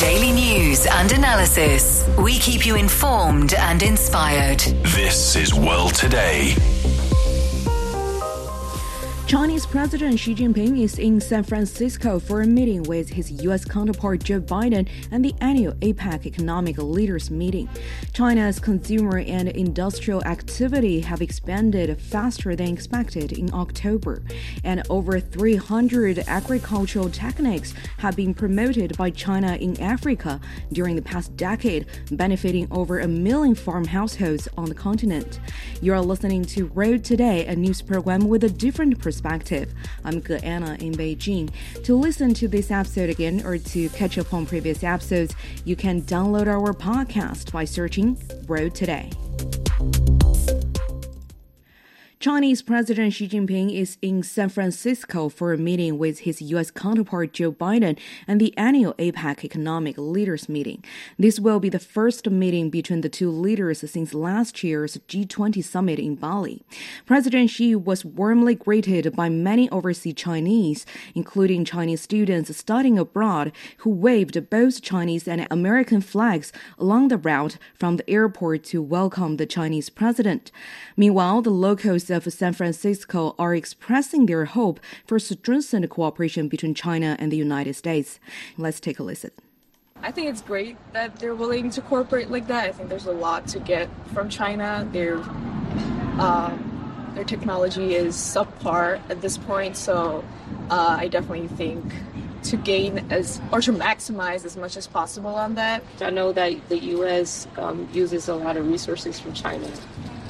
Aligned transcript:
Daily 0.00 0.32
news 0.32 0.86
and 0.86 1.12
analysis. 1.12 2.08
We 2.16 2.38
keep 2.38 2.64
you 2.64 2.76
informed 2.76 3.52
and 3.52 3.82
inspired. 3.82 4.60
This 4.96 5.36
is 5.36 5.52
World 5.52 5.94
Today. 5.94 6.54
Chinese 9.30 9.64
President 9.64 10.18
Xi 10.18 10.34
Jinping 10.34 10.82
is 10.82 10.98
in 10.98 11.20
San 11.20 11.44
Francisco 11.44 12.18
for 12.18 12.42
a 12.42 12.46
meeting 12.48 12.82
with 12.82 13.10
his 13.10 13.30
U.S. 13.44 13.64
counterpart 13.64 14.24
Joe 14.24 14.40
Biden 14.40 14.88
and 15.12 15.24
the 15.24 15.32
annual 15.40 15.72
APEC 15.74 16.26
Economic 16.26 16.78
Leaders 16.78 17.30
Meeting. 17.30 17.68
China's 18.12 18.58
consumer 18.58 19.18
and 19.18 19.48
industrial 19.50 20.20
activity 20.24 20.98
have 20.98 21.22
expanded 21.22 21.96
faster 22.00 22.56
than 22.56 22.72
expected 22.72 23.30
in 23.30 23.54
October, 23.54 24.24
and 24.64 24.82
over 24.90 25.20
300 25.20 26.24
agricultural 26.26 27.08
techniques 27.08 27.72
have 27.98 28.16
been 28.16 28.34
promoted 28.34 28.96
by 28.96 29.10
China 29.10 29.54
in 29.60 29.80
Africa 29.80 30.40
during 30.72 30.96
the 30.96 31.02
past 31.02 31.36
decade, 31.36 31.86
benefiting 32.10 32.66
over 32.72 32.98
a 32.98 33.06
million 33.06 33.54
farm 33.54 33.84
households 33.84 34.48
on 34.58 34.68
the 34.68 34.74
continent. 34.74 35.38
You 35.80 35.92
are 35.92 36.00
listening 36.00 36.44
to 36.46 36.66
World 36.66 37.04
Today, 37.04 37.46
a 37.46 37.54
news 37.54 37.80
program 37.80 38.26
with 38.26 38.42
a 38.42 38.50
different 38.50 38.98
perspective 38.98 39.19
perspective. 39.20 39.72
I'm 40.04 40.22
Ge 40.22 40.42
Anna 40.42 40.76
in 40.80 40.92
Beijing. 40.94 41.50
To 41.84 41.94
listen 41.94 42.32
to 42.34 42.48
this 42.48 42.70
episode 42.70 43.10
again 43.10 43.44
or 43.44 43.58
to 43.58 43.88
catch 43.90 44.18
up 44.18 44.32
on 44.32 44.46
previous 44.46 44.82
episodes, 44.82 45.34
you 45.64 45.76
can 45.76 46.02
download 46.02 46.46
our 46.46 46.72
podcast 46.72 47.52
by 47.52 47.64
searching 47.64 48.18
World 48.46 48.74
Today. 48.74 49.10
Chinese 52.20 52.60
President 52.60 53.14
Xi 53.14 53.26
Jinping 53.26 53.74
is 53.74 53.96
in 54.02 54.22
San 54.22 54.50
Francisco 54.50 55.30
for 55.30 55.54
a 55.54 55.56
meeting 55.56 55.96
with 55.96 56.18
his 56.18 56.42
U.S. 56.42 56.70
counterpart 56.70 57.32
Joe 57.32 57.50
Biden 57.50 57.98
and 58.28 58.38
the 58.38 58.54
annual 58.58 58.92
APEC 58.98 59.42
Economic 59.42 59.96
Leaders 59.96 60.46
Meeting. 60.46 60.84
This 61.18 61.40
will 61.40 61.60
be 61.60 61.70
the 61.70 61.78
first 61.78 62.28
meeting 62.28 62.68
between 62.68 63.00
the 63.00 63.08
two 63.08 63.30
leaders 63.30 63.90
since 63.90 64.12
last 64.12 64.62
year's 64.62 64.98
G20 65.08 65.64
summit 65.64 65.98
in 65.98 66.14
Bali. 66.14 66.62
President 67.06 67.48
Xi 67.48 67.74
was 67.74 68.04
warmly 68.04 68.54
greeted 68.54 69.16
by 69.16 69.30
many 69.30 69.70
overseas 69.70 70.12
Chinese, 70.12 70.84
including 71.14 71.64
Chinese 71.64 72.02
students 72.02 72.54
studying 72.54 72.98
abroad, 72.98 73.50
who 73.78 73.88
waved 73.88 74.50
both 74.50 74.82
Chinese 74.82 75.26
and 75.26 75.46
American 75.50 76.02
flags 76.02 76.52
along 76.78 77.08
the 77.08 77.16
route 77.16 77.56
from 77.72 77.96
the 77.96 78.10
airport 78.10 78.62
to 78.64 78.82
welcome 78.82 79.38
the 79.38 79.46
Chinese 79.46 79.88
president. 79.88 80.52
Meanwhile, 80.98 81.40
the 81.40 81.48
locals 81.48 82.09
of 82.10 82.30
San 82.32 82.52
Francisco 82.52 83.34
are 83.38 83.54
expressing 83.54 84.26
their 84.26 84.44
hope 84.44 84.80
for 85.06 85.18
strengthened 85.18 85.88
cooperation 85.88 86.48
between 86.48 86.74
China 86.74 87.16
and 87.18 87.30
the 87.30 87.36
United 87.36 87.74
States. 87.74 88.18
Let's 88.58 88.80
take 88.80 88.98
a 88.98 89.02
listen. 89.02 89.30
I 90.02 90.10
think 90.10 90.28
it's 90.28 90.40
great 90.40 90.76
that 90.92 91.16
they're 91.16 91.34
willing 91.34 91.70
to 91.70 91.80
cooperate 91.82 92.30
like 92.30 92.46
that. 92.46 92.68
I 92.68 92.72
think 92.72 92.88
there's 92.88 93.06
a 93.06 93.12
lot 93.12 93.46
to 93.48 93.60
get 93.60 93.88
from 94.14 94.28
China. 94.28 94.88
Their 94.92 95.16
um, 96.18 97.12
their 97.14 97.24
technology 97.24 97.94
is 97.94 98.16
subpar 98.16 99.00
at 99.10 99.20
this 99.20 99.36
point, 99.36 99.76
so 99.76 100.24
uh, 100.70 100.96
I 100.98 101.08
definitely 101.08 101.48
think 101.48 101.84
to 102.44 102.56
gain 102.56 103.10
as 103.10 103.40
or 103.52 103.60
to 103.60 103.72
maximize 103.72 104.44
as 104.44 104.56
much 104.56 104.76
as 104.76 104.86
possible 104.86 105.34
on 105.34 105.54
that. 105.56 105.82
I 106.00 106.10
know 106.10 106.32
that 106.32 106.68
the 106.68 106.78
U.S. 106.78 107.46
Um, 107.58 107.88
uses 107.92 108.28
a 108.28 108.34
lot 108.34 108.56
of 108.56 108.66
resources 108.66 109.20
from 109.20 109.34
China, 109.34 109.68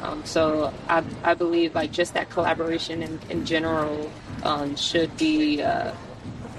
um, 0.03 0.25
so 0.25 0.73
I, 0.89 1.05
I 1.23 1.35
believe 1.35 1.75
like 1.75 1.93
just 1.93 2.15
that 2.15 2.31
collaboration 2.31 3.03
in, 3.03 3.19
in 3.29 3.45
general 3.45 4.11
um, 4.43 4.77
should 4.77 5.17
be 5.17 5.63
uh, 5.63 5.93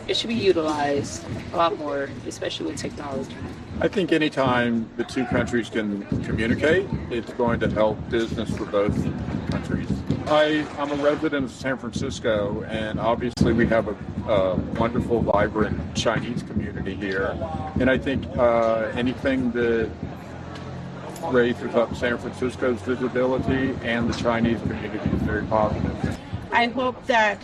it 0.07 0.17
should 0.17 0.27
be 0.29 0.35
utilized 0.35 1.23
a 1.53 1.57
lot 1.57 1.77
more, 1.77 2.09
especially 2.27 2.67
with 2.67 2.77
technology. 2.77 3.35
I 3.79 3.87
think 3.87 4.11
anytime 4.11 4.89
the 4.97 5.03
two 5.03 5.25
countries 5.25 5.69
can 5.69 6.05
communicate, 6.23 6.87
it's 7.09 7.31
going 7.33 7.59
to 7.61 7.69
help 7.69 7.97
business 8.09 8.49
for 8.55 8.65
both 8.65 8.95
countries. 9.49 9.87
I, 10.27 10.67
I'm 10.77 10.91
a 10.91 11.03
resident 11.03 11.45
of 11.45 11.51
San 11.51 11.77
Francisco, 11.77 12.63
and 12.63 12.99
obviously 12.99 13.53
we 13.53 13.65
have 13.67 13.87
a, 13.87 14.31
a 14.31 14.55
wonderful, 14.79 15.21
vibrant 15.21 15.95
Chinese 15.95 16.43
community 16.43 16.93
here. 16.93 17.35
And 17.79 17.89
I 17.89 17.97
think 17.97 18.25
uh, 18.37 18.91
anything 18.95 19.51
that 19.53 19.89
raises 21.29 21.75
up 21.75 21.95
San 21.95 22.17
Francisco's 22.17 22.81
visibility 22.81 23.77
and 23.83 24.09
the 24.09 24.17
Chinese 24.21 24.59
community 24.61 25.09
is 25.09 25.21
very 25.21 25.43
positive. 25.43 26.17
I 26.51 26.67
hope 26.67 27.05
that 27.07 27.41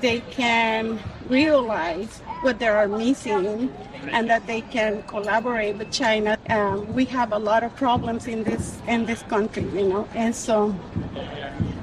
they 0.00 0.20
can 0.20 0.98
realize 1.28 2.20
what 2.42 2.58
they 2.58 2.68
are 2.68 2.88
missing 2.88 3.72
and 4.10 4.28
that 4.30 4.46
they 4.46 4.60
can 4.60 5.02
collaborate 5.04 5.76
with 5.76 5.90
China. 5.90 6.38
Um, 6.48 6.92
we 6.94 7.04
have 7.06 7.32
a 7.32 7.38
lot 7.38 7.62
of 7.62 7.74
problems 7.76 8.26
in 8.26 8.44
this 8.44 8.78
in 8.86 9.06
this 9.06 9.22
country, 9.22 9.64
you 9.64 9.88
know, 9.88 10.08
and 10.14 10.34
so 10.34 10.74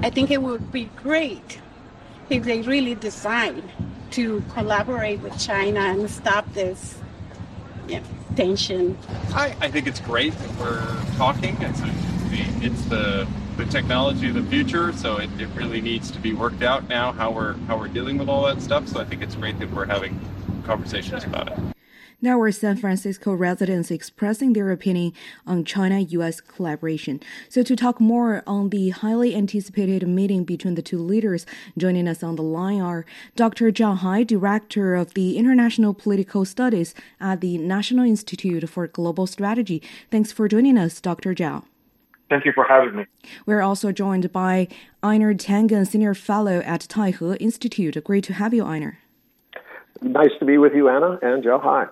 I 0.02 0.10
think 0.10 0.30
it 0.30 0.42
would 0.42 0.72
be 0.72 0.84
great 0.96 1.60
if 2.30 2.44
they 2.44 2.62
really 2.62 2.94
decide 2.94 3.62
to 4.12 4.42
collaborate 4.54 5.20
with 5.20 5.38
China 5.38 5.80
and 5.80 6.10
stop 6.10 6.52
this 6.54 6.98
know, 7.86 8.02
tension. 8.34 8.98
I, 9.34 9.54
I 9.60 9.70
think 9.70 9.86
it's 9.86 10.00
great 10.00 10.32
that 10.32 10.60
we're 10.60 11.16
talking. 11.16 11.56
It's, 11.60 11.80
the, 11.80 12.66
it's 12.66 12.84
the 12.86 13.26
the 13.56 13.64
technology 13.66 14.28
of 14.28 14.34
the 14.34 14.42
future, 14.44 14.92
so 14.92 15.16
it, 15.16 15.30
it 15.40 15.48
really 15.54 15.80
needs 15.80 16.10
to 16.10 16.18
be 16.18 16.34
worked 16.34 16.62
out 16.62 16.88
now 16.88 17.12
how 17.12 17.30
we're 17.30 17.54
how 17.68 17.78
we're 17.78 17.88
dealing 17.88 18.18
with 18.18 18.28
all 18.28 18.44
that 18.44 18.60
stuff. 18.60 18.86
So 18.88 19.00
I 19.00 19.04
think 19.04 19.22
it's 19.22 19.34
great 19.34 19.58
that 19.60 19.72
we're 19.72 19.86
having 19.86 20.20
conversations 20.64 21.24
about 21.24 21.52
it. 21.52 21.75
There 22.22 22.38
were 22.38 22.50
San 22.50 22.78
Francisco 22.78 23.34
residents 23.34 23.90
expressing 23.90 24.54
their 24.54 24.70
opinion 24.70 25.12
on 25.46 25.66
China 25.66 26.00
US 26.00 26.40
collaboration. 26.40 27.20
So, 27.50 27.62
to 27.62 27.76
talk 27.76 28.00
more 28.00 28.42
on 28.46 28.70
the 28.70 28.88
highly 28.88 29.36
anticipated 29.36 30.08
meeting 30.08 30.44
between 30.44 30.76
the 30.76 30.82
two 30.82 30.98
leaders, 30.98 31.44
joining 31.76 32.08
us 32.08 32.22
on 32.22 32.36
the 32.36 32.42
line 32.42 32.80
are 32.80 33.04
Dr. 33.36 33.70
Zhao 33.70 33.98
Hai, 33.98 34.22
Director 34.22 34.94
of 34.94 35.12
the 35.12 35.36
International 35.36 35.92
Political 35.92 36.46
Studies 36.46 36.94
at 37.20 37.42
the 37.42 37.58
National 37.58 38.06
Institute 38.06 38.66
for 38.66 38.86
Global 38.86 39.26
Strategy. 39.26 39.82
Thanks 40.10 40.32
for 40.32 40.48
joining 40.48 40.78
us, 40.78 41.02
Dr. 41.02 41.34
Zhao. 41.34 41.64
Thank 42.30 42.46
you 42.46 42.52
for 42.54 42.64
having 42.64 42.96
me. 42.96 43.04
We're 43.44 43.60
also 43.60 43.92
joined 43.92 44.32
by 44.32 44.68
Einar 45.02 45.34
Tangen, 45.34 45.86
Senior 45.86 46.14
Fellow 46.14 46.60
at 46.60 46.80
Taihe 46.88 47.36
Institute. 47.40 48.02
Great 48.02 48.24
to 48.24 48.32
have 48.32 48.54
you, 48.54 48.64
Einar. 48.64 49.00
Nice 50.00 50.32
to 50.38 50.46
be 50.46 50.56
with 50.56 50.72
you, 50.74 50.88
Anna, 50.88 51.18
and 51.20 51.44
Zhao. 51.44 51.62
Hi. 51.62 51.86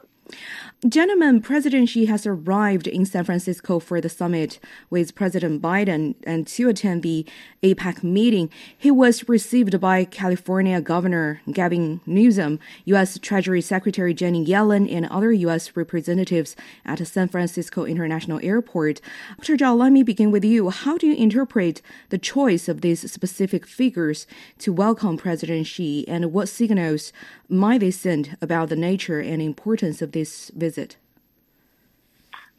Gentlemen, 0.87 1.41
President 1.41 1.89
Xi 1.89 2.07
has 2.07 2.27
arrived 2.27 2.87
in 2.87 3.07
San 3.07 3.25
Francisco 3.25 3.79
for 3.79 4.03
the 4.03 4.11
summit 4.11 4.59
with 4.91 5.15
President 5.15 5.63
Biden 5.63 6.15
and 6.25 6.47
to 6.47 6.69
attend 6.69 7.03
the 7.03 7.25
APEC 7.63 8.03
meeting. 8.03 8.51
He 8.77 8.91
was 8.91 9.27
received 9.27 9.81
by 9.81 10.05
California 10.05 10.83
Governor 10.83 11.41
Gavin 11.51 12.03
Newsom, 12.05 12.59
U.S. 12.85 13.19
Treasury 13.19 13.63
Secretary 13.63 14.13
Janet 14.13 14.47
Yellen, 14.47 14.91
and 14.95 15.07
other 15.07 15.33
U.S. 15.33 15.75
representatives 15.75 16.55
at 16.85 17.07
San 17.07 17.29
Francisco 17.29 17.87
International 17.87 18.39
Airport. 18.43 19.01
Dr. 19.39 19.57
Zhao, 19.57 19.79
let 19.79 19.91
me 19.91 20.03
begin 20.03 20.31
with 20.31 20.45
you. 20.45 20.69
How 20.69 20.99
do 20.99 21.07
you 21.07 21.15
interpret 21.15 21.81
the 22.11 22.19
choice 22.19 22.69
of 22.69 22.83
these 22.83 23.11
specific 23.11 23.67
figures 23.67 24.27
to 24.59 24.71
welcome 24.71 25.17
President 25.17 25.67
Xi, 25.67 26.07
and 26.07 26.33
what 26.33 26.51
signals 26.51 27.11
might 27.49 27.81
they 27.81 27.91
send 27.91 28.37
about 28.41 28.69
the 28.69 28.77
nature 28.77 29.21
and 29.21 29.41
importance 29.43 30.03
of 30.03 30.13
this 30.13 30.51
visit? 30.55 30.97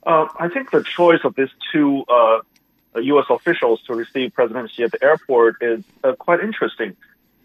Uh, 0.06 0.28
I 0.40 0.50
think 0.50 0.72
the 0.72 0.84
choice 0.84 1.22
of 1.23 1.35
these 1.35 1.50
two 1.72 2.03
uh, 2.07 2.41
U.S. 2.96 3.25
officials 3.29 3.81
to 3.88 3.94
receive 3.94 4.34
President 4.34 4.72
Xi 4.72 4.84
at 4.84 4.91
the 4.91 5.03
airport 5.03 5.57
is 5.62 5.84
uh, 6.03 6.13
quite 6.13 6.41
interesting. 6.41 6.96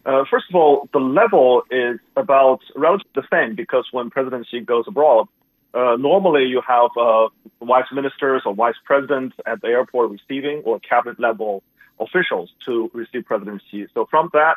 Uh, 0.04 0.24
first 0.30 0.46
of 0.48 0.54
all, 0.54 0.88
the 0.92 0.98
level 0.98 1.62
is 1.70 1.98
about 2.16 2.60
relatively 2.74 3.10
the 3.14 3.26
same 3.30 3.54
because 3.54 3.86
when 3.92 4.10
President 4.10 4.46
Xi 4.50 4.60
goes 4.60 4.84
abroad, 4.86 5.28
uh, 5.72 5.96
normally 5.96 6.46
you 6.46 6.60
have 6.66 6.90
uh, 6.96 7.28
vice 7.62 7.90
ministers 7.92 8.42
or 8.44 8.54
vice 8.54 8.74
presidents 8.84 9.36
at 9.46 9.60
the 9.60 9.68
airport 9.68 10.10
receiving 10.10 10.58
or 10.64 10.80
cabinet 10.80 11.20
level 11.20 11.62
officials 12.00 12.50
to 12.64 12.90
receive 12.94 13.24
President 13.24 13.62
Xi. 13.70 13.86
So 13.94 14.06
from 14.10 14.30
that, 14.32 14.56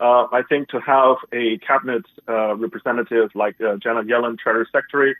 uh, 0.00 0.26
I 0.32 0.42
think 0.48 0.68
to 0.68 0.80
have 0.80 1.16
a 1.32 1.58
cabinet 1.58 2.04
uh, 2.28 2.56
representative 2.56 3.30
like 3.34 3.60
uh, 3.60 3.76
Janet 3.76 4.06
Yellen, 4.06 4.38
Treasury 4.38 4.66
Secretary, 4.72 5.16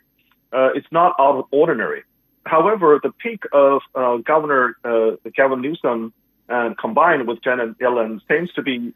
uh, 0.51 0.69
it's 0.75 0.87
not 0.91 1.15
out 1.19 1.37
of 1.37 1.45
ordinary. 1.51 2.03
However, 2.45 2.99
the 3.01 3.11
peak 3.11 3.43
of 3.53 3.81
uh, 3.95 4.17
Governor 4.17 4.75
uh, 4.83 5.11
Gavin 5.35 5.61
Newsom 5.61 6.13
and 6.47 6.77
combined 6.77 7.27
with 7.27 7.41
Janet 7.41 7.77
Yellen 7.79 8.21
seems 8.27 8.51
to 8.53 8.61
be 8.61 8.93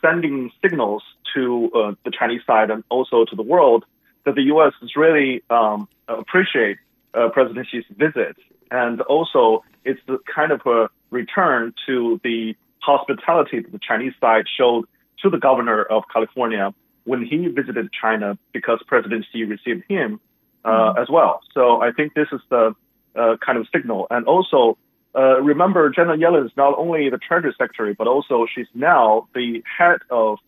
sending 0.00 0.50
signals 0.62 1.02
to 1.34 1.94
the 2.04 2.10
Chinese 2.10 2.40
side 2.46 2.70
and 2.70 2.82
also 2.88 3.26
to 3.26 3.36
the 3.36 3.42
world 3.42 3.84
that 4.24 4.34
the 4.34 4.44
U.S. 4.44 4.72
is 4.80 4.96
really 4.96 5.42
um, 5.50 5.86
appreciate 6.08 6.78
President 7.12 7.66
Xi's 7.70 7.84
visit, 7.90 8.36
and 8.70 9.02
also 9.02 9.62
it's 9.84 10.00
the 10.06 10.18
kind 10.34 10.50
of 10.50 10.62
a 10.64 10.88
return 11.10 11.74
to 11.86 12.18
the 12.24 12.56
hospitality 12.78 13.60
that 13.60 13.70
the 13.70 13.80
Chinese 13.86 14.14
side 14.18 14.46
showed 14.56 14.86
to 15.26 15.30
the 15.30 15.38
governor 15.38 15.82
of 15.82 16.04
California 16.12 16.72
when 17.04 17.24
he 17.24 17.46
visited 17.48 17.90
China 17.92 18.38
because 18.52 18.80
President 18.86 19.26
Xi 19.32 19.44
received 19.44 19.84
him 19.88 20.20
uh, 20.64 20.70
mm-hmm. 20.70 21.02
as 21.02 21.08
well. 21.08 21.40
So 21.52 21.80
I 21.80 21.92
think 21.92 22.14
this 22.14 22.28
is 22.32 22.40
the 22.48 22.74
uh, 23.14 23.36
kind 23.44 23.58
of 23.58 23.66
signal. 23.74 24.06
And 24.10 24.26
also, 24.26 24.78
uh, 25.14 25.40
remember, 25.40 25.90
Janet 25.90 26.20
Yellen 26.20 26.46
is 26.46 26.52
not 26.56 26.78
only 26.78 27.10
the 27.10 27.18
Treasury 27.18 27.54
Secretary, 27.58 27.94
but 27.94 28.06
also 28.06 28.46
she's 28.52 28.66
now 28.74 29.28
the 29.34 29.62
head 29.78 29.98
of 30.10 30.38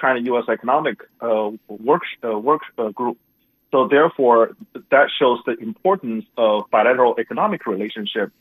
China-U.S. 0.00 0.44
Economic 0.48 1.00
Work 1.68 2.02
Work 2.22 2.62
Group. 2.94 3.18
So 3.72 3.88
therefore, 3.88 4.56
that 4.90 5.08
shows 5.18 5.40
the 5.44 5.54
importance 5.58 6.24
of 6.38 6.70
bilateral 6.70 7.16
economic 7.18 7.66
relationship 7.66 8.32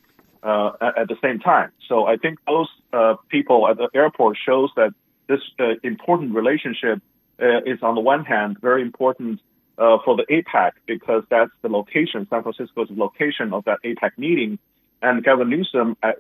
uh, 0.43 0.71
at, 0.79 0.97
at, 0.99 1.07
the 1.09 1.17
same 1.21 1.39
time. 1.39 1.71
So 1.89 2.05
I 2.05 2.17
think 2.17 2.39
those 2.45 2.69
uh, 2.93 3.15
people 3.29 3.67
at 3.67 3.77
the 3.77 3.89
airport 3.93 4.37
shows 4.37 4.69
that 4.75 4.93
this 5.27 5.41
uh, 5.59 5.75
important 5.83 6.35
relationship 6.35 7.01
uh, 7.41 7.61
is 7.65 7.79
on 7.81 7.95
the 7.95 8.01
one 8.01 8.25
hand 8.25 8.57
very 8.61 8.81
important 8.81 9.41
uh, 9.77 9.97
for 10.05 10.15
the 10.15 10.25
APEC 10.29 10.71
because 10.85 11.23
that's 11.29 11.51
the 11.61 11.69
location, 11.69 12.27
San 12.29 12.43
Francisco's 12.43 12.87
location 12.91 13.53
of 13.53 13.65
that 13.65 13.79
APEC 13.83 14.11
meeting, 14.17 14.57
and 15.01 15.23
Gavin 15.23 15.49
Newsom, 15.49 15.97
uh, 16.01 16.13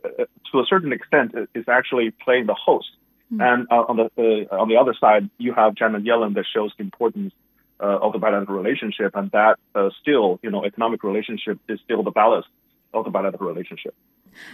to 0.51 0.59
a 0.59 0.65
certain 0.67 0.91
extent, 0.91 1.33
is 1.55 1.65
actually 1.67 2.11
playing 2.11 2.45
the 2.47 2.53
host. 2.53 2.89
Mm-hmm. 3.33 3.41
And 3.41 3.67
on 3.71 3.97
the 3.97 4.47
on 4.51 4.69
the 4.69 4.77
other 4.77 4.93
side, 4.99 5.29
you 5.37 5.53
have 5.53 5.73
Janet 5.75 6.03
Yellen 6.03 6.35
that 6.35 6.45
shows 6.53 6.73
the 6.77 6.83
importance 6.83 7.33
uh, 7.79 7.97
of 8.01 8.13
the 8.13 8.19
bilateral 8.19 8.57
relationship, 8.57 9.15
and 9.15 9.31
that 9.31 9.57
uh, 9.73 9.89
still, 10.01 10.39
you 10.43 10.51
know, 10.51 10.63
economic 10.65 11.03
relationship 11.03 11.59
is 11.67 11.79
still 11.83 12.03
the 12.03 12.11
ballast 12.11 12.47
of 12.95 13.05
the 13.05 13.11
bilateral 13.11 13.49
relationship. 13.49 13.93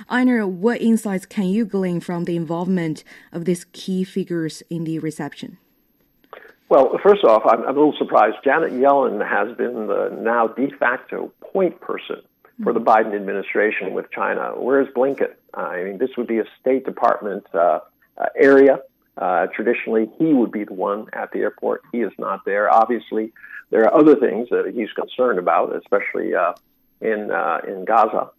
Einar, 0.09 0.45
what 0.47 0.81
insights 0.81 1.25
can 1.25 1.45
you 1.45 1.65
glean 1.65 1.99
from 2.01 2.25
the 2.25 2.35
involvement 2.35 3.03
of 3.31 3.45
these 3.45 3.65
key 3.71 4.03
figures 4.03 4.61
in 4.69 4.83
the 4.83 4.99
reception? 4.99 5.57
Well, 6.69 6.97
first 7.03 7.23
off, 7.25 7.43
I'm, 7.45 7.63
I'm 7.63 7.75
a 7.75 7.79
little 7.79 7.95
surprised. 7.97 8.37
Janet 8.43 8.71
Yellen 8.71 9.27
has 9.27 9.55
been 9.57 9.87
the 9.87 10.17
now 10.21 10.47
de 10.47 10.69
facto 10.77 11.31
point 11.51 11.81
person 11.81 12.21
for 12.63 12.73
the 12.73 12.79
Biden 12.79 13.15
administration 13.15 13.93
with 13.93 14.09
China. 14.11 14.53
Where's 14.55 14.87
Blinken? 14.95 15.33
Uh, 15.55 15.59
I 15.59 15.83
mean, 15.83 15.97
this 15.97 16.11
would 16.17 16.27
be 16.27 16.39
a 16.39 16.45
State 16.61 16.85
Department 16.85 17.45
uh, 17.53 17.79
uh, 18.17 18.25
area. 18.39 18.79
Uh, 19.17 19.47
traditionally, 19.47 20.09
he 20.17 20.31
would 20.31 20.51
be 20.51 20.63
the 20.63 20.73
one 20.73 21.07
at 21.13 21.31
the 21.31 21.39
airport. 21.39 21.81
He 21.91 21.99
is 21.99 22.13
not 22.17 22.45
there. 22.45 22.73
Obviously, 22.73 23.33
there 23.69 23.83
are 23.83 23.93
other 23.93 24.15
things 24.15 24.47
that 24.49 24.71
he's 24.73 24.91
concerned 24.93 25.39
about, 25.39 25.75
especially 25.75 26.33
uh, 26.33 26.53
in 27.01 27.31
uh, 27.31 27.59
in 27.67 27.85
Gaza. 27.85 28.31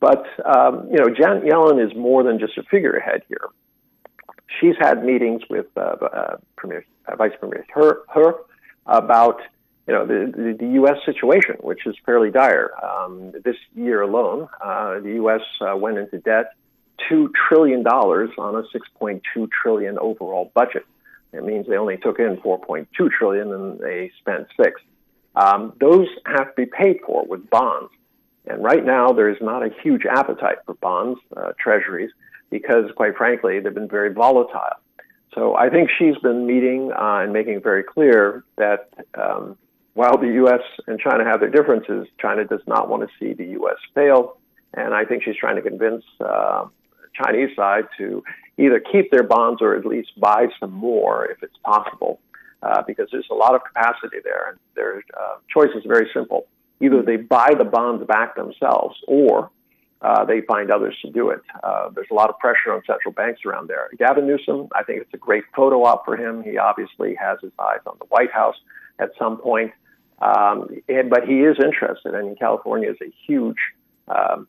But 0.00 0.24
um, 0.44 0.88
you 0.90 0.98
know, 0.98 1.08
Janet 1.08 1.44
Yellen 1.44 1.84
is 1.84 1.94
more 1.96 2.22
than 2.22 2.38
just 2.38 2.56
a 2.58 2.62
figurehead 2.64 3.22
here. 3.28 3.46
She's 4.60 4.74
had 4.78 5.04
meetings 5.04 5.42
with 5.48 5.66
uh, 5.76 5.80
uh, 5.80 6.36
Premier, 6.56 6.84
uh, 7.06 7.16
Vice 7.16 7.32
Premier 7.38 7.64
her, 7.74 8.00
her 8.12 8.34
about 8.86 9.40
you 9.86 9.94
know 9.94 10.06
the, 10.06 10.32
the, 10.34 10.56
the 10.58 10.72
U.S. 10.74 10.96
situation, 11.04 11.56
which 11.60 11.86
is 11.86 11.94
fairly 12.04 12.30
dire. 12.30 12.70
Um, 12.82 13.32
this 13.44 13.56
year 13.74 14.02
alone, 14.02 14.48
the 14.60 15.12
U.S. 15.16 15.42
went 15.76 15.98
into 15.98 16.18
debt 16.18 16.52
two 17.08 17.32
trillion 17.48 17.82
dollars 17.82 18.30
on 18.38 18.54
a 18.56 18.62
6.2 18.62 19.20
trillion 19.50 19.98
overall 19.98 20.50
budget. 20.54 20.86
It 21.32 21.44
means 21.44 21.66
they 21.68 21.76
only 21.76 21.96
took 21.96 22.18
in 22.18 22.36
4.2 22.38 22.86
trillion 23.10 23.52
and 23.52 23.78
they 23.78 24.10
spent 24.18 24.48
six. 24.60 24.80
Um, 25.36 25.72
those 25.80 26.08
have 26.26 26.54
to 26.54 26.54
be 26.56 26.66
paid 26.66 26.98
for 27.06 27.24
with 27.24 27.48
bonds, 27.50 27.90
and 28.46 28.62
right 28.62 28.84
now 28.84 29.12
there 29.12 29.28
is 29.28 29.38
not 29.40 29.62
a 29.62 29.70
huge 29.82 30.06
appetite 30.06 30.58
for 30.66 30.74
bonds, 30.74 31.20
uh, 31.36 31.52
treasuries, 31.58 32.10
because 32.50 32.90
quite 32.96 33.16
frankly 33.16 33.60
they've 33.60 33.74
been 33.74 33.88
very 33.88 34.12
volatile. 34.12 34.76
So 35.34 35.54
I 35.54 35.70
think 35.70 35.90
she's 35.96 36.16
been 36.18 36.46
meeting 36.46 36.90
uh, 36.92 37.20
and 37.22 37.32
making 37.32 37.62
very 37.62 37.84
clear 37.84 38.44
that 38.56 38.88
um, 39.14 39.56
while 39.94 40.18
the 40.18 40.26
U.S. 40.26 40.60
and 40.86 40.98
China 40.98 41.24
have 41.24 41.40
their 41.40 41.50
differences, 41.50 42.08
China 42.18 42.44
does 42.44 42.62
not 42.66 42.88
want 42.88 43.02
to 43.02 43.08
see 43.18 43.32
the 43.34 43.50
U.S. 43.52 43.76
fail. 43.94 44.38
And 44.74 44.94
I 44.94 45.04
think 45.04 45.22
she's 45.24 45.36
trying 45.36 45.56
to 45.56 45.62
convince 45.62 46.04
uh, 46.20 46.66
Chinese 47.14 47.54
side 47.56 47.84
to 47.98 48.22
either 48.58 48.80
keep 48.80 49.10
their 49.10 49.22
bonds 49.22 49.62
or 49.62 49.76
at 49.76 49.84
least 49.84 50.18
buy 50.18 50.46
some 50.58 50.72
more 50.72 51.26
if 51.26 51.42
it's 51.42 51.56
possible, 51.64 52.20
uh, 52.62 52.82
because 52.86 53.08
there's 53.10 53.28
a 53.30 53.34
lot 53.34 53.54
of 53.54 53.62
capacity 53.64 54.18
there. 54.22 54.50
And 54.50 54.58
their 54.74 55.02
uh, 55.18 55.36
choice 55.52 55.70
is 55.74 55.84
very 55.86 56.08
simple: 56.14 56.46
either 56.80 57.02
they 57.02 57.16
buy 57.16 57.54
the 57.56 57.64
bonds 57.64 58.06
back 58.06 58.36
themselves, 58.36 58.96
or 59.06 59.50
uh, 60.02 60.24
they 60.24 60.40
find 60.42 60.70
others 60.70 60.96
to 61.02 61.10
do 61.10 61.30
it. 61.30 61.40
Uh, 61.62 61.90
there's 61.90 62.08
a 62.10 62.14
lot 62.14 62.30
of 62.30 62.38
pressure 62.38 62.72
on 62.72 62.82
central 62.86 63.12
banks 63.12 63.40
around 63.44 63.68
there. 63.68 63.88
Gavin 63.98 64.26
Newsom, 64.26 64.68
I 64.74 64.82
think 64.82 65.02
it's 65.02 65.14
a 65.14 65.18
great 65.18 65.44
photo 65.54 65.84
op 65.84 66.04
for 66.04 66.16
him. 66.16 66.42
He 66.42 66.56
obviously 66.56 67.14
has 67.16 67.38
his 67.42 67.52
eyes 67.58 67.80
on 67.86 67.96
the 67.98 68.06
White 68.06 68.32
House 68.32 68.56
at 68.98 69.10
some 69.18 69.36
point, 69.38 69.72
um, 70.20 70.68
and, 70.88 71.10
but 71.10 71.26
he 71.26 71.40
is 71.40 71.56
interested. 71.62 72.14
I 72.14 72.22
mean, 72.22 72.36
California 72.36 72.90
is 72.90 72.98
a 73.02 73.12
huge 73.26 73.58
um, 74.08 74.48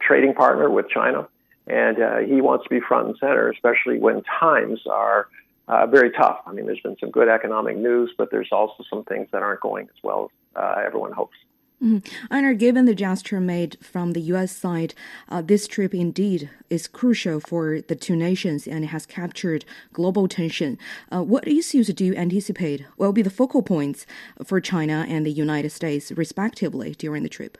trading 0.00 0.34
partner 0.34 0.70
with 0.70 0.88
China 0.88 1.28
and 1.66 2.00
uh, 2.00 2.18
he 2.18 2.40
wants 2.40 2.64
to 2.64 2.70
be 2.70 2.80
front 2.80 3.08
and 3.08 3.16
center, 3.18 3.50
especially 3.50 3.98
when 3.98 4.22
times 4.22 4.80
are 4.90 5.28
uh, 5.68 5.86
very 5.86 6.10
tough. 6.10 6.40
I 6.46 6.52
mean, 6.52 6.66
there's 6.66 6.80
been 6.80 6.96
some 7.00 7.10
good 7.10 7.28
economic 7.28 7.76
news, 7.76 8.12
but 8.16 8.30
there's 8.30 8.50
also 8.52 8.84
some 8.90 9.04
things 9.04 9.28
that 9.32 9.42
aren't 9.42 9.60
going 9.60 9.84
as 9.86 10.02
well 10.02 10.30
as 10.56 10.62
uh, 10.62 10.82
everyone 10.84 11.12
hopes. 11.12 11.36
Mm-hmm. 11.82 12.56
Given 12.56 12.84
the 12.84 12.94
gesture 12.94 13.40
made 13.40 13.76
from 13.82 14.12
the 14.12 14.20
U.S. 14.32 14.52
side, 14.56 14.94
uh, 15.28 15.42
this 15.42 15.66
trip 15.66 15.94
indeed 15.94 16.48
is 16.70 16.86
crucial 16.86 17.40
for 17.40 17.80
the 17.80 17.96
two 17.96 18.16
nations 18.16 18.66
and 18.66 18.86
has 18.86 19.06
captured 19.06 19.64
global 19.92 20.24
attention. 20.24 20.78
Uh, 21.12 21.22
what 21.22 21.46
issues 21.46 21.88
do 21.88 22.04
you 22.04 22.14
anticipate 22.14 22.86
will 22.96 23.12
be 23.12 23.22
the 23.22 23.30
focal 23.30 23.62
points 23.62 24.06
for 24.44 24.60
China 24.60 25.04
and 25.08 25.26
the 25.26 25.32
United 25.32 25.70
States, 25.70 26.12
respectively, 26.12 26.94
during 26.94 27.22
the 27.22 27.28
trip? 27.28 27.58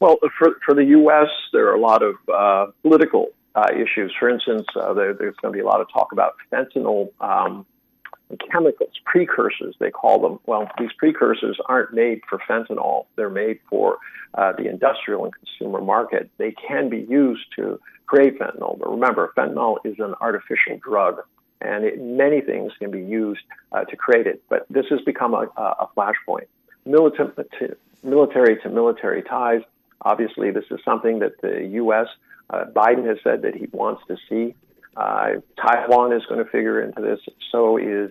Well, 0.00 0.18
for, 0.38 0.56
for 0.64 0.74
the 0.74 0.84
U.S., 0.84 1.28
there 1.52 1.68
are 1.68 1.74
a 1.74 1.80
lot 1.80 2.02
of 2.02 2.16
uh, 2.32 2.72
political 2.82 3.28
uh, 3.54 3.68
issues. 3.74 4.12
For 4.18 4.28
instance, 4.28 4.66
uh, 4.74 4.92
there, 4.92 5.14
there's 5.14 5.36
going 5.36 5.52
to 5.52 5.56
be 5.56 5.62
a 5.62 5.66
lot 5.66 5.80
of 5.80 5.86
talk 5.92 6.12
about 6.12 6.34
fentanyl 6.52 7.10
um, 7.20 7.64
chemicals, 8.50 8.92
precursors, 9.04 9.74
they 9.78 9.90
call 9.90 10.20
them. 10.20 10.38
Well, 10.46 10.68
these 10.78 10.92
precursors 10.98 11.58
aren't 11.66 11.92
made 11.92 12.20
for 12.28 12.38
fentanyl, 12.48 13.06
they're 13.16 13.30
made 13.30 13.60
for 13.68 13.98
uh, 14.34 14.52
the 14.52 14.68
industrial 14.68 15.24
and 15.24 15.32
consumer 15.34 15.80
market. 15.80 16.30
They 16.38 16.52
can 16.52 16.88
be 16.88 17.06
used 17.08 17.46
to 17.56 17.80
create 18.06 18.38
fentanyl, 18.38 18.78
but 18.78 18.90
remember, 18.90 19.32
fentanyl 19.36 19.78
is 19.84 19.98
an 19.98 20.14
artificial 20.20 20.78
drug. 20.78 21.22
And 21.60 21.84
it, 21.84 22.00
many 22.00 22.42
things 22.42 22.72
can 22.78 22.90
be 22.90 23.00
used 23.00 23.40
uh, 23.72 23.84
to 23.84 23.96
create 23.96 24.26
it, 24.26 24.42
but 24.48 24.66
this 24.68 24.86
has 24.90 25.00
become 25.02 25.32
a, 25.32 25.48
a 25.56 25.88
flashpoint. 25.96 26.46
Military 26.84 27.30
to 27.58 27.76
military, 28.04 28.60
to 28.60 28.68
military 28.68 29.22
ties 29.22 29.62
Obviously, 30.02 30.50
this 30.50 30.64
is 30.70 30.78
something 30.84 31.20
that 31.20 31.40
the 31.40 31.66
U.S. 31.82 32.06
Uh, 32.50 32.64
Biden 32.66 33.06
has 33.06 33.18
said 33.24 33.42
that 33.42 33.54
he 33.54 33.66
wants 33.72 34.02
to 34.08 34.16
see. 34.28 34.54
Uh, 34.96 35.40
Taiwan 35.60 36.12
is 36.12 36.24
going 36.26 36.42
to 36.42 36.50
figure 36.50 36.82
into 36.82 37.02
this. 37.02 37.20
So 37.52 37.76
is 37.76 38.10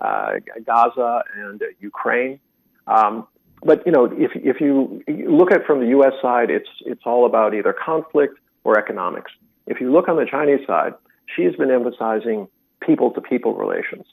uh, 0.00 0.34
Gaza 0.64 1.22
and 1.36 1.62
Ukraine. 1.80 2.40
Um, 2.86 3.26
but 3.64 3.86
you 3.86 3.92
know, 3.92 4.06
if 4.06 4.32
if 4.34 4.60
you 4.60 5.04
look 5.08 5.52
at 5.52 5.64
from 5.66 5.80
the 5.80 5.88
U.S. 5.88 6.14
side, 6.20 6.50
it's 6.50 6.68
it's 6.84 7.02
all 7.04 7.26
about 7.26 7.54
either 7.54 7.72
conflict 7.72 8.38
or 8.64 8.78
economics. 8.78 9.30
If 9.66 9.80
you 9.80 9.92
look 9.92 10.08
on 10.08 10.16
the 10.16 10.26
Chinese 10.28 10.66
side, 10.66 10.94
Xi's 11.36 11.54
been 11.56 11.70
emphasizing 11.70 12.48
people-to-people 12.80 13.54
relations, 13.54 14.04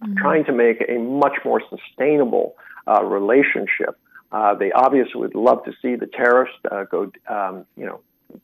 mm-hmm. 0.00 0.14
trying 0.16 0.44
to 0.44 0.52
make 0.52 0.84
a 0.88 0.98
much 0.98 1.38
more 1.44 1.60
sustainable 1.68 2.54
uh, 2.86 3.02
relationship 3.02 3.98
uh, 4.32 4.54
they 4.54 4.72
obviously 4.72 5.20
would 5.20 5.34
love 5.34 5.62
to 5.64 5.72
see 5.82 5.94
the 5.94 6.06
tariffs 6.06 6.52
uh, 6.70 6.84
go, 6.84 7.12
um, 7.28 7.66
you 7.76 7.84
know, 7.84 8.00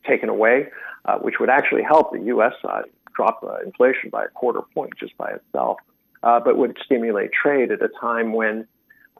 taken 0.06 0.28
away, 0.28 0.68
uh, 1.04 1.18
which 1.18 1.36
would 1.40 1.50
actually 1.50 1.82
help 1.82 2.12
the 2.12 2.20
U.S. 2.26 2.52
side 2.62 2.84
drop 3.14 3.42
uh, 3.42 3.58
inflation 3.64 4.10
by 4.10 4.24
a 4.24 4.28
quarter 4.28 4.60
point 4.74 4.92
just 4.98 5.16
by 5.16 5.30
itself, 5.30 5.78
uh, 6.22 6.40
but 6.40 6.56
would 6.56 6.76
stimulate 6.84 7.30
trade 7.32 7.70
at 7.72 7.82
a 7.82 7.88
time 8.00 8.32
when 8.32 8.66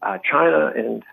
uh, 0.03 0.19
China 0.19 0.73
and 0.75 1.05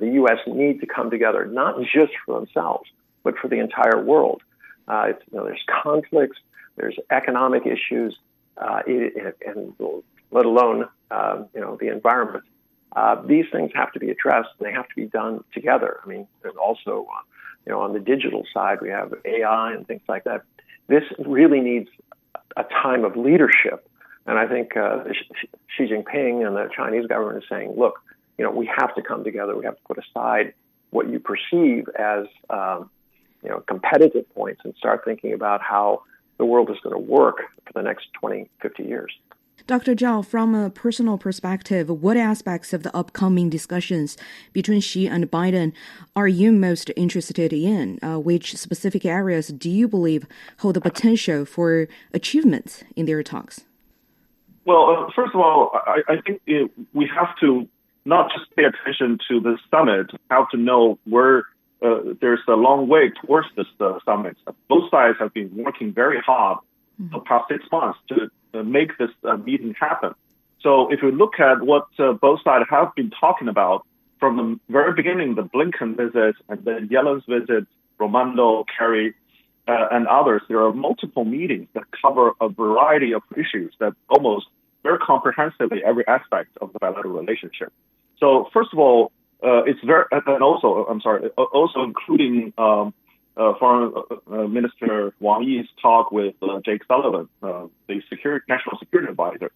the 0.00 0.12
U.S. 0.12 0.38
need 0.46 0.80
to 0.80 0.86
come 0.86 1.10
together, 1.10 1.46
not 1.46 1.74
just 1.80 2.12
for 2.24 2.38
themselves, 2.38 2.88
but 3.24 3.36
for 3.38 3.48
the 3.48 3.58
entire 3.58 4.00
world. 4.00 4.40
you 4.88 5.14
know, 5.32 5.44
there's 5.44 5.64
conflicts, 5.82 6.38
there's 6.76 6.96
economic 7.10 7.66
issues, 7.66 8.16
and 8.56 9.74
let 10.30 10.46
alone 10.46 10.86
um, 11.10 11.48
you 11.54 11.60
know 11.60 11.76
the 11.80 11.88
environment. 11.88 12.44
Uh, 12.94 13.22
these 13.22 13.44
things 13.52 13.70
have 13.74 13.92
to 13.92 14.00
be 14.00 14.10
addressed 14.10 14.48
and 14.58 14.68
they 14.68 14.72
have 14.72 14.88
to 14.88 14.96
be 14.96 15.06
done 15.06 15.44
together. 15.54 16.00
I 16.04 16.08
mean, 16.08 16.26
there's 16.42 16.56
also, 16.56 17.06
uh, 17.08 17.22
you 17.66 17.72
know, 17.72 17.80
on 17.80 17.92
the 17.92 18.00
digital 18.00 18.44
side, 18.52 18.78
we 18.80 18.88
have 18.88 19.12
AI 19.24 19.72
and 19.72 19.86
things 19.86 20.02
like 20.08 20.24
that. 20.24 20.42
This 20.88 21.04
really 21.18 21.60
needs 21.60 21.88
a 22.56 22.64
time 22.64 23.04
of 23.04 23.16
leadership. 23.16 23.88
And 24.26 24.38
I 24.38 24.46
think 24.46 24.76
uh, 24.76 25.04
Xi 25.76 25.84
Jinping 25.84 26.46
and 26.46 26.56
the 26.56 26.68
Chinese 26.74 27.06
government 27.06 27.42
is 27.42 27.48
saying, 27.48 27.74
look, 27.76 28.00
you 28.38 28.44
know, 28.44 28.50
we 28.50 28.70
have 28.78 28.94
to 28.94 29.02
come 29.02 29.24
together. 29.24 29.56
We 29.56 29.64
have 29.64 29.76
to 29.76 29.82
put 29.86 29.98
aside 29.98 30.54
what 30.90 31.08
you 31.08 31.20
perceive 31.20 31.88
as, 31.98 32.26
um, 32.48 32.90
you 33.42 33.50
know, 33.50 33.60
competitive 33.60 34.32
points 34.34 34.62
and 34.64 34.74
start 34.76 35.04
thinking 35.04 35.32
about 35.32 35.62
how 35.62 36.02
the 36.38 36.44
world 36.44 36.70
is 36.70 36.76
going 36.82 36.94
to 36.94 36.98
work 36.98 37.38
for 37.66 37.72
the 37.74 37.82
next 37.82 38.06
20, 38.14 38.48
50 38.60 38.82
years. 38.82 39.12
Dr. 39.66 39.94
Zhao, 39.94 40.24
from 40.24 40.54
a 40.54 40.70
personal 40.70 41.18
perspective, 41.18 41.88
what 41.88 42.16
aspects 42.16 42.72
of 42.72 42.82
the 42.82 42.94
upcoming 42.96 43.50
discussions 43.50 44.16
between 44.52 44.80
Xi 44.80 45.06
and 45.06 45.30
Biden 45.30 45.72
are 46.16 46.28
you 46.28 46.52
most 46.52 46.90
interested 46.96 47.52
in? 47.52 47.98
Uh, 48.02 48.18
which 48.18 48.56
specific 48.56 49.04
areas 49.04 49.48
do 49.48 49.70
you 49.70 49.88
believe 49.88 50.26
hold 50.58 50.76
the 50.76 50.80
potential 50.80 51.44
for 51.44 51.88
achievements 52.12 52.84
in 52.96 53.06
their 53.06 53.22
talks? 53.22 53.62
Well, 54.64 55.06
uh, 55.08 55.12
first 55.14 55.34
of 55.34 55.40
all, 55.40 55.70
I, 55.74 56.02
I 56.08 56.20
think 56.20 56.40
it, 56.46 56.70
we 56.92 57.10
have 57.14 57.36
to 57.40 57.68
not 58.04 58.30
just 58.32 58.54
pay 58.56 58.64
attention 58.64 59.18
to 59.28 59.40
the 59.40 59.58
summit, 59.70 60.10
have 60.30 60.48
to 60.50 60.56
know 60.56 60.98
where 61.04 61.44
uh, 61.82 62.00
there's 62.20 62.40
a 62.48 62.52
long 62.52 62.88
way 62.88 63.10
towards 63.24 63.48
this 63.56 63.66
uh, 63.80 63.98
summit. 64.04 64.36
Both 64.68 64.90
sides 64.90 65.18
have 65.18 65.32
been 65.32 65.50
working 65.54 65.92
very 65.92 66.18
hard 66.20 66.58
mm-hmm. 67.00 67.14
the 67.14 67.20
past 67.20 67.44
six 67.48 67.64
months 67.70 67.98
to 68.08 68.30
make 68.62 68.96
this 68.98 69.10
uh, 69.24 69.36
meeting 69.36 69.74
happen. 69.78 70.14
So 70.62 70.92
if 70.92 71.02
you 71.02 71.10
look 71.10 71.40
at 71.40 71.62
what 71.62 71.86
uh, 71.98 72.12
both 72.12 72.42
sides 72.42 72.66
have 72.70 72.94
been 72.94 73.10
talking 73.10 73.48
about 73.48 73.86
from 74.18 74.36
the 74.36 74.72
very 74.72 74.92
beginning, 74.92 75.34
the 75.34 75.42
Blinken 75.42 75.96
visit 75.96 76.36
and 76.48 76.64
then 76.64 76.88
Yellen's 76.88 77.24
visit, 77.26 77.66
Raimondo, 77.98 78.64
Kerry, 78.76 79.14
uh, 79.66 79.88
and 79.90 80.06
others, 80.06 80.42
there 80.48 80.62
are 80.64 80.72
multiple 80.72 81.24
meetings 81.24 81.68
that 81.74 81.84
cover 82.02 82.32
a 82.40 82.48
variety 82.48 83.14
of 83.14 83.22
issues 83.36 83.72
that 83.78 83.94
almost 84.08 84.46
very 84.82 84.98
comprehensively 84.98 85.82
every 85.84 86.06
aspect 86.06 86.56
of 86.60 86.72
the 86.72 86.78
bilateral 86.78 87.14
relationship. 87.14 87.72
So 88.18 88.48
first 88.52 88.70
of 88.72 88.78
all, 88.78 89.12
uh, 89.42 89.62
it's 89.64 89.80
very, 89.84 90.04
and 90.12 90.42
also, 90.42 90.86
I'm 90.90 91.00
sorry, 91.00 91.28
also 91.28 91.82
including 91.82 92.52
um, 92.58 92.92
uh, 93.36 93.54
Foreign 93.58 93.92
uh, 94.30 94.34
Minister 94.48 95.14
Wang 95.20 95.44
Yi's 95.44 95.66
talk 95.80 96.10
with 96.12 96.34
uh, 96.42 96.60
Jake 96.64 96.82
Sullivan, 96.86 97.28
uh, 97.42 97.66
the 97.88 98.02
security, 98.08 98.44
national 98.48 98.78
security 98.78 99.10
advisor. 99.10 99.50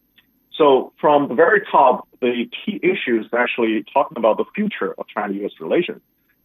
So 0.56 0.92
from 1.00 1.28
the 1.28 1.34
very 1.34 1.62
top, 1.70 2.08
the 2.20 2.48
key 2.64 2.80
issues 2.82 3.26
actually 3.36 3.84
talking 3.92 4.16
about 4.16 4.36
the 4.36 4.44
future 4.54 4.94
of 4.96 5.06
China-U.S. 5.08 5.52
relations. 5.60 6.00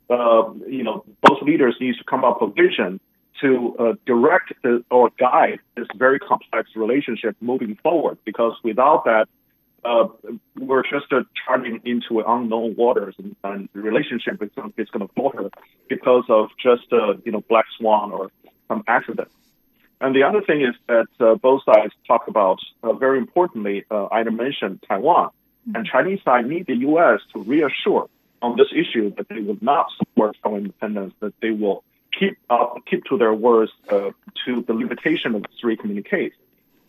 Uh, 0.09 0.51
you 0.67 0.83
know, 0.83 1.05
both 1.21 1.41
leaders 1.43 1.75
need 1.79 1.95
to 1.97 2.03
come 2.03 2.25
up 2.25 2.41
with 2.41 2.51
a 2.51 2.53
vision 2.53 2.99
to 3.41 3.75
uh, 3.79 3.93
direct 4.05 4.51
or 4.89 5.11
guide 5.19 5.59
this 5.77 5.87
very 5.95 6.19
complex 6.19 6.69
relationship 6.75 7.35
moving 7.39 7.77
forward. 7.83 8.17
Because 8.25 8.53
without 8.63 9.05
that, 9.05 9.27
uh, 9.83 10.07
we're 10.57 10.83
just 10.83 11.11
uh, 11.11 11.23
charging 11.45 11.81
into 11.85 12.19
unknown 12.19 12.75
waters, 12.75 13.15
and, 13.17 13.35
and 13.43 13.69
the 13.73 13.81
relationship 13.81 14.41
is, 14.41 14.49
is 14.77 14.89
going 14.89 15.07
to 15.07 15.13
falter 15.13 15.49
because 15.87 16.25
of 16.29 16.49
just 16.61 16.91
uh, 16.91 17.13
you 17.25 17.31
know 17.31 17.43
black 17.49 17.65
swan 17.77 18.11
or 18.11 18.31
some 18.67 18.83
accident. 18.87 19.29
And 20.01 20.15
the 20.15 20.23
other 20.23 20.41
thing 20.41 20.61
is 20.61 20.75
that 20.87 21.07
uh, 21.19 21.35
both 21.35 21.63
sides 21.65 21.93
talk 22.07 22.27
about 22.27 22.59
uh, 22.83 22.93
very 22.93 23.17
importantly. 23.17 23.85
Uh, 23.91 24.07
I 24.07 24.23
mentioned 24.23 24.83
Taiwan, 24.87 25.31
and 25.73 25.85
Chinese 25.85 26.21
side 26.23 26.45
need 26.45 26.67
the 26.67 26.77
U.S. 26.77 27.19
to 27.33 27.43
reassure 27.43 28.09
on 28.41 28.55
this 28.55 28.67
issue 28.73 29.13
that 29.15 29.27
they 29.27 29.41
will 29.41 29.57
not 29.61 29.87
support 29.97 30.37
Taiwan 30.41 30.61
independence, 30.61 31.13
that 31.19 31.33
they 31.41 31.51
will 31.51 31.83
keep 32.17 32.37
up, 32.49 32.77
keep 32.89 33.03
to 33.05 33.17
their 33.17 33.33
words 33.33 33.71
uh, 33.89 34.11
to 34.45 34.61
the 34.61 34.73
limitation 34.73 35.35
of 35.35 35.45
three 35.59 35.75
communiques. 35.75 36.35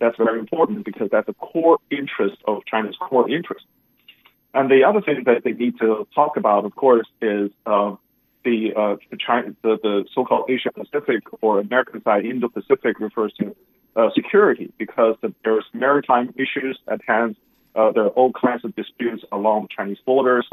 That's 0.00 0.16
very 0.16 0.38
important 0.38 0.84
because 0.84 1.08
that's 1.12 1.28
a 1.28 1.34
core 1.34 1.78
interest 1.90 2.38
of 2.46 2.64
China's 2.66 2.96
core 2.98 3.30
interest. 3.30 3.66
And 4.54 4.70
the 4.70 4.82
other 4.84 5.00
thing 5.00 5.24
that 5.26 5.44
they 5.44 5.52
need 5.52 5.78
to 5.78 6.08
talk 6.14 6.36
about, 6.36 6.64
of 6.64 6.74
course, 6.74 7.06
is 7.20 7.50
uh, 7.66 7.94
the, 8.44 8.72
uh, 8.74 8.96
the, 9.10 9.16
China, 9.16 9.54
the, 9.62 9.78
the 9.82 10.04
so-called 10.14 10.50
Asia 10.50 10.70
Pacific 10.72 11.22
or 11.42 11.60
American 11.60 12.02
side 12.02 12.24
Indo-Pacific 12.24 12.98
refers 12.98 13.32
to 13.34 13.54
uh, 13.94 14.08
security 14.14 14.72
because 14.78 15.16
there's 15.44 15.64
maritime 15.74 16.34
issues 16.36 16.78
at 16.88 17.00
hand. 17.06 17.36
Uh, 17.76 17.92
there 17.92 18.04
are 18.04 18.10
all 18.10 18.32
kinds 18.32 18.64
of 18.64 18.74
disputes 18.74 19.22
along 19.30 19.68
Chinese 19.76 19.98
borders. 20.04 20.48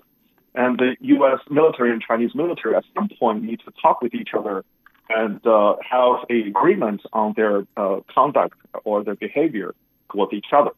And 0.54 0.78
the 0.78 0.96
U.S. 1.00 1.40
military 1.50 1.92
and 1.92 2.02
Chinese 2.02 2.36
military 2.36 2.76
at 2.76 2.84
some 2.94 3.10
point 3.18 3.44
need 3.44 3.62
to 3.62 3.72
talk 3.82 4.02
with 4.02 4.14
each 4.14 4.30
other 4.38 4.66
and 5.10 5.46
uh, 5.46 5.76
have 5.90 6.26
a 6.30 6.48
agreement 6.48 7.02
on 7.14 7.34
their 7.36 7.66
uh, 7.76 8.00
conduct 8.14 8.58
or 8.84 9.04
their 9.04 9.16
behavior 9.16 9.74
with 10.14 10.34
each 10.34 10.48
other. 10.52 10.72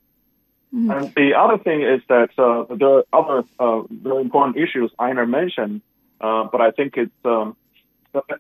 Mm-hmm. 0.74 0.92
And 0.92 1.14
the 1.16 1.34
other 1.36 1.58
thing 1.58 1.82
is 1.82 2.02
that 2.10 2.30
uh, 2.38 2.76
there 2.76 3.00
are 3.00 3.04
other 3.12 3.44
uh, 3.60 3.82
very 3.90 4.22
important 4.22 4.58
issues 4.58 4.92
Einar 5.00 5.26
mentioned, 5.26 5.82
uh, 6.22 6.44
but 6.52 6.62
I 6.62 6.72
think 6.72 6.96
it's 6.96 7.12
um, 7.26 7.56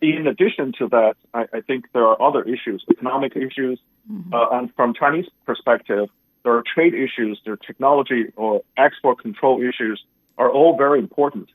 in 0.01 0.27
addition 0.27 0.73
to 0.79 0.87
that, 0.89 1.15
I, 1.33 1.45
I, 1.53 1.61
think 1.61 1.85
there 1.93 2.05
are 2.05 2.21
other 2.21 2.43
issues, 2.43 2.83
economic 2.91 3.35
issues, 3.35 3.79
mm-hmm. 4.11 4.33
Uh, 4.33 4.57
and 4.57 4.73
from 4.75 4.93
Chinese 4.93 5.27
perspective, 5.45 6.09
there 6.43 6.53
are 6.53 6.63
trade 6.63 6.93
issues, 6.93 7.39
there 7.45 7.53
are 7.53 7.57
technology 7.57 8.25
or 8.35 8.61
export 8.77 9.19
control 9.19 9.61
issues 9.61 10.03
are 10.37 10.49
all 10.49 10.77
very 10.77 10.99
important. 10.99 11.49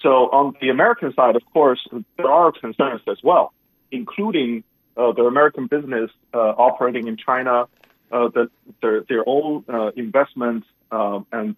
So 0.00 0.30
on 0.30 0.54
the 0.60 0.68
American 0.70 1.12
side, 1.14 1.36
of 1.36 1.42
course, 1.52 1.86
there 2.16 2.30
are 2.30 2.52
concerns 2.52 3.02
as 3.08 3.18
well 3.22 3.52
including 3.94 4.64
uh, 4.96 5.12
the 5.12 5.22
American 5.22 5.66
business 5.66 6.10
uh, 6.32 6.38
operating 6.38 7.08
in 7.08 7.16
China, 7.16 7.66
uh, 8.12 8.28
the, 8.28 8.50
their, 8.80 9.02
their 9.08 9.24
own 9.26 9.64
uh, 9.68 9.90
investments, 9.96 10.66
um, 10.92 11.26
and 11.32 11.56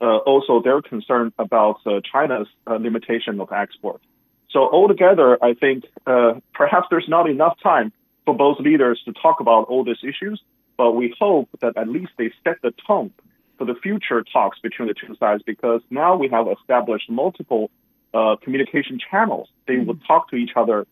uh, 0.00 0.18
also 0.18 0.62
their 0.62 0.80
concern 0.80 1.32
about 1.38 1.80
uh, 1.84 2.00
China's 2.12 2.46
limitation 2.66 3.40
of 3.40 3.52
export. 3.52 4.00
So 4.50 4.60
altogether, 4.60 5.38
I 5.42 5.54
think 5.54 5.84
perhaps 6.54 6.86
there's 6.90 7.08
not 7.08 7.28
enough 7.28 7.56
time 7.62 7.92
for 8.24 8.34
both 8.34 8.58
leaders 8.58 9.00
to 9.04 9.12
talk 9.12 9.40
about 9.40 9.68
all 9.68 9.84
these 9.84 10.02
issues, 10.02 10.40
but 10.76 10.92
we 10.92 11.14
hope 11.18 11.48
that 11.60 11.76
at 11.76 11.88
least 11.88 12.12
they 12.18 12.32
set 12.44 12.56
the 12.62 12.72
tone 12.86 13.12
for 13.58 13.64
the 13.64 13.74
future 13.74 14.24
talks 14.32 14.58
between 14.60 14.88
the 14.88 14.94
two 14.94 15.14
sides 15.16 15.42
because 15.44 15.82
now 15.90 16.16
we 16.16 16.28
have 16.28 16.46
established 16.48 17.08
multiple 17.10 17.70
communication 18.42 18.98
channels. 18.98 19.48
They 19.66 19.74
mm-hmm. 19.74 19.86
would 19.86 20.00
talk 20.06 20.30
to 20.30 20.36
each 20.36 20.52
other 20.56 20.86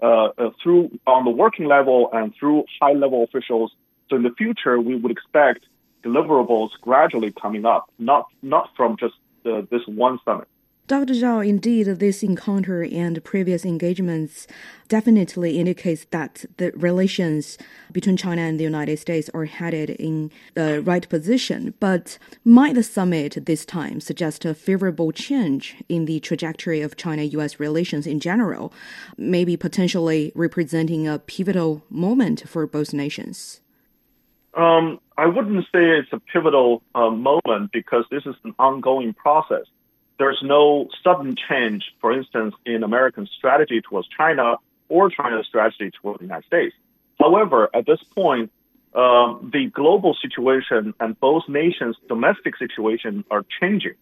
uh, 0.00 0.28
uh, 0.38 0.50
through 0.62 0.98
on 1.06 1.24
the 1.24 1.30
working 1.30 1.66
level 1.66 2.10
and 2.12 2.34
through 2.38 2.64
high 2.80 2.92
level 2.92 3.24
officials. 3.24 3.72
So 4.08 4.16
in 4.16 4.22
the 4.22 4.30
future, 4.30 4.80
we 4.80 4.94
would 4.96 5.10
expect 5.10 5.66
deliverables 6.04 6.70
gradually 6.80 7.32
coming 7.32 7.64
up, 7.66 7.90
not 7.98 8.26
not 8.42 8.70
from 8.76 8.96
just 8.96 9.14
uh, 9.44 9.62
this 9.70 9.82
one 9.86 10.18
summit. 10.24 10.48
Dr. 10.88 11.12
Zhao, 11.12 11.46
indeed, 11.46 11.84
this 11.84 12.22
encounter 12.22 12.82
and 12.82 13.22
previous 13.22 13.66
engagements 13.66 14.46
definitely 14.88 15.60
indicates 15.60 16.06
that 16.12 16.46
the 16.56 16.72
relations 16.72 17.58
between 17.92 18.16
China 18.16 18.40
and 18.40 18.58
the 18.58 18.64
United 18.64 18.98
States 18.98 19.28
are 19.34 19.44
headed 19.44 19.90
in 19.90 20.30
the 20.54 20.80
right 20.80 21.06
position. 21.10 21.74
But 21.78 22.16
might 22.42 22.74
the 22.74 22.82
summit 22.82 23.44
this 23.44 23.66
time 23.66 24.00
suggest 24.00 24.46
a 24.46 24.54
favorable 24.54 25.12
change 25.12 25.76
in 25.90 26.06
the 26.06 26.20
trajectory 26.20 26.80
of 26.80 26.96
China-U.S. 26.96 27.60
relations 27.60 28.06
in 28.06 28.18
general, 28.18 28.72
maybe 29.18 29.58
potentially 29.58 30.32
representing 30.34 31.06
a 31.06 31.18
pivotal 31.18 31.84
moment 31.90 32.48
for 32.48 32.66
both 32.66 32.94
nations? 32.94 33.60
Um, 34.54 35.00
I 35.18 35.26
wouldn't 35.26 35.64
say 35.64 35.84
it's 35.84 36.14
a 36.14 36.20
pivotal 36.32 36.82
uh, 36.94 37.10
moment 37.10 37.72
because 37.72 38.06
this 38.10 38.24
is 38.24 38.36
an 38.44 38.54
ongoing 38.58 39.12
process 39.12 39.66
there's 40.18 40.40
no 40.42 40.88
sudden 41.02 41.36
change, 41.48 41.84
for 42.00 42.12
instance, 42.12 42.54
in 42.66 42.82
American 42.82 43.26
strategy 43.26 43.80
towards 43.80 44.08
China 44.08 44.56
or 44.88 45.10
China's 45.10 45.46
strategy 45.46 45.90
towards 45.90 46.18
the 46.18 46.24
United 46.24 46.46
States. 46.46 46.74
However, 47.18 47.68
at 47.74 47.86
this 47.86 48.02
point, 48.14 48.50
um, 48.94 49.50
the 49.52 49.66
global 49.66 50.16
situation 50.20 50.94
and 50.98 51.18
both 51.20 51.44
nations' 51.48 51.96
domestic 52.08 52.56
situation 52.56 53.24
are 53.30 53.44
changing, 53.60 53.94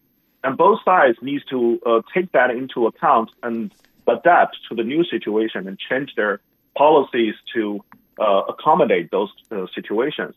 and 0.43 0.57
both 0.57 0.79
sides 0.83 1.17
need 1.21 1.41
to 1.49 1.79
uh, 1.85 2.01
take 2.13 2.31
that 2.31 2.51
into 2.51 2.87
account 2.87 3.29
and 3.43 3.73
adapt 4.07 4.57
to 4.69 4.75
the 4.75 4.83
new 4.83 5.03
situation 5.03 5.67
and 5.67 5.77
change 5.77 6.15
their 6.15 6.39
policies 6.75 7.35
to 7.53 7.83
uh, 8.19 8.43
accommodate 8.47 9.11
those 9.11 9.29
uh, 9.51 9.65
situations. 9.75 10.33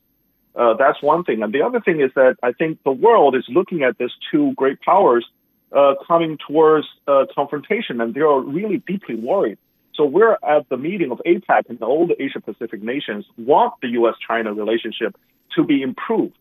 Uh, 0.54 0.74
that's 0.74 1.00
one 1.00 1.22
thing, 1.22 1.42
and 1.42 1.54
the 1.54 1.62
other 1.62 1.80
thing 1.80 2.00
is 2.00 2.10
that 2.16 2.36
I 2.42 2.52
think 2.52 2.82
the 2.82 2.90
world 2.90 3.36
is 3.36 3.44
looking 3.48 3.84
at 3.84 3.98
these 3.98 4.10
two 4.32 4.52
great 4.54 4.80
powers 4.80 5.24
uh, 5.72 5.94
coming 6.06 6.38
towards 6.46 6.86
uh, 7.06 7.26
confrontation, 7.34 8.00
and 8.00 8.14
they 8.14 8.20
are 8.20 8.40
really 8.40 8.78
deeply 8.78 9.14
worried. 9.14 9.58
So 9.94 10.04
we're 10.04 10.36
at 10.42 10.68
the 10.68 10.76
meeting 10.76 11.10
of 11.10 11.20
APEC, 11.26 11.68
and 11.68 11.82
all 11.82 12.06
the 12.06 12.20
Asia 12.22 12.40
Pacific 12.40 12.82
nations 12.82 13.26
want 13.36 13.74
the 13.82 13.88
U.S.-China 13.88 14.56
relationship 14.56 15.16
to 15.56 15.64
be 15.64 15.82
improved. 15.82 16.36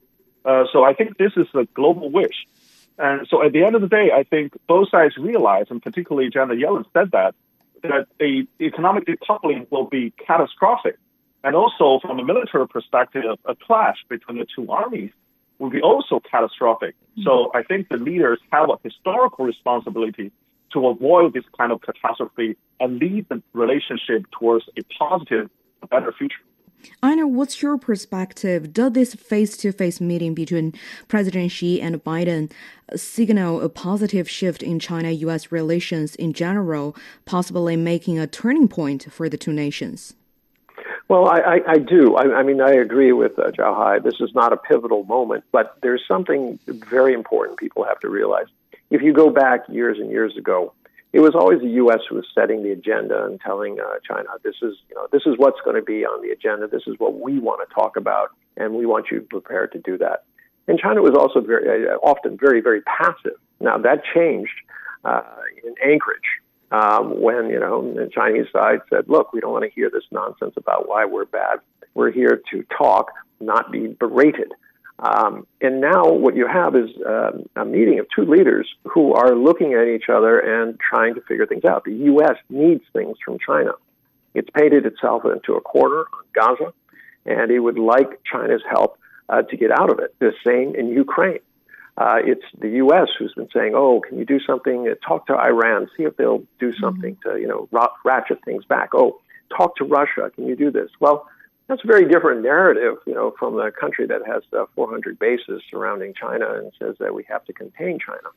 Uh, 0.46 0.64
so 0.72 0.84
I 0.84 0.94
think 0.94 1.18
this 1.18 1.34
is 1.36 1.48
a 1.54 1.66
global 1.74 2.10
wish. 2.10 2.46
And 2.98 3.28
so 3.30 3.44
at 3.44 3.54
the 3.54 3.64
end 3.64 3.76
of 3.76 3.82
the 3.82 3.88
day, 3.88 4.12
I 4.14 4.24
think 4.24 4.54
both 4.68 4.90
sides 4.90 5.18
realize, 5.18 5.68
and 5.70 5.82
particularly 5.82 6.30
Janet 6.30 6.58
Yellen 6.58 6.86
said 6.94 7.12
that, 7.12 7.36
that 7.82 8.08
a 8.22 8.46
economic 8.62 9.06
decoupling 9.06 9.68
will 9.70 9.86
be 9.86 10.14
catastrophic. 10.26 10.98
And 11.44 11.56
also 11.56 12.00
from 12.02 12.20
a 12.20 12.26
military 12.26 12.68
perspective, 12.68 13.24
a 13.46 13.56
clash 13.56 13.98
between 14.10 14.40
the 14.40 14.48
two 14.54 14.70
armies 14.70 15.12
will 15.60 15.70
be 15.70 15.82
also 15.82 16.20
catastrophic. 16.20 16.96
Mm-hmm. 16.96 17.24
So 17.24 17.52
I 17.54 17.64
think 17.64 17.90
the 17.90 17.98
leaders 17.98 18.40
have 18.52 18.70
a 18.70 18.78
historical 18.84 19.46
responsibility 19.46 20.32
to 20.74 20.88
avoid 20.88 21.34
this 21.34 21.44
kind 21.58 21.72
of 21.72 21.82
catastrophe 21.82 22.58
and 22.80 23.00
lead 23.00 23.28
the 23.30 23.42
relationship 23.54 24.26
towards 24.32 24.66
a 24.78 24.82
positive, 24.98 25.50
better 25.90 26.12
future. 26.12 26.40
Einar, 27.04 27.28
what's 27.28 27.62
your 27.62 27.78
perspective? 27.78 28.74
Does 28.74 28.94
this 28.94 29.14
face 29.14 29.58
to 29.58 29.72
face 29.74 30.00
meeting 30.00 30.34
between 30.34 30.74
President 31.10 31.52
Xi 31.52 31.82
and 31.82 32.02
Biden 32.04 32.52
signal 32.96 33.62
a 33.62 33.70
positive 33.70 34.30
shift 34.30 34.64
in 34.64 34.80
China 34.80 35.12
US 35.12 35.52
relations 35.52 36.16
in 36.16 36.32
general, 36.32 36.96
possibly 37.26 37.76
making 37.76 38.18
a 38.18 38.28
turning 38.28 38.70
point 38.70 39.12
for 39.12 39.28
the 39.28 39.38
two 39.38 39.52
nations? 39.52 40.14
Well, 41.10 41.28
I, 41.28 41.40
I, 41.40 41.60
I 41.68 41.78
do. 41.80 42.16
I, 42.16 42.36
I, 42.36 42.44
mean, 42.44 42.62
I 42.62 42.70
agree 42.70 43.12
with 43.12 43.38
uh, 43.40 43.50
Zhao 43.50 43.76
Hai. 43.76 43.98
This 43.98 44.22
is 44.22 44.30
not 44.36 44.54
a 44.54 44.58
pivotal 44.58 45.04
moment, 45.06 45.44
but 45.52 45.76
there's 45.82 46.04
something 46.08 46.60
very 46.68 47.14
important 47.14 47.58
people 47.58 47.84
have 47.84 48.00
to 48.02 48.10
realize. 48.10 48.46
If 48.92 49.02
you 49.02 49.12
go 49.12 49.32
back 49.32 49.62
years 49.68 49.98
and 49.98 50.12
years 50.12 50.38
ago, 50.38 50.72
it 51.12 51.22
was 51.22 51.34
always 51.34 51.62
the 51.62 51.70
U.S. 51.70 52.02
who 52.08 52.16
was 52.16 52.28
setting 52.36 52.62
the 52.62 52.72
agenda 52.72 53.26
and 53.26 53.42
telling 53.42 53.80
uh, 53.80 53.96
China, 54.08 54.30
"This 54.44 54.58
is, 54.62 54.76
you 54.88 54.96
know, 54.96 55.08
this 55.12 55.24
is 55.26 55.34
what's 55.38 55.60
going 55.66 55.76
to 55.76 55.82
be 55.82 56.06
on 56.06 56.22
the 56.22 56.30
agenda. 56.30 56.68
This 56.68 56.84
is 56.86 56.94
what 57.00 57.20
we 57.20 57.40
want 57.40 57.68
to 57.68 57.74
talk 57.74 57.98
about, 57.98 58.30
and 58.56 58.76
we 58.76 58.86
want 58.86 59.08
you 59.10 59.22
prepared 59.22 59.72
to 59.72 59.80
do 59.80 59.98
that." 59.98 60.26
And 60.68 60.78
China 60.78 61.02
was 61.02 61.16
also 61.16 61.42
very 61.42 61.90
uh, 61.90 61.96
often 62.04 62.38
very, 62.38 62.62
very 62.62 62.82
passive. 62.82 63.40
Now 63.60 63.80
that 63.80 64.04
changed 64.14 64.54
uh, 65.04 65.24
in 65.64 65.74
Anchorage 65.84 66.30
um, 66.72 67.20
when 67.22 67.50
you 67.50 67.60
know 67.60 67.94
the 67.94 68.10
Chinese 68.14 68.48
side 68.52 68.80
said, 68.90 69.06
"Look, 69.08 69.34
we 69.34 69.40
don't 69.40 69.52
want 69.52 69.66
to 69.66 69.72
hear 69.72 69.90
this 69.90 70.04
nonsense 70.12 70.54
about 70.58 70.88
why 70.88 71.06
we're 71.06 71.26
bad. 71.26 71.60
We're 71.94 72.12
here 72.12 72.42
to 72.52 72.66
talk, 72.78 73.12
not 73.40 73.72
be 73.72 73.88
berated." 73.88 74.52
Um, 75.00 75.48
and 75.62 75.80
now 75.80 76.12
what 76.12 76.36
you 76.36 76.46
have 76.46 76.76
is 76.76 76.90
um, 77.08 77.46
a 77.56 77.64
meeting 77.64 78.00
of 78.00 78.08
two 78.14 78.26
leaders 78.26 78.68
who 78.84 79.14
are 79.14 79.34
looking 79.34 79.74
at 79.74 79.88
each 79.88 80.10
other 80.10 80.40
and 80.40 80.78
trying 80.78 81.16
to 81.16 81.22
figure 81.22 81.46
things 81.46 81.64
out. 81.64 81.86
The 81.86 81.94
U.S. 81.94 82.36
needs 82.50 82.84
things 82.92 83.18
from 83.24 83.38
China. 83.40 83.72
It's 84.34 84.50
painted 84.54 84.86
itself 84.86 85.24
into 85.26 85.54
a 85.54 85.62
corner 85.62 86.00
on 86.00 86.24
Gaza, 86.36 86.74
and 87.26 87.50
it 87.50 87.60
would 87.60 87.80
like 87.80 88.22
China's 88.30 88.62
help 88.70 89.00
uh, 89.30 89.44
to 89.44 89.58
get 89.58 89.72
out 89.72 89.90
of 89.90 90.00
it. 90.00 90.14
The 90.20 90.34
same 90.46 90.76
in 90.76 90.90
Ukraine. 90.90 91.40
Uh, 92.00 92.20
it's 92.24 92.46
the 92.58 92.70
U.S. 92.84 93.10
who's 93.20 93.34
been 93.34 93.50
saying, 93.54 93.74
"Oh, 93.76 94.00
can 94.00 94.18
you 94.18 94.26
do 94.26 94.40
something? 94.40 94.88
Uh, 94.88 94.96
talk 95.06 95.28
to 95.28 95.36
Iran, 95.36 95.90
see 95.98 96.04
if 96.04 96.16
they'll 96.16 96.44
do 96.60 96.70
mm-hmm. 96.70 96.84
something 96.84 97.16
mm-hmm. 97.16 97.36
to, 97.36 97.42
you 97.42 97.48
know, 97.48 97.68
ratchet 98.06 98.40
things 98.46 98.64
back. 98.64 98.92
Oh, 98.94 99.20
talk 99.56 99.76
to 99.78 99.84
Russia. 99.84 100.32
Can 100.34 100.48
you 100.48 100.56
do 100.56 100.72
this?" 100.72 100.90
Well, 101.02 101.28
that's 101.68 101.84
a 101.84 101.88
very 101.88 102.08
different 102.08 102.42
narrative, 102.42 102.96
you 103.06 103.14
know, 103.14 103.34
from 103.38 103.60
a 103.60 103.70
country 103.72 104.08
that 104.08 104.22
has 104.26 104.44
uh, 104.58 104.66
400 104.76 105.20
bases 105.20 105.62
surrounding 105.70 106.14
China 106.20 106.54
and 106.54 106.72
says 106.80 106.96
that 107.00 107.14
we 107.14 107.24
have 107.30 107.46
to 107.46 107.54
contain 107.54 108.00
China. 108.00 108.30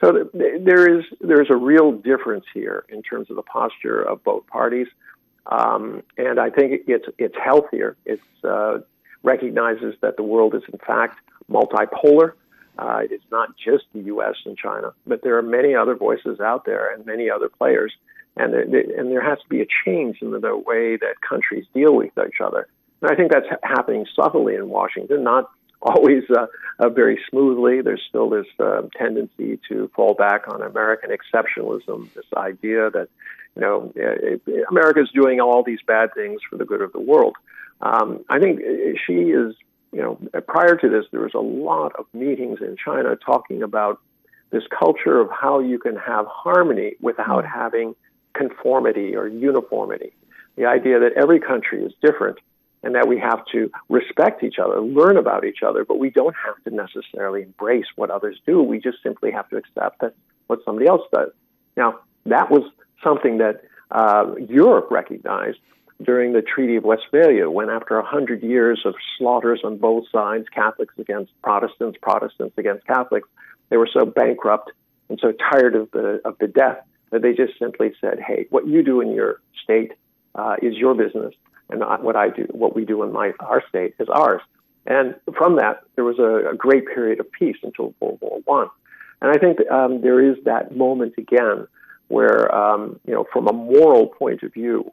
So 0.00 0.12
th- 0.12 0.62
there 0.64 0.98
is 0.98 1.04
there's 1.20 1.50
a 1.50 1.56
real 1.56 1.92
difference 1.92 2.44
here 2.52 2.84
in 2.90 3.02
terms 3.02 3.30
of 3.30 3.36
the 3.36 3.42
posture 3.42 4.00
of 4.02 4.22
both 4.22 4.46
parties, 4.46 4.86
um, 5.46 6.02
and 6.18 6.38
I 6.38 6.50
think 6.50 6.82
it's 6.86 7.06
it's 7.18 7.34
healthier. 7.42 7.96
It 8.04 8.20
uh, 8.44 8.78
recognizes 9.22 9.94
that 10.02 10.16
the 10.16 10.22
world 10.22 10.54
is 10.54 10.62
in 10.70 10.78
fact 10.78 11.18
multipolar. 11.50 12.34
Uh, 12.78 13.00
it's 13.10 13.24
not 13.32 13.50
just 13.56 13.84
the 13.92 14.00
U.S. 14.02 14.36
and 14.44 14.56
China, 14.56 14.92
but 15.06 15.22
there 15.22 15.36
are 15.36 15.42
many 15.42 15.74
other 15.74 15.96
voices 15.96 16.38
out 16.38 16.64
there 16.64 16.94
and 16.94 17.04
many 17.04 17.28
other 17.28 17.48
players, 17.48 17.92
and 18.36 18.52
there, 18.52 18.84
and 18.96 19.10
there 19.10 19.22
has 19.22 19.38
to 19.40 19.48
be 19.48 19.60
a 19.60 19.66
change 19.84 20.18
in 20.22 20.30
the, 20.30 20.38
the 20.38 20.56
way 20.56 20.96
that 20.96 21.20
countries 21.28 21.64
deal 21.74 21.94
with 21.94 22.12
each 22.16 22.40
other. 22.40 22.68
And 23.02 23.10
I 23.10 23.16
think 23.16 23.32
that's 23.32 23.46
happening 23.64 24.06
subtly 24.14 24.54
in 24.54 24.68
Washington, 24.68 25.24
not 25.24 25.50
always 25.82 26.24
uh, 26.30 26.46
uh, 26.78 26.88
very 26.88 27.20
smoothly. 27.30 27.82
There's 27.82 28.02
still 28.08 28.30
this 28.30 28.46
uh, 28.60 28.82
tendency 28.96 29.58
to 29.68 29.90
fall 29.94 30.14
back 30.14 30.42
on 30.48 30.62
American 30.62 31.10
exceptionalism, 31.10 32.12
this 32.14 32.26
idea 32.36 32.90
that 32.90 33.08
you 33.56 33.62
know 33.62 33.92
America 34.70 35.00
is 35.00 35.10
doing 35.12 35.40
all 35.40 35.64
these 35.64 35.80
bad 35.86 36.14
things 36.14 36.40
for 36.48 36.56
the 36.56 36.64
good 36.64 36.80
of 36.80 36.92
the 36.92 37.00
world. 37.00 37.36
Um, 37.80 38.24
I 38.28 38.38
think 38.40 38.60
she 39.06 39.14
is 39.14 39.54
you 39.92 40.02
know, 40.02 40.18
prior 40.46 40.76
to 40.76 40.88
this, 40.88 41.04
there 41.12 41.22
was 41.22 41.34
a 41.34 41.40
lot 41.40 41.92
of 41.98 42.06
meetings 42.12 42.58
in 42.60 42.76
China 42.82 43.16
talking 43.16 43.62
about 43.62 44.00
this 44.50 44.62
culture 44.78 45.20
of 45.20 45.28
how 45.30 45.60
you 45.60 45.78
can 45.78 45.96
have 45.96 46.26
harmony 46.26 46.94
without 47.00 47.44
mm. 47.44 47.52
having 47.52 47.94
conformity 48.34 49.16
or 49.16 49.26
uniformity. 49.26 50.12
The 50.56 50.66
idea 50.66 51.00
that 51.00 51.12
every 51.16 51.40
country 51.40 51.84
is 51.84 51.92
different 52.02 52.38
and 52.82 52.94
that 52.94 53.08
we 53.08 53.18
have 53.18 53.44
to 53.52 53.70
respect 53.88 54.42
each 54.44 54.58
other, 54.58 54.80
learn 54.80 55.16
about 55.16 55.44
each 55.44 55.62
other, 55.66 55.84
but 55.84 55.98
we 55.98 56.10
don't 56.10 56.34
have 56.46 56.62
to 56.64 56.70
necessarily 56.70 57.42
embrace 57.42 57.86
what 57.96 58.10
others 58.10 58.40
do. 58.46 58.62
We 58.62 58.78
just 58.78 58.98
simply 59.02 59.32
have 59.32 59.48
to 59.50 59.56
accept 59.56 60.00
that 60.00 60.14
what 60.46 60.60
somebody 60.64 60.86
else 60.86 61.02
does. 61.12 61.30
Now, 61.76 62.00
that 62.26 62.50
was 62.50 62.62
something 63.02 63.38
that 63.38 63.62
uh, 63.90 64.34
Europe 64.48 64.88
recognized 64.90 65.58
during 66.02 66.32
the 66.32 66.42
Treaty 66.42 66.76
of 66.76 66.84
Westphalia, 66.84 67.50
when 67.50 67.70
after 67.70 67.98
a 67.98 68.04
hundred 68.04 68.42
years 68.42 68.80
of 68.84 68.94
slaughters 69.16 69.60
on 69.64 69.78
both 69.78 70.04
sides, 70.12 70.46
Catholics 70.54 70.94
against 70.98 71.32
Protestants, 71.42 71.98
Protestants 72.00 72.56
against 72.56 72.86
Catholics, 72.86 73.28
they 73.68 73.76
were 73.76 73.88
so 73.92 74.04
bankrupt 74.06 74.70
and 75.08 75.18
so 75.20 75.32
tired 75.32 75.74
of 75.74 75.90
the 75.90 76.20
of 76.24 76.36
the 76.38 76.46
death 76.46 76.78
that 77.10 77.22
they 77.22 77.32
just 77.32 77.58
simply 77.58 77.92
said, 78.00 78.20
"Hey, 78.20 78.46
what 78.50 78.66
you 78.66 78.82
do 78.82 79.00
in 79.00 79.12
your 79.12 79.40
state 79.62 79.92
uh, 80.34 80.56
is 80.62 80.76
your 80.76 80.94
business, 80.94 81.34
and 81.68 81.80
not 81.80 82.02
what 82.02 82.14
I 82.16 82.28
do. 82.28 82.46
What 82.50 82.76
we 82.76 82.84
do 82.84 83.02
in 83.02 83.12
my 83.12 83.32
our 83.40 83.62
state 83.68 83.94
is 83.98 84.08
ours." 84.08 84.42
And 84.86 85.16
from 85.36 85.56
that, 85.56 85.82
there 85.96 86.04
was 86.04 86.18
a, 86.18 86.50
a 86.52 86.54
great 86.54 86.86
period 86.86 87.20
of 87.20 87.30
peace 87.32 87.56
until 87.62 87.94
World 88.00 88.18
War 88.20 88.40
One. 88.44 88.68
And 89.20 89.30
I 89.30 89.38
think 89.38 89.58
um, 89.70 90.00
there 90.00 90.20
is 90.20 90.36
that 90.44 90.76
moment 90.76 91.14
again 91.18 91.66
where, 92.06 92.54
um, 92.54 92.98
you 93.04 93.12
know, 93.12 93.26
from 93.32 93.48
a 93.48 93.52
moral 93.52 94.06
point 94.06 94.42
of 94.42 94.52
view, 94.54 94.92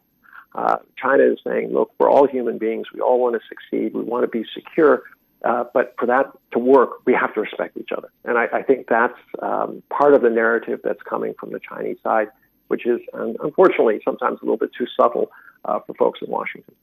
uh, 0.56 0.78
China 0.98 1.24
is 1.24 1.40
saying, 1.46 1.74
look, 1.74 1.92
we're 2.00 2.10
all 2.10 2.28
human 2.28 2.58
beings. 2.58 2.88
We 2.94 3.02
all 3.02 3.20
want 3.20 3.36
to 3.36 3.42
succeed. 3.48 3.94
We 3.94 4.02
want 4.02 4.24
to 4.24 4.28
be 4.28 4.46
secure. 4.54 5.04
Uh, 5.44 5.66
but 5.74 5.94
for 6.00 6.06
that 6.08 6.32
to 6.54 6.60
work, 6.60 7.06
we 7.06 7.14
have 7.14 7.34
to 7.36 7.42
respect 7.42 7.78
each 7.78 7.92
other. 7.96 8.10
And 8.24 8.38
I, 8.38 8.48
I 8.52 8.62
think 8.64 8.88
that's 8.88 9.20
um, 9.42 9.84
part 9.90 10.14
of 10.14 10.22
the 10.22 10.30
narrative 10.30 10.80
that's 10.84 11.02
coming 11.04 11.36
from 11.40 11.52
the 11.52 11.60
Chinese 11.60 11.98
side, 12.02 12.30
which 12.70 12.86
is 12.88 13.00
unfortunately 13.14 14.00
sometimes 14.04 14.40
a 14.42 14.46
little 14.46 14.58
bit 14.58 14.72
too 14.76 14.88
subtle 15.00 15.30
uh, 15.66 15.80
for 15.86 15.94
folks 15.96 16.20
in 16.26 16.32
Washington. 16.32 16.74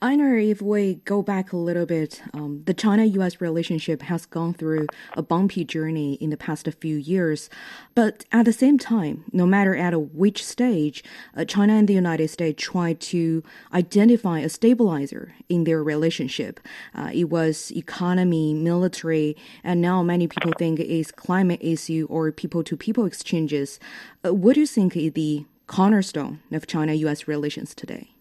Einar, 0.00 0.36
if 0.36 0.60
we 0.60 0.96
go 1.04 1.22
back 1.22 1.52
a 1.52 1.56
little 1.56 1.86
bit, 1.86 2.22
um, 2.34 2.62
the 2.64 2.74
China 2.74 3.04
US 3.04 3.40
relationship 3.40 4.02
has 4.02 4.26
gone 4.26 4.54
through 4.54 4.86
a 5.14 5.22
bumpy 5.22 5.64
journey 5.64 6.14
in 6.14 6.30
the 6.30 6.36
past 6.36 6.68
few 6.80 6.96
years. 6.96 7.50
But 7.94 8.24
at 8.32 8.44
the 8.44 8.52
same 8.52 8.78
time, 8.78 9.24
no 9.32 9.46
matter 9.46 9.74
at 9.76 9.98
which 10.12 10.44
stage, 10.44 11.04
uh, 11.36 11.44
China 11.44 11.74
and 11.74 11.88
the 11.88 11.94
United 11.94 12.28
States 12.28 12.62
tried 12.62 13.00
to 13.00 13.42
identify 13.72 14.40
a 14.40 14.48
stabilizer 14.48 15.34
in 15.48 15.64
their 15.64 15.82
relationship. 15.82 16.60
Uh, 16.94 17.10
it 17.12 17.24
was 17.24 17.70
economy, 17.72 18.54
military, 18.54 19.36
and 19.62 19.80
now 19.80 20.02
many 20.02 20.26
people 20.26 20.52
think 20.58 20.80
it's 20.80 21.10
climate 21.10 21.60
issue 21.62 22.06
or 22.10 22.32
people 22.32 22.64
to 22.64 22.76
people 22.76 23.04
exchanges. 23.04 23.78
Uh, 24.24 24.32
what 24.34 24.54
do 24.54 24.60
you 24.60 24.66
think 24.66 24.96
is 24.96 25.12
the 25.12 25.44
cornerstone 25.66 26.40
of 26.52 26.66
China 26.66 26.92
US 26.92 27.28
relations 27.28 27.74
today? 27.74 28.12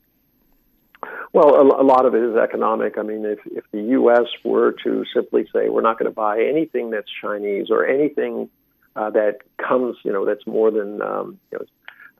Well, 1.33 1.55
a, 1.55 1.81
a, 1.81 1.85
lot 1.85 2.05
of 2.05 2.13
it 2.13 2.23
is 2.23 2.35
economic. 2.35 2.97
I 2.97 3.03
mean, 3.03 3.23
if, 3.23 3.39
if 3.45 3.63
the 3.71 3.81
U.S. 3.81 4.27
were 4.43 4.75
to 4.83 5.05
simply 5.13 5.47
say 5.53 5.69
we're 5.69 5.81
not 5.81 5.97
going 5.97 6.11
to 6.11 6.15
buy 6.15 6.41
anything 6.41 6.89
that's 6.89 7.07
Chinese 7.21 7.67
or 7.69 7.85
anything 7.85 8.49
uh, 8.97 9.11
that 9.11 9.37
comes, 9.57 9.95
you 10.03 10.11
know, 10.11 10.25
that's 10.25 10.45
more 10.45 10.71
than 10.71 11.01
um, 11.01 11.39
you 11.51 11.59
know, 11.59 11.65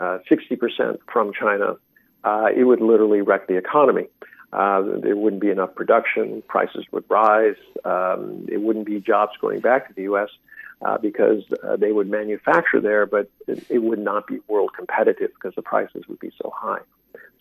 uh, 0.01 0.19
60% 0.29 0.97
from 1.11 1.31
China, 1.37 1.75
uh, 2.23 2.47
it 2.55 2.63
would 2.63 2.81
literally 2.81 3.21
wreck 3.21 3.47
the 3.47 3.57
economy. 3.57 4.07
Uh, 4.53 4.81
there 5.01 5.15
wouldn't 5.15 5.41
be 5.41 5.49
enough 5.49 5.75
production, 5.75 6.41
prices 6.47 6.85
would 6.91 7.05
rise, 7.09 7.55
um, 7.85 8.45
it 8.49 8.61
wouldn't 8.61 8.85
be 8.85 8.99
jobs 8.99 9.31
going 9.39 9.59
back 9.59 9.87
to 9.87 9.93
the 9.93 10.03
U.S. 10.03 10.29
Uh, 10.81 10.97
because 10.97 11.43
uh, 11.63 11.75
they 11.75 11.91
would 11.91 12.09
manufacture 12.09 12.81
there, 12.81 13.05
but 13.05 13.29
it, 13.47 13.63
it 13.69 13.79
would 13.79 13.99
not 13.99 14.25
be 14.25 14.39
world 14.47 14.71
competitive 14.75 15.29
because 15.35 15.53
the 15.55 15.61
prices 15.61 16.03
would 16.07 16.19
be 16.19 16.31
so 16.41 16.51
high. 16.55 16.79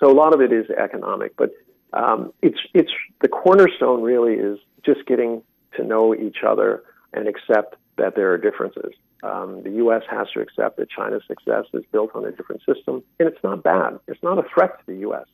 So 0.01 0.11
a 0.11 0.15
lot 0.15 0.35
of 0.35 0.41
it 0.41 0.53
is 0.53 0.67
economic, 0.71 1.37
but 1.37 1.51
um, 1.93 2.33
it's 2.41 2.59
it's 2.73 2.91
the 3.21 3.29
cornerstone 3.29 4.03
really 4.03 4.35
is 4.35 4.59
just 4.85 5.07
getting 5.07 5.43
to 5.77 5.85
know 5.85 6.15
each 6.15 6.39
other 6.47 6.83
and 7.13 7.29
accept 7.29 7.77
that 7.99 8.17
there 8.17 8.33
are 8.33 8.39
differences. 8.39 8.95
Um, 9.23 9.63
the 9.63 9.73
U.S. 9.73 10.03
has 10.11 10.29
to 10.31 10.41
accept 10.41 10.79
that 10.79 10.89
China's 10.89 11.23
success 11.29 11.67
is 11.75 11.85
built 11.93 12.13
on 12.15 12.25
a 12.25 12.33
different 12.33 12.63
system, 12.65 13.03
and 13.19 13.29
it's 13.29 13.43
not 13.45 13.63
bad. 13.63 13.99
It's 14.09 14.23
not 14.23 14.39
a 14.39 14.49
threat 14.55 14.79
to 14.79 14.87
the 14.87 15.01
U.S. 15.01 15.27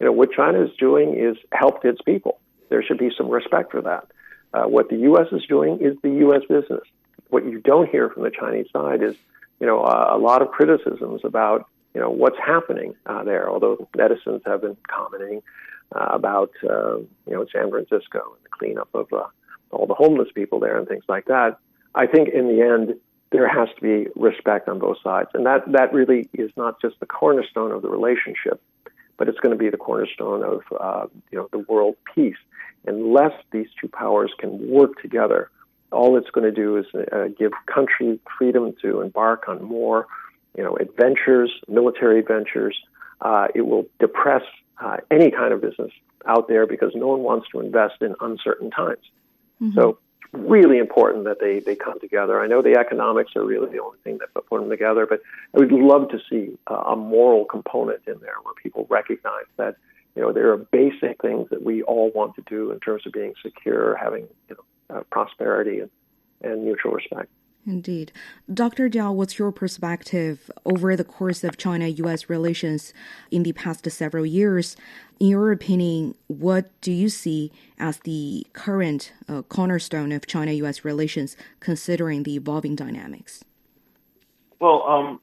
You 0.00 0.06
know 0.06 0.12
what 0.12 0.32
China 0.32 0.64
is 0.64 0.70
doing 0.78 1.14
is 1.14 1.36
helped 1.52 1.84
its 1.84 2.00
people. 2.00 2.40
There 2.70 2.82
should 2.82 2.98
be 2.98 3.10
some 3.16 3.28
respect 3.28 3.72
for 3.72 3.82
that. 3.82 4.06
Uh, 4.54 4.64
what 4.64 4.88
the 4.88 4.96
U.S. 4.96 5.26
is 5.32 5.42
doing 5.46 5.78
is 5.80 5.96
the 6.02 6.10
U.S. 6.26 6.42
business. 6.48 6.82
What 7.28 7.44
you 7.44 7.60
don't 7.60 7.90
hear 7.90 8.08
from 8.08 8.22
the 8.22 8.30
Chinese 8.30 8.66
side 8.72 9.02
is, 9.02 9.16
you 9.60 9.66
know, 9.66 9.84
a, 9.84 10.16
a 10.16 10.18
lot 10.18 10.40
of 10.40 10.48
criticisms 10.48 11.20
about 11.24 11.68
you 11.94 12.00
know 12.00 12.10
what's 12.10 12.38
happening 12.38 12.94
uh, 13.06 13.24
there. 13.24 13.48
Although 13.48 13.88
netizens 13.96 14.42
have 14.46 14.62
been 14.62 14.76
commenting 14.88 15.42
uh, 15.94 16.08
about 16.12 16.50
uh, 16.64 16.96
you 16.96 17.08
know 17.28 17.46
San 17.52 17.70
Francisco 17.70 18.34
and 18.36 18.44
the 18.44 18.50
cleanup 18.50 18.88
of 18.94 19.12
uh, 19.12 19.24
all 19.70 19.86
the 19.86 19.94
homeless 19.94 20.28
people 20.34 20.60
there 20.60 20.78
and 20.78 20.88
things 20.88 21.04
like 21.08 21.26
that, 21.26 21.58
I 21.94 22.06
think 22.06 22.28
in 22.28 22.48
the 22.48 22.62
end 22.62 22.98
there 23.30 23.48
has 23.48 23.68
to 23.76 23.80
be 23.80 24.10
respect 24.14 24.68
on 24.68 24.78
both 24.78 24.98
sides, 25.02 25.30
and 25.34 25.46
that 25.46 25.70
that 25.72 25.92
really 25.92 26.28
is 26.34 26.50
not 26.56 26.80
just 26.80 27.00
the 27.00 27.06
cornerstone 27.06 27.72
of 27.72 27.82
the 27.82 27.88
relationship, 27.88 28.60
but 29.16 29.28
it's 29.28 29.38
going 29.40 29.56
to 29.56 29.58
be 29.58 29.70
the 29.70 29.76
cornerstone 29.76 30.42
of 30.42 30.62
uh, 30.78 31.06
you 31.30 31.38
know 31.38 31.48
the 31.52 31.58
world 31.58 31.96
peace. 32.14 32.36
Unless 32.86 33.32
these 33.52 33.68
two 33.80 33.86
powers 33.86 34.32
can 34.38 34.68
work 34.68 35.00
together, 35.00 35.50
all 35.92 36.16
it's 36.16 36.30
going 36.30 36.44
to 36.44 36.52
do 36.52 36.76
is 36.76 36.86
uh, 36.94 37.28
give 37.38 37.52
country 37.66 38.18
freedom 38.36 38.74
to 38.82 39.00
embark 39.00 39.48
on 39.48 39.62
more 39.62 40.06
you 40.56 40.62
know 40.62 40.76
adventures, 40.76 41.52
military 41.68 42.20
adventures. 42.20 42.78
Uh, 43.20 43.48
it 43.54 43.62
will 43.62 43.86
depress 44.00 44.42
uh, 44.80 44.96
any 45.10 45.30
kind 45.30 45.52
of 45.52 45.60
business 45.60 45.92
out 46.26 46.48
there 46.48 46.66
because 46.66 46.92
no 46.94 47.08
one 47.08 47.20
wants 47.20 47.46
to 47.52 47.60
invest 47.60 48.02
in 48.02 48.14
uncertain 48.20 48.70
times. 48.70 49.04
Mm-hmm. 49.60 49.78
So 49.78 49.98
really 50.32 50.78
important 50.78 51.24
that 51.24 51.38
they, 51.40 51.60
they 51.60 51.76
come 51.76 52.00
together. 52.00 52.40
I 52.40 52.46
know 52.46 52.62
the 52.62 52.78
economics 52.78 53.36
are 53.36 53.44
really 53.44 53.70
the 53.70 53.82
only 53.82 53.98
thing 54.02 54.18
that 54.18 54.32
put 54.34 54.60
them 54.60 54.70
together, 54.70 55.06
but 55.06 55.20
I 55.54 55.58
would 55.58 55.72
love 55.72 56.08
to 56.10 56.18
see 56.30 56.58
uh, 56.66 56.74
a 56.74 56.96
moral 56.96 57.44
component 57.44 58.00
in 58.06 58.18
there 58.20 58.34
where 58.42 58.54
people 58.62 58.86
recognize 58.88 59.46
that 59.56 59.76
you 60.16 60.22
know 60.22 60.32
there 60.32 60.52
are 60.52 60.58
basic 60.58 61.20
things 61.22 61.48
that 61.50 61.62
we 61.62 61.82
all 61.82 62.10
want 62.14 62.34
to 62.36 62.42
do 62.42 62.70
in 62.70 62.80
terms 62.80 63.06
of 63.06 63.12
being 63.12 63.34
secure, 63.42 63.96
having 63.96 64.28
you 64.48 64.56
know 64.56 64.96
uh, 64.96 65.02
prosperity 65.10 65.80
and, 65.80 65.90
and 66.42 66.64
mutual 66.64 66.92
respect. 66.92 67.28
Indeed. 67.66 68.10
Dr. 68.52 68.88
Zhao, 68.90 69.14
what's 69.14 69.38
your 69.38 69.52
perspective 69.52 70.50
over 70.64 70.96
the 70.96 71.04
course 71.04 71.44
of 71.44 71.56
China 71.56 71.86
US 71.86 72.28
relations 72.28 72.92
in 73.30 73.44
the 73.44 73.52
past 73.52 73.88
several 73.90 74.26
years? 74.26 74.76
In 75.20 75.28
your 75.28 75.52
opinion, 75.52 76.16
what 76.26 76.70
do 76.80 76.90
you 76.90 77.08
see 77.08 77.52
as 77.78 77.98
the 77.98 78.44
current 78.52 79.12
uh, 79.28 79.42
cornerstone 79.42 80.10
of 80.10 80.26
China 80.26 80.50
US 80.52 80.84
relations 80.84 81.36
considering 81.60 82.24
the 82.24 82.34
evolving 82.34 82.74
dynamics? 82.74 83.44
Well, 84.58 84.82
um, 84.82 85.20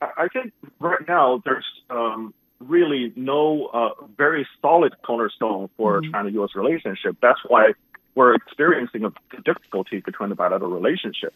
I 0.00 0.28
think 0.32 0.52
right 0.80 1.06
now 1.06 1.42
there's 1.44 1.66
um, 1.90 2.32
really 2.58 3.12
no 3.16 3.66
uh, 3.66 3.90
very 4.16 4.46
solid 4.62 4.94
cornerstone 5.04 5.68
for 5.76 6.00
mm-hmm. 6.00 6.10
China 6.10 6.42
US 6.42 6.50
relationship. 6.54 7.16
That's 7.20 7.40
why 7.46 7.74
we're 8.14 8.34
experiencing 8.34 9.04
a 9.04 9.10
difficulty 9.42 10.00
between 10.00 10.30
the 10.30 10.34
bilateral 10.34 10.70
relationship 10.70 11.34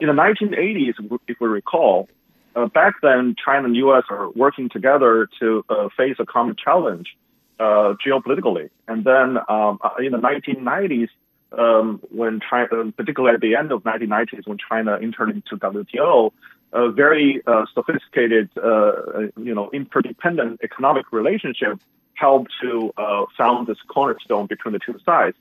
in 0.00 0.08
the 0.08 0.14
1980s, 0.14 0.94
if 1.28 1.36
we 1.40 1.46
recall, 1.46 2.08
uh, 2.56 2.66
back 2.66 2.94
then 3.02 3.34
China 3.42 3.66
and 3.66 3.76
U.S. 3.76 4.04
are 4.10 4.30
working 4.30 4.68
together 4.68 5.28
to 5.40 5.64
uh, 5.68 5.88
face 5.96 6.16
a 6.18 6.26
common 6.26 6.56
challenge 6.56 7.16
uh, 7.58 7.94
geopolitically. 8.04 8.70
And 8.86 9.04
then 9.04 9.38
um, 9.48 9.78
uh, 9.82 9.90
in 9.98 10.12
the 10.12 10.18
1990s, 10.18 11.08
um, 11.56 12.00
when 12.10 12.40
China, 12.48 12.92
particularly 12.96 13.34
at 13.34 13.40
the 13.40 13.56
end 13.56 13.72
of 13.72 13.82
1990s, 13.82 14.46
when 14.46 14.58
China 14.58 14.98
entered 15.00 15.30
into 15.30 15.56
WTO, 15.56 16.32
a 16.72 16.90
very 16.90 17.40
uh, 17.46 17.64
sophisticated, 17.72 18.50
uh, 18.56 19.28
you 19.36 19.54
know, 19.54 19.70
interdependent 19.72 20.60
economic 20.64 21.12
relationship 21.12 21.80
helped 22.14 22.52
to 22.62 22.92
found 23.36 23.66
this 23.66 23.78
cornerstone 23.88 24.46
between 24.46 24.72
the 24.72 24.80
two 24.80 24.98
sides. 25.04 25.36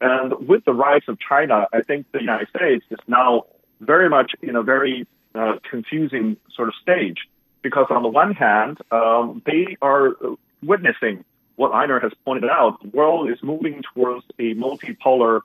And 0.00 0.48
with 0.48 0.64
the 0.64 0.72
rise 0.72 1.02
of 1.08 1.18
China, 1.18 1.66
I 1.72 1.82
think 1.82 2.06
the 2.12 2.20
United 2.20 2.48
States 2.48 2.84
is 2.90 2.98
now 3.06 3.44
very 3.80 4.08
much 4.08 4.32
in 4.42 4.56
a 4.56 4.62
very 4.62 5.06
uh, 5.34 5.56
confusing 5.68 6.36
sort 6.54 6.68
of 6.68 6.74
stage 6.82 7.28
because 7.62 7.86
on 7.90 8.02
the 8.02 8.08
one 8.08 8.34
hand, 8.34 8.78
um, 8.90 9.42
they 9.44 9.76
are 9.82 10.16
witnessing 10.62 11.24
what 11.56 11.72
Einar 11.72 12.00
has 12.00 12.12
pointed 12.24 12.50
out. 12.50 12.80
The 12.82 12.88
world 12.88 13.30
is 13.30 13.42
moving 13.42 13.82
towards 13.94 14.24
a 14.38 14.54
multipolar 14.54 15.40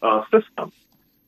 uh, 0.00 0.22
system. 0.30 0.72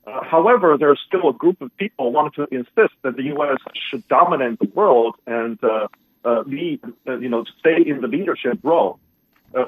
Uh, 0.07 0.23
however, 0.23 0.77
there's 0.77 0.99
still 1.05 1.29
a 1.29 1.33
group 1.33 1.61
of 1.61 1.75
people 1.77 2.11
wanting 2.11 2.45
to 2.45 2.55
insist 2.55 2.93
that 3.01 3.15
the 3.15 3.23
U.S. 3.23 3.57
should 3.73 4.07
dominate 4.07 4.57
the 4.59 4.69
world 4.73 5.15
and 5.27 5.61
uh, 5.63 5.87
uh, 6.23 6.43
lead, 6.45 6.79
uh, 7.07 7.17
you 7.17 7.29
know, 7.29 7.43
stay 7.59 7.81
in 7.85 8.01
the 8.01 8.07
leadership 8.07 8.59
role, 8.63 8.99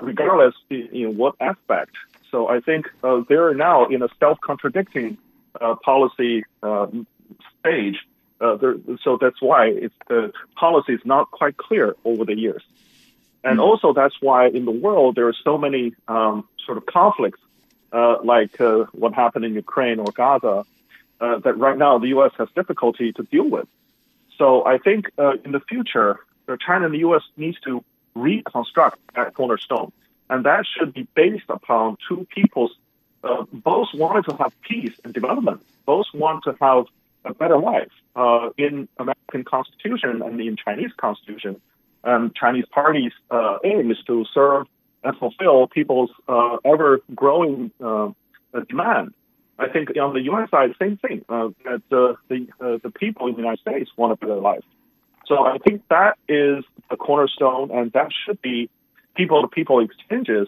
regardless, 0.02 0.56
in 0.70 1.18
what 1.18 1.36
aspect. 1.40 1.92
So 2.32 2.48
I 2.48 2.62
think 2.62 2.90
they're 3.28 3.54
now 3.54 3.88
in 3.88 4.02
a 4.02 4.10
self-contradicting 4.20 5.18
uh, 5.60 5.76
policy 5.84 6.44
um, 6.64 7.08
stage. 7.60 7.98
Uh, 8.40 8.56
there, 8.56 8.76
so 9.04 9.18
that's 9.22 9.42
why 9.42 9.68
it's, 9.68 9.94
the 10.08 10.32
policy 10.56 10.94
is 10.94 11.02
not 11.06 11.30
quite 11.30 11.58
clear 11.58 11.96
over 12.04 12.26
the 12.26 12.36
years. 12.36 12.64
And 13.44 13.54
mm-hmm. 13.54 13.62
also 13.62 13.94
that's 13.94 14.16
why 14.20 14.48
in 14.48 14.66
the 14.66 14.72
world 14.72 15.16
there 15.16 15.28
are 15.28 15.36
so 15.44 15.58
many 15.58 15.94
um, 16.08 16.48
sort 16.66 16.78
of 16.78 16.86
conflicts, 16.86 17.40
uh, 17.92 18.18
like 18.24 18.60
uh, 18.60 18.86
what 18.94 19.14
happened 19.14 19.46
in 19.46 19.54
Ukraine 19.54 20.00
or 20.00 20.12
Gaza, 20.12 20.66
uh, 21.20 21.40
that 21.40 21.58
right 21.58 21.78
now 21.78 22.00
the 22.00 22.10
U.S. 22.10 22.32
has 22.38 22.50
difficulty 22.56 23.14
to 23.14 23.24
deal 23.24 23.48
with. 23.48 23.68
So 24.38 24.66
I 24.66 24.80
think 24.80 25.12
uh, 25.20 25.34
in 25.46 25.52
the 25.52 25.60
future, 25.60 26.20
China 26.66 26.86
and 26.86 26.94
the 26.94 27.00
U.S. 27.00 27.22
needs 27.38 27.60
to 27.62 27.84
reconstruct 28.16 29.00
that 29.16 29.34
cornerstone, 29.36 29.92
and 30.30 30.46
that 30.46 30.66
should 30.66 30.94
be 30.94 31.08
based 31.14 31.50
upon 31.50 31.98
two 32.08 32.28
people's 32.34 32.72
uh, 33.24 33.46
both 33.52 33.90
wanted 33.94 34.26
to 34.26 34.36
have 34.38 34.54
peace 34.62 34.94
and 35.04 35.14
development. 35.14 35.62
Both 35.86 36.08
want 36.14 36.44
to 36.46 36.56
have 36.62 36.86
a 37.26 37.34
better 37.34 37.58
life 37.58 37.92
uh, 38.16 38.50
in 38.58 38.88
American 38.98 39.44
Constitution 39.44 40.22
and 40.22 40.40
in 40.42 40.56
Chinese 40.58 40.92
Constitution. 40.98 41.62
And 42.04 42.34
Chinese 42.36 42.66
parties' 42.72 43.12
uh, 43.30 43.60
aim 43.64 43.92
is 43.92 44.00
to 44.08 44.26
serve 44.34 44.66
and 45.04 45.16
fulfill 45.18 45.68
people's 45.68 46.10
uh, 46.28 46.58
ever-growing 46.66 47.72
uh, 47.84 48.10
demand. 48.68 49.14
I 49.60 49.68
think 49.70 49.90
on 49.98 50.14
the 50.14 50.22
U.S. 50.22 50.50
side, 50.50 50.72
same 50.80 50.98
thing. 50.98 51.24
Uh, 51.30 51.50
that 51.66 51.82
the 51.90 52.18
the 52.60 52.92
people 52.92 53.28
in 53.28 53.34
the 53.34 53.42
United 53.42 53.60
States 53.60 53.92
want 53.96 54.14
a 54.14 54.16
better 54.16 54.36
life. 54.36 54.64
So 55.28 55.46
I 55.46 55.60
think 55.60 55.84
that 55.90 56.18
is 56.28 56.64
the 56.90 56.98
cornerstone, 56.98 57.70
and 57.72 57.92
that 57.92 58.10
should 58.26 58.42
be 58.42 58.70
people-to-people 59.16 59.80
exchanges 59.80 60.48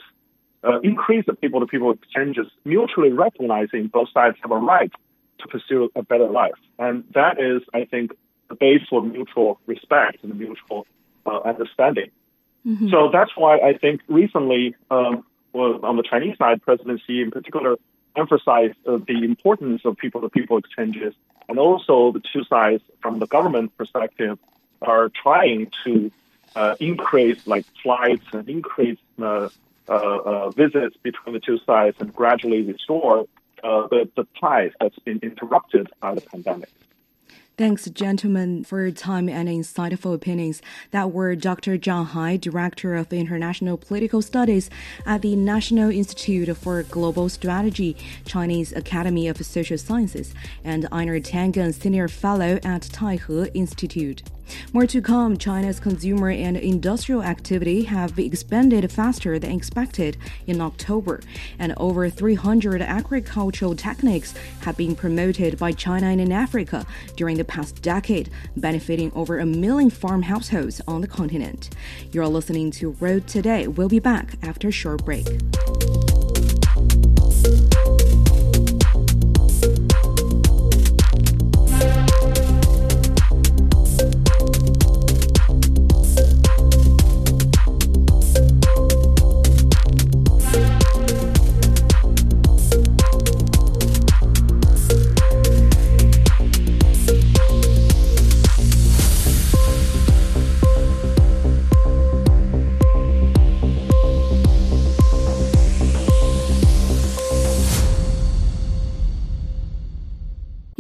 uh, 0.64 0.80
increase 0.82 1.26
the 1.26 1.34
people-to-people 1.34 1.92
exchanges, 1.92 2.48
mutually 2.64 3.12
recognizing 3.12 3.88
both 3.88 4.10
sides 4.12 4.38
have 4.42 4.52
a 4.52 4.58
right 4.58 4.92
to 5.40 5.48
pursue 5.48 5.92
a 5.96 6.04
better 6.04 6.30
life. 6.30 6.60
And 6.80 7.04
that 7.14 7.40
is, 7.40 7.62
I 7.74 7.86
think, 7.86 8.12
the 8.50 8.56
base 8.56 8.82
for 8.90 9.02
mutual 9.02 9.60
respect 9.66 10.24
and 10.24 10.38
mutual 10.38 10.86
uh, 11.26 11.40
understanding. 11.40 12.12
Mm-hmm. 12.66 12.90
So 12.90 13.10
that's 13.12 13.32
why 13.36 13.58
I 13.58 13.78
think 13.78 14.02
recently, 14.08 14.76
um, 14.90 15.26
well, 15.52 15.86
on 15.86 15.98
the 15.98 16.04
Chinese 16.04 16.38
side, 16.38 16.62
President 16.62 17.02
Xi 17.06 17.22
in 17.22 17.32
particular 17.32 17.78
emphasized 18.16 18.76
uh, 18.88 18.98
the 19.08 19.24
importance 19.24 19.82
of 19.86 19.98
people-to-people 19.98 20.58
exchanges, 20.58 21.14
and 21.50 21.60
also 21.60 22.12
the 22.12 22.22
two 22.32 22.44
sides, 22.46 22.84
from 23.02 23.20
the 23.20 23.28
government 23.28 23.76
perspective, 23.78 24.38
are 24.82 25.10
trying 25.10 25.72
to 25.84 26.12
uh, 26.56 26.76
increase 26.80 27.46
like 27.48 27.66
flights 27.82 28.26
and 28.34 28.48
increase 28.48 29.00
uh, 29.22 29.50
visits 30.56 30.96
between 31.04 31.34
the 31.34 31.40
two 31.40 31.60
sides 31.66 31.98
and 32.00 32.14
gradually 32.14 32.62
restore 32.62 33.26
uh, 33.64 33.88
the, 33.88 34.10
the 34.16 34.28
ties 34.40 34.72
that's 34.80 35.00
been 35.00 35.20
interrupted 35.24 35.90
by 36.02 36.14
the 36.16 36.22
pandemic. 36.22 36.70
Thanks, 37.56 37.88
gentlemen, 37.88 38.64
for 38.64 38.82
your 38.82 38.90
time 38.90 39.30
and 39.30 39.48
insightful 39.48 40.16
opinions. 40.16 40.64
That 40.90 41.12
were 41.12 41.36
Dr. 41.36 41.78
Zhao 41.78 42.04
Hai, 42.04 42.36
Director 42.36 42.96
of 42.96 43.14
International 43.14 43.78
Political 43.78 44.24
Studies 44.24 44.72
at 45.06 45.22
the 45.22 45.36
National 45.36 45.92
Institute 45.92 46.58
for 46.58 46.82
Global 46.82 47.30
Strategy, 47.30 47.96
Chinese 48.26 48.74
Academy 48.74 49.28
of 49.28 49.38
Social 49.46 49.78
Sciences, 49.78 50.34
and 50.64 50.88
Einar 50.92 51.20
Tangen, 51.20 51.76
Senior 51.76 52.08
Fellow 52.08 52.60
at 52.64 52.82
Taihe 52.82 53.52
Institute. 53.54 54.24
More 54.72 54.88
to 54.88 55.02
come, 55.02 55.38
China's 55.38 55.80
consumer 55.80 56.30
and 56.30 56.58
industrial 56.58 57.24
activity 57.24 57.84
have 57.84 58.18
expanded 58.18 58.92
faster 58.92 59.38
than 59.40 59.52
expected 59.52 60.18
in 60.48 60.62
October, 60.62 61.22
and 61.60 61.74
over 61.78 62.10
300 62.10 62.82
agricultural 62.82 63.76
techniques 63.76 64.34
have 64.62 64.78
been 64.78 64.96
promoted 64.96 65.58
by 65.58 65.72
China 65.72 66.08
and 66.08 66.22
in 66.22 66.32
Africa 66.32 66.86
during 67.16 67.38
the 67.38 67.46
past 67.46 67.82
decade, 67.82 68.30
benefiting 68.58 69.12
over 69.14 69.40
a 69.40 69.46
million 69.46 69.90
farm 69.90 70.24
households 70.24 70.82
on 70.88 71.02
the 71.02 71.08
continent. 71.08 71.70
You're 72.12 72.28
listening 72.28 72.72
to 72.72 72.92
World 72.92 73.28
Today. 73.28 73.68
We'll 73.68 73.90
be 73.90 74.00
back 74.00 74.36
after 74.42 74.70
a 74.70 74.72
short 74.72 75.06
break. 75.06 75.28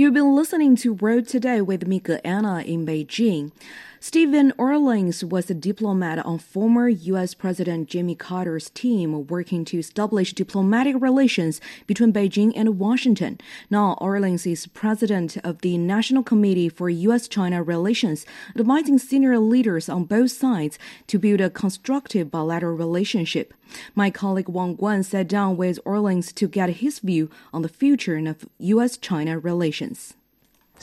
You've 0.03 0.13
been 0.13 0.35
listening 0.35 0.75
to 0.83 0.91
World 0.95 1.29
Today 1.29 1.61
with 1.61 1.87
Mika 1.87 2.19
Anna 2.27 2.59
in 2.59 2.85
Beijing. 2.85 3.53
Stephen 4.05 4.51
Orlins 4.57 5.23
was 5.23 5.49
a 5.49 5.53
diplomat 5.53 6.19
on 6.25 6.37
former 6.37 6.89
U.S. 6.89 7.33
President 7.33 7.87
Jimmy 7.87 8.15
Carter's 8.15 8.69
team 8.71 9.27
working 9.27 9.63
to 9.63 9.79
establish 9.79 10.33
diplomatic 10.33 10.97
relations 10.99 11.61
between 11.87 12.11
Beijing 12.11 12.51
and 12.53 12.77
Washington. 12.77 13.39
Now, 13.69 13.97
Orlins 14.01 14.45
is 14.45 14.67
president 14.67 15.37
of 15.45 15.61
the 15.61 15.77
National 15.77 16.21
Committee 16.21 16.67
for 16.67 16.89
U.S. 16.89 17.29
China 17.29 17.63
Relations, 17.63 18.25
advising 18.59 18.99
senior 18.99 19.39
leaders 19.39 19.87
on 19.87 20.03
both 20.03 20.31
sides 20.31 20.77
to 21.07 21.17
build 21.17 21.39
a 21.39 21.49
constructive 21.49 22.29
bilateral 22.29 22.75
relationship. 22.75 23.53
My 23.95 24.09
colleague 24.09 24.49
Wang 24.49 24.75
Guan 24.75 25.05
sat 25.05 25.29
down 25.29 25.55
with 25.55 25.79
Orlins 25.85 26.35
to 26.35 26.49
get 26.49 26.81
his 26.81 26.99
view 26.99 27.29
on 27.53 27.61
the 27.61 27.69
future 27.69 28.17
of 28.17 28.49
U.S. 28.57 28.97
China 28.97 29.39
relations. 29.39 30.15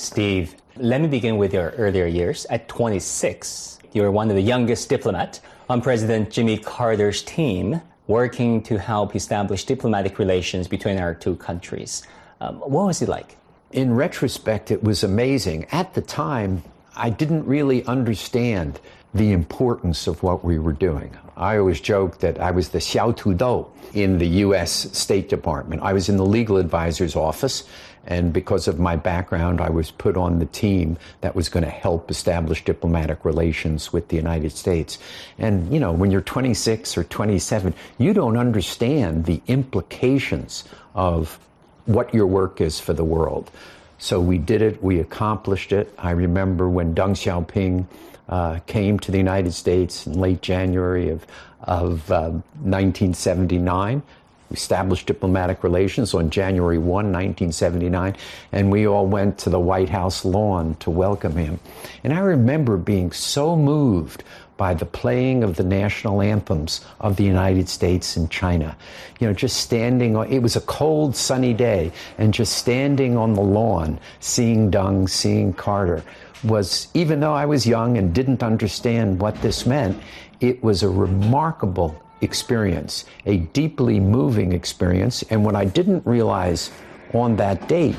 Steve, 0.00 0.56
let 0.76 0.98
me 1.02 1.08
begin 1.08 1.36
with 1.36 1.52
your 1.52 1.72
earlier 1.72 2.06
years. 2.06 2.46
At 2.48 2.68
26, 2.68 3.80
you 3.92 4.00
were 4.00 4.10
one 4.10 4.30
of 4.30 4.34
the 4.34 4.42
youngest 4.42 4.88
diplomats 4.88 5.42
on 5.68 5.82
President 5.82 6.30
Jimmy 6.30 6.56
Carter's 6.56 7.22
team 7.22 7.82
working 8.06 8.62
to 8.62 8.78
help 8.78 9.14
establish 9.14 9.64
diplomatic 9.64 10.18
relations 10.18 10.68
between 10.68 10.98
our 10.98 11.14
two 11.14 11.36
countries. 11.36 12.02
Um, 12.40 12.60
what 12.60 12.86
was 12.86 13.02
it 13.02 13.10
like? 13.10 13.36
In 13.72 13.94
retrospect, 13.94 14.70
it 14.70 14.82
was 14.82 15.04
amazing. 15.04 15.66
At 15.70 15.92
the 15.92 16.00
time, 16.00 16.62
I 16.96 17.10
didn't 17.10 17.44
really 17.44 17.84
understand 17.84 18.80
the 19.12 19.32
importance 19.32 20.06
of 20.06 20.22
what 20.22 20.42
we 20.42 20.58
were 20.58 20.72
doing. 20.72 21.14
I 21.36 21.58
always 21.58 21.80
joke 21.80 22.20
that 22.20 22.40
I 22.40 22.52
was 22.52 22.70
the 22.70 22.78
Xiao 22.78 23.16
Tudou 23.16 23.68
in 23.92 24.18
the 24.18 24.28
U.S. 24.44 24.96
State 24.96 25.28
Department. 25.28 25.82
I 25.82 25.92
was 25.92 26.08
in 26.08 26.16
the 26.16 26.26
legal 26.26 26.56
advisor's 26.56 27.16
office, 27.16 27.64
and 28.06 28.32
because 28.32 28.66
of 28.66 28.78
my 28.78 28.96
background, 28.96 29.60
I 29.60 29.70
was 29.70 29.90
put 29.90 30.16
on 30.16 30.38
the 30.38 30.46
team 30.46 30.96
that 31.20 31.36
was 31.36 31.48
going 31.48 31.64
to 31.64 31.70
help 31.70 32.10
establish 32.10 32.64
diplomatic 32.64 33.24
relations 33.24 33.92
with 33.92 34.08
the 34.08 34.16
United 34.16 34.52
States. 34.52 34.98
And, 35.38 35.72
you 35.72 35.78
know, 35.78 35.92
when 35.92 36.10
you're 36.10 36.22
26 36.22 36.96
or 36.96 37.04
27, 37.04 37.74
you 37.98 38.12
don't 38.14 38.36
understand 38.36 39.26
the 39.26 39.42
implications 39.46 40.64
of 40.94 41.38
what 41.86 42.14
your 42.14 42.26
work 42.26 42.60
is 42.60 42.80
for 42.80 42.92
the 42.92 43.04
world. 43.04 43.50
So 43.98 44.18
we 44.18 44.38
did 44.38 44.62
it, 44.62 44.82
we 44.82 44.98
accomplished 44.98 45.72
it. 45.72 45.92
I 45.98 46.12
remember 46.12 46.68
when 46.68 46.94
Deng 46.94 47.10
Xiaoping 47.10 47.86
uh, 48.30 48.60
came 48.66 48.98
to 49.00 49.12
the 49.12 49.18
United 49.18 49.52
States 49.52 50.06
in 50.06 50.18
late 50.18 50.40
January 50.40 51.10
of, 51.10 51.26
of 51.62 52.10
uh, 52.10 52.30
1979. 52.62 54.02
Established 54.50 55.06
diplomatic 55.06 55.62
relations 55.62 56.12
on 56.12 56.30
January 56.30 56.78
1, 56.78 56.86
1979, 56.86 58.16
and 58.52 58.70
we 58.70 58.86
all 58.86 59.06
went 59.06 59.38
to 59.38 59.50
the 59.50 59.60
White 59.60 59.88
House 59.88 60.24
lawn 60.24 60.74
to 60.80 60.90
welcome 60.90 61.36
him. 61.36 61.60
And 62.02 62.12
I 62.12 62.18
remember 62.18 62.76
being 62.76 63.12
so 63.12 63.54
moved 63.54 64.24
by 64.60 64.74
the 64.74 64.84
playing 64.84 65.42
of 65.42 65.56
the 65.56 65.64
national 65.64 66.20
anthems 66.20 66.84
of 67.00 67.16
the 67.16 67.24
United 67.24 67.66
States 67.66 68.16
and 68.18 68.30
China. 68.30 68.76
You 69.18 69.26
know, 69.26 69.32
just 69.32 69.56
standing 69.56 70.16
on, 70.16 70.30
it 70.30 70.40
was 70.40 70.54
a 70.54 70.60
cold, 70.60 71.16
sunny 71.16 71.54
day, 71.54 71.92
and 72.18 72.34
just 72.34 72.58
standing 72.58 73.16
on 73.16 73.32
the 73.32 73.40
lawn, 73.40 73.98
seeing 74.18 74.70
Deng, 74.70 75.08
seeing 75.08 75.54
Carter, 75.54 76.04
was, 76.44 76.88
even 76.92 77.20
though 77.20 77.32
I 77.32 77.46
was 77.46 77.66
young 77.66 77.96
and 77.96 78.14
didn't 78.14 78.42
understand 78.42 79.18
what 79.18 79.40
this 79.40 79.64
meant, 79.64 79.98
it 80.40 80.62
was 80.62 80.82
a 80.82 80.90
remarkable 80.90 81.98
experience, 82.20 83.04
a 83.26 83.38
deeply 83.38 84.00
moving 84.00 84.52
experience. 84.52 85.22
And 85.30 85.44
what 85.44 85.54
I 85.54 85.64
didn't 85.64 86.06
realize 86.06 86.70
on 87.12 87.36
that 87.36 87.68
date 87.68 87.96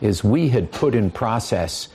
is 0.00 0.22
we 0.24 0.48
had 0.48 0.70
put 0.72 0.94
in 0.94 1.10
process 1.10 1.88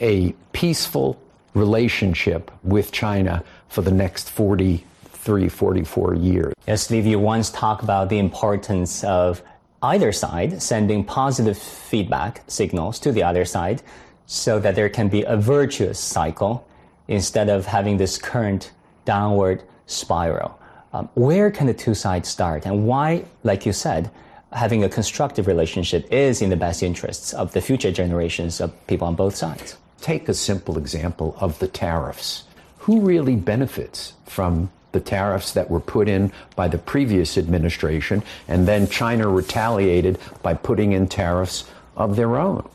a 0.00 0.32
peaceful 0.52 1.20
relationship 1.54 2.50
with 2.62 2.92
China 2.92 3.42
for 3.68 3.82
the 3.82 3.90
next 3.90 4.30
43, 4.30 5.48
44 5.48 6.14
years. 6.14 6.54
Yes, 6.66 6.82
Steve, 6.82 7.06
you 7.06 7.18
once 7.18 7.50
talked 7.50 7.82
about 7.82 8.08
the 8.08 8.18
importance 8.18 9.02
of 9.04 9.42
either 9.82 10.12
side 10.12 10.60
sending 10.62 11.04
positive 11.04 11.58
feedback 11.58 12.42
signals 12.48 12.98
to 13.00 13.12
the 13.12 13.22
other 13.22 13.44
side 13.44 13.82
so 14.26 14.58
that 14.58 14.74
there 14.74 14.88
can 14.88 15.08
be 15.08 15.22
a 15.22 15.36
virtuous 15.36 15.98
cycle 15.98 16.66
instead 17.06 17.48
of 17.48 17.66
having 17.66 17.96
this 17.96 18.18
current 18.18 18.72
downward 19.04 19.62
spiral. 19.86 20.57
Um, 20.92 21.08
where 21.14 21.50
can 21.50 21.66
the 21.66 21.74
two 21.74 21.94
sides 21.94 22.28
start 22.28 22.64
and 22.64 22.86
why, 22.86 23.24
like 23.42 23.66
you 23.66 23.72
said, 23.72 24.10
having 24.52 24.82
a 24.82 24.88
constructive 24.88 25.46
relationship 25.46 26.10
is 26.10 26.40
in 26.40 26.48
the 26.48 26.56
best 26.56 26.82
interests 26.82 27.34
of 27.34 27.52
the 27.52 27.60
future 27.60 27.92
generations 27.92 28.60
of 28.60 28.72
people 28.86 29.06
on 29.06 29.14
both 29.14 29.36
sides? 29.36 29.76
Take 30.00 30.28
a 30.28 30.34
simple 30.34 30.78
example 30.78 31.36
of 31.40 31.58
the 31.58 31.68
tariffs. 31.68 32.44
Who 32.78 33.00
really 33.00 33.36
benefits 33.36 34.14
from 34.24 34.70
the 34.92 35.00
tariffs 35.00 35.52
that 35.52 35.68
were 35.68 35.80
put 35.80 36.08
in 36.08 36.32
by 36.56 36.68
the 36.68 36.78
previous 36.78 37.36
administration 37.36 38.22
and 38.46 38.66
then 38.66 38.88
China 38.88 39.28
retaliated 39.28 40.18
by 40.42 40.54
putting 40.54 40.92
in 40.92 41.06
tariffs 41.06 41.64
of 41.96 42.16
their 42.16 42.36
own? 42.36 42.66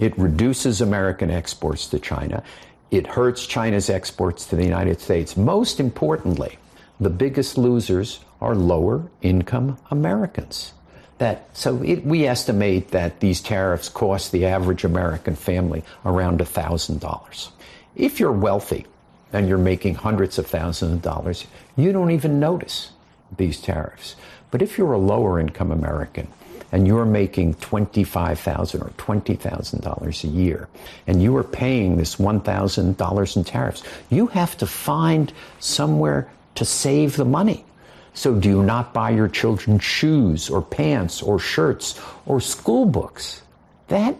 It 0.00 0.18
reduces 0.18 0.80
American 0.80 1.30
exports 1.30 1.86
to 1.88 2.00
China. 2.00 2.42
It 2.90 3.06
hurts 3.06 3.46
China's 3.46 3.88
exports 3.88 4.46
to 4.46 4.56
the 4.56 4.64
United 4.64 5.00
States. 5.00 5.36
Most 5.36 5.78
importantly, 5.78 6.58
the 7.00 7.10
biggest 7.10 7.56
losers 7.56 8.20
are 8.40 8.54
lower 8.54 9.10
income 9.22 9.78
Americans. 9.90 10.74
That, 11.18 11.54
so 11.56 11.82
it, 11.82 12.04
we 12.04 12.26
estimate 12.26 12.92
that 12.92 13.20
these 13.20 13.40
tariffs 13.40 13.88
cost 13.88 14.32
the 14.32 14.46
average 14.46 14.84
American 14.84 15.34
family 15.34 15.82
around 16.04 16.40
$1,000. 16.40 17.48
If 17.96 18.20
you're 18.20 18.32
wealthy 18.32 18.86
and 19.32 19.48
you're 19.48 19.58
making 19.58 19.96
hundreds 19.96 20.38
of 20.38 20.46
thousands 20.46 20.92
of 20.92 21.02
dollars, 21.02 21.46
you 21.76 21.92
don't 21.92 22.10
even 22.10 22.40
notice 22.40 22.90
these 23.36 23.60
tariffs. 23.60 24.16
But 24.50 24.62
if 24.62 24.78
you're 24.78 24.92
a 24.92 24.98
lower 24.98 25.38
income 25.38 25.70
American 25.70 26.26
and 26.72 26.86
you're 26.86 27.04
making 27.04 27.54
25,000 27.54 28.82
or 28.82 28.90
$20,000 28.90 30.24
a 30.24 30.26
year 30.26 30.68
and 31.06 31.22
you 31.22 31.36
are 31.36 31.44
paying 31.44 31.96
this 31.96 32.16
$1,000 32.16 33.36
in 33.36 33.44
tariffs, 33.44 33.82
you 34.08 34.26
have 34.28 34.56
to 34.58 34.66
find 34.66 35.32
somewhere 35.58 36.30
to 36.60 36.64
save 36.66 37.16
the 37.16 37.24
money. 37.24 37.64
So 38.12 38.34
do 38.34 38.46
you 38.50 38.62
not 38.62 38.92
buy 38.92 39.10
your 39.10 39.28
children 39.28 39.78
shoes 39.78 40.50
or 40.50 40.60
pants 40.60 41.22
or 41.22 41.38
shirts 41.38 41.98
or 42.26 42.38
school 42.38 42.84
books? 42.84 43.40
That, 43.88 44.14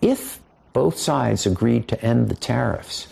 if 0.00 0.38
both 0.72 0.96
sides 0.96 1.44
agreed 1.44 1.88
to 1.88 2.00
end 2.00 2.28
the 2.28 2.36
tariffs, 2.36 3.08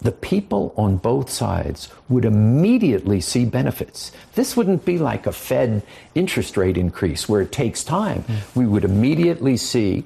the 0.00 0.10
people 0.10 0.72
on 0.78 0.96
both 0.96 1.28
sides 1.28 1.90
would 2.08 2.24
immediately 2.24 3.20
see 3.20 3.44
benefits. 3.44 4.10
This 4.34 4.56
wouldn't 4.56 4.86
be 4.86 4.96
like 4.96 5.26
a 5.26 5.32
Fed 5.32 5.82
interest 6.14 6.56
rate 6.56 6.78
increase 6.78 7.28
where 7.28 7.42
it 7.42 7.52
takes 7.52 7.84
time. 7.84 8.22
Mm. 8.22 8.56
We 8.56 8.66
would 8.66 8.84
immediately 8.84 9.58
see 9.58 10.04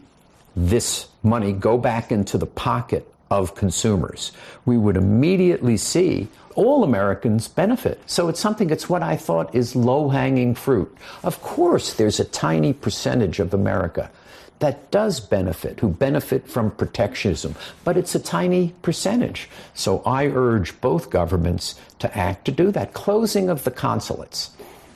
this 0.57 1.07
money 1.22 1.52
go 1.52 1.78
back 1.78 2.11
into 2.11 2.37
the 2.37 2.46
pocket 2.46 3.07
of 3.31 3.54
consumers. 3.54 4.33
We 4.64 4.76
would 4.76 4.96
immediately 4.96 5.76
see 5.76 6.26
all 6.59 6.83
Americans 6.83 7.47
benefit. 7.47 8.01
So 8.07 8.29
it's 8.29 8.40
something, 8.40 8.71
it's 8.71 8.88
what 8.88 9.03
I 9.03 9.16
thought 9.16 9.55
is 9.55 9.77
low 9.77 10.09
hanging 10.09 10.57
fruit. 10.57 10.92
Of 11.23 11.40
course, 11.40 11.94
there's 11.94 12.18
a 12.18 12.25
tiny 12.25 12.73
percentage 12.73 13.38
of 13.38 13.55
America 13.55 14.11
that 14.59 14.90
does 14.90 15.21
benefit, 15.21 15.79
who 15.79 15.88
benefit 15.88 16.49
from 16.49 16.73
protectionism, 16.73 17.55
but 17.85 17.97
it's 17.97 18.16
a 18.16 18.18
tiny 18.18 18.75
percentage. 18.83 19.49
So 19.75 20.03
I 20.05 20.27
urge 20.27 20.79
both 20.81 21.11
governments 21.11 21.77
to 22.01 22.18
act 22.18 22.44
to 22.47 22.51
do 22.51 22.73
that. 22.73 22.92
Closing 22.92 23.49
of 23.49 23.62
the 23.62 23.71
consulates. 23.71 24.51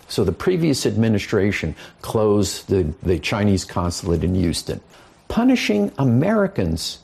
So 0.09 0.25
the 0.25 0.33
previous 0.33 0.85
administration 0.85 1.77
closed 2.03 2.69
the, 2.71 2.93
the 3.05 3.21
Chinese 3.21 3.65
consulate 3.65 4.25
in 4.25 4.35
Houston, 4.35 4.81
punishing 5.29 5.93
Americans 5.97 6.99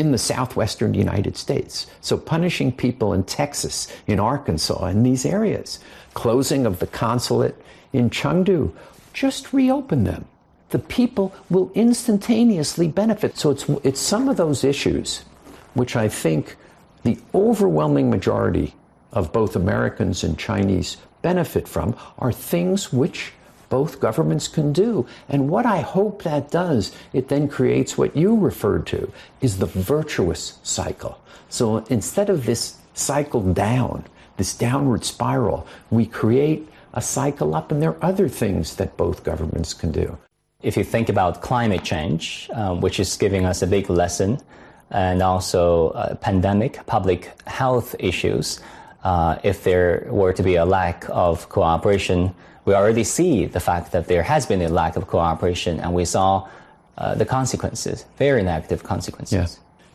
in 0.00 0.12
the 0.12 0.18
southwestern 0.18 0.94
United 0.94 1.36
States. 1.36 1.86
So 2.00 2.16
punishing 2.16 2.72
people 2.72 3.12
in 3.12 3.22
Texas, 3.24 3.86
in 4.06 4.18
Arkansas, 4.18 4.86
in 4.86 5.02
these 5.02 5.26
areas. 5.26 5.78
Closing 6.14 6.64
of 6.64 6.78
the 6.78 6.86
consulate 6.86 7.54
in 7.92 8.08
Chengdu. 8.08 8.72
Just 9.12 9.52
reopen 9.52 10.04
them. 10.04 10.24
The 10.70 10.78
people 10.78 11.34
will 11.50 11.70
instantaneously 11.74 12.88
benefit. 12.88 13.36
So 13.36 13.50
it's, 13.50 13.68
it's 13.84 14.00
some 14.00 14.30
of 14.30 14.38
those 14.38 14.64
issues 14.64 15.26
which 15.74 15.96
I 15.96 16.08
think 16.08 16.56
the 17.02 17.18
overwhelming 17.34 18.08
majority 18.08 18.74
of 19.12 19.34
both 19.34 19.54
Americans 19.54 20.24
and 20.24 20.38
Chinese 20.38 20.96
benefit 21.20 21.68
from 21.68 21.94
are 22.18 22.32
things 22.32 22.90
which 22.90 23.32
both 23.70 24.00
governments 24.00 24.48
can 24.48 24.74
do. 24.74 25.06
And 25.30 25.48
what 25.48 25.64
I 25.64 25.80
hope 25.80 26.22
that 26.24 26.50
does, 26.50 26.92
it 27.14 27.28
then 27.28 27.48
creates 27.48 27.96
what 27.96 28.14
you 28.14 28.36
referred 28.36 28.86
to, 28.88 29.10
is 29.40 29.56
the 29.56 29.66
virtuous 29.66 30.58
cycle. 30.62 31.18
So 31.48 31.78
instead 31.88 32.28
of 32.28 32.44
this 32.44 32.76
cycle 32.92 33.40
down, 33.40 34.04
this 34.36 34.54
downward 34.54 35.04
spiral, 35.04 35.66
we 35.90 36.04
create 36.04 36.68
a 36.92 37.00
cycle 37.00 37.54
up, 37.54 37.72
and 37.72 37.80
there 37.80 37.90
are 37.90 38.04
other 38.04 38.28
things 38.28 38.76
that 38.76 38.96
both 38.96 39.24
governments 39.24 39.72
can 39.72 39.92
do. 39.92 40.18
If 40.62 40.76
you 40.76 40.84
think 40.84 41.08
about 41.08 41.40
climate 41.40 41.84
change, 41.84 42.50
um, 42.52 42.80
which 42.80 43.00
is 43.00 43.16
giving 43.16 43.46
us 43.46 43.62
a 43.62 43.66
big 43.66 43.88
lesson, 43.88 44.38
and 44.90 45.22
also 45.22 45.90
uh, 45.90 46.16
pandemic, 46.16 46.84
public 46.86 47.30
health 47.46 47.94
issues, 47.98 48.60
uh, 49.04 49.38
if 49.44 49.62
there 49.62 50.06
were 50.10 50.32
to 50.32 50.42
be 50.42 50.56
a 50.56 50.64
lack 50.64 51.04
of 51.08 51.48
cooperation, 51.48 52.34
we 52.64 52.74
already 52.74 53.04
see 53.04 53.46
the 53.46 53.60
fact 53.60 53.92
that 53.92 54.06
there 54.06 54.22
has 54.22 54.46
been 54.46 54.62
a 54.62 54.68
lack 54.68 54.96
of 54.96 55.06
cooperation, 55.06 55.80
and 55.80 55.94
we 55.94 56.04
saw 56.04 56.48
uh, 56.98 57.14
the 57.14 57.24
consequences, 57.24 58.04
very 58.18 58.42
negative 58.42 58.82
consequences. 58.82 59.32
Yeah, 59.32 59.46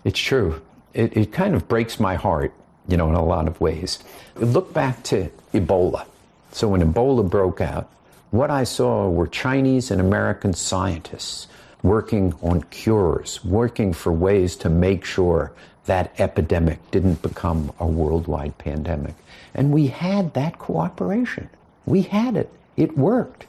it's 0.04 0.19
true. 0.19 0.62
It, 0.93 1.15
it 1.15 1.32
kind 1.32 1.56
of 1.56 1.67
breaks 1.67 1.99
my 1.99 2.15
heart, 2.15 2.54
you 2.88 2.97
know, 2.97 3.10
in 3.10 3.15
a 3.15 3.23
lot 3.23 3.47
of 3.47 3.60
ways. 3.62 3.99
Look 4.36 4.73
back 4.73 5.04
to 5.04 5.30
Ebola. 5.54 6.06
So 6.51 6.67
when 6.69 6.82
Ebola 6.82 7.30
broke 7.30 7.62
out, 7.62 7.89
what 8.32 8.49
I 8.49 8.63
saw 8.63 9.10
were 9.10 9.28
Chinese 9.28 9.91
and 9.91 10.01
American 10.01 10.54
scientists 10.54 11.47
working 11.84 12.34
on 12.41 12.63
cures, 12.63 13.43
working 13.45 13.93
for 13.93 14.12
ways 14.12 14.56
to 14.58 14.69
make 14.69 15.06
sure 15.06 15.51
that 15.86 16.19
epidemic 16.19 16.80
didn't 16.91 17.21
become 17.21 17.71
a 17.80 17.86
worldwide 17.86 18.58
pandemic. 18.58 19.13
And 19.54 19.71
we 19.71 19.88
had 19.88 20.34
that 20.34 20.58
cooperation. 20.58 21.49
We 21.86 22.04
had 22.04 22.36
it. 22.36 22.52
It 22.76 22.98
worked. 22.98 23.45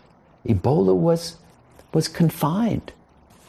Ebola 0.46 0.94
was, 0.94 1.36
was 1.92 2.08
confined. 2.08 2.92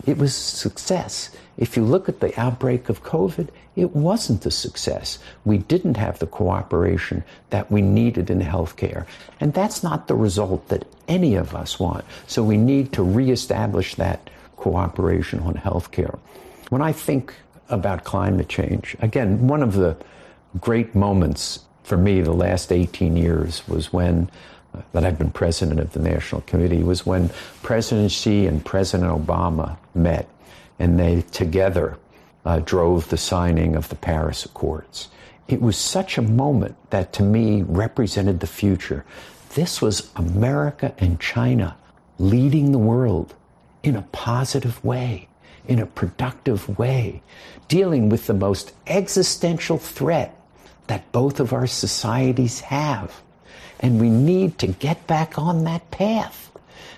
It 0.05 0.17
was 0.17 0.33
success. 0.33 1.31
If 1.57 1.75
you 1.75 1.83
look 1.83 2.07
at 2.07 2.19
the 2.19 2.39
outbreak 2.39 2.89
of 2.89 3.03
COVID, 3.03 3.49
it 3.75 3.95
wasn't 3.95 4.45
a 4.45 4.51
success. 4.51 5.19
We 5.43 5.57
didn't 5.57 5.97
have 5.97 6.19
the 6.19 6.27
cooperation 6.27 7.23
that 7.49 7.71
we 7.71 7.81
needed 7.81 8.29
in 8.29 8.39
healthcare. 8.39 9.05
And 9.39 9.53
that's 9.53 9.83
not 9.83 10.07
the 10.07 10.15
result 10.15 10.67
that 10.69 10.87
any 11.07 11.35
of 11.35 11.55
us 11.55 11.79
want. 11.79 12.05
So 12.27 12.43
we 12.43 12.57
need 12.57 12.93
to 12.93 13.03
reestablish 13.03 13.95
that 13.95 14.29
cooperation 14.55 15.39
on 15.39 15.55
healthcare. 15.55 16.17
When 16.69 16.81
I 16.81 16.91
think 16.91 17.33
about 17.69 18.03
climate 18.03 18.49
change, 18.49 18.95
again, 18.99 19.47
one 19.47 19.63
of 19.63 19.73
the 19.73 19.97
great 20.59 20.95
moments 20.95 21.59
for 21.83 21.97
me 21.97 22.21
the 22.21 22.33
last 22.33 22.71
18 22.71 23.15
years 23.15 23.67
was 23.67 23.93
when 23.93 24.29
that 24.93 25.05
I've 25.05 25.17
been 25.17 25.31
president 25.31 25.79
of 25.79 25.93
the 25.93 25.99
National 25.99 26.41
Committee 26.41 26.83
was 26.83 27.05
when 27.05 27.29
President 27.63 28.11
Xi 28.11 28.45
and 28.45 28.63
President 28.63 29.09
Obama 29.09 29.77
met 29.93 30.29
and 30.79 30.99
they 30.99 31.21
together 31.31 31.97
uh, 32.45 32.59
drove 32.59 33.09
the 33.09 33.17
signing 33.17 33.75
of 33.75 33.89
the 33.89 33.95
Paris 33.95 34.45
Accords. 34.45 35.09
It 35.47 35.61
was 35.61 35.77
such 35.77 36.17
a 36.17 36.21
moment 36.21 36.75
that 36.89 37.13
to 37.13 37.23
me 37.23 37.61
represented 37.61 38.39
the 38.39 38.47
future. 38.47 39.05
This 39.55 39.81
was 39.81 40.11
America 40.15 40.93
and 40.97 41.19
China 41.19 41.75
leading 42.19 42.71
the 42.71 42.77
world 42.77 43.33
in 43.83 43.95
a 43.95 44.01
positive 44.01 44.83
way, 44.83 45.27
in 45.67 45.79
a 45.79 45.85
productive 45.85 46.77
way, 46.77 47.21
dealing 47.67 48.09
with 48.09 48.27
the 48.27 48.33
most 48.33 48.73
existential 48.87 49.77
threat 49.77 50.33
that 50.87 51.11
both 51.11 51.39
of 51.39 51.53
our 51.53 51.67
societies 51.67 52.61
have. 52.61 53.21
And 53.79 54.01
we 54.01 54.09
need 54.09 54.57
to 54.59 54.67
get 54.67 55.05
back 55.07 55.37
on 55.37 55.63
that 55.65 55.89
path. 55.91 56.51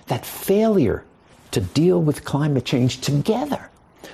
That 0.06 0.24
failure 0.24 1.04
to 1.50 1.60
deal 1.60 2.00
with 2.00 2.24
climate 2.24 2.64
change 2.64 3.00
together. 3.00 3.70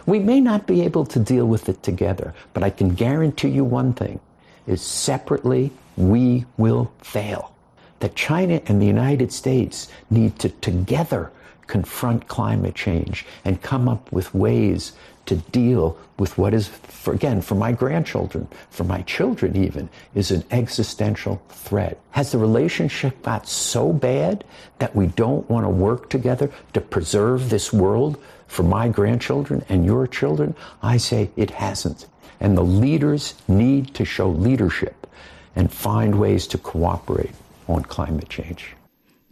We 0.07 0.19
may 0.19 0.41
not 0.41 0.67
be 0.67 0.83
able 0.83 1.05
to 1.07 1.19
deal 1.19 1.47
with 1.47 1.69
it 1.69 1.83
together, 1.83 2.35
but 2.55 2.63
I 2.63 2.71
can 2.71 2.95
guarantee 2.95 3.49
you 3.49 3.65
one 3.65 3.93
thing 3.93 4.21
is 4.67 4.83
separately 4.83 5.71
we 5.97 6.45
will 6.57 6.91
fail. 7.03 7.53
That 8.01 8.15
China 8.15 8.61
and 8.67 8.81
the 8.81 8.87
United 8.87 9.33
States 9.33 9.89
need 10.11 10.39
to 10.41 10.49
together 10.49 11.31
confront 11.67 12.29
climate 12.29 12.75
change 12.75 13.27
and 13.45 13.63
come 13.63 13.89
up 13.89 14.11
with 14.13 14.35
ways 14.35 14.93
to 15.27 15.37
deal 15.37 15.99
with 16.19 16.39
what 16.39 16.55
is, 16.55 16.69
for, 16.69 17.13
again, 17.13 17.41
for 17.43 17.55
my 17.55 17.73
grandchildren, 17.73 18.49
for 18.71 18.85
my 18.85 19.03
children 19.03 19.57
even, 19.57 19.89
is 20.15 20.31
an 20.31 20.45
existential 20.51 21.43
threat. 21.49 21.99
Has 22.13 22.33
the 22.33 22.39
relationship 22.39 23.23
got 23.23 23.49
so 23.49 23.93
bad 23.93 24.45
that 24.79 24.95
we 24.95 25.09
don't 25.09 25.49
want 25.51 25.65
to 25.65 25.71
work 25.71 26.09
together 26.09 26.51
to 26.73 26.81
preserve 26.81 27.51
this 27.51 27.73
world 27.73 28.23
for 28.47 28.63
my 28.63 28.89
grandchildren 28.89 29.65
and 29.69 29.85
your 29.85 30.07
children? 30.07 30.55
I 30.83 30.97
say 30.97 31.31
it 31.37 31.51
hasn't. 31.51 32.07
And 32.41 32.57
the 32.57 32.65
leaders 32.65 33.35
need 33.49 33.95
to 33.95 34.05
show 34.05 34.29
leadership 34.29 35.07
and 35.55 35.73
find 35.73 36.21
ways 36.21 36.47
to 36.49 36.59
cooperate 36.59 37.35
on 37.67 37.83
climate 37.83 38.29
change. 38.29 38.76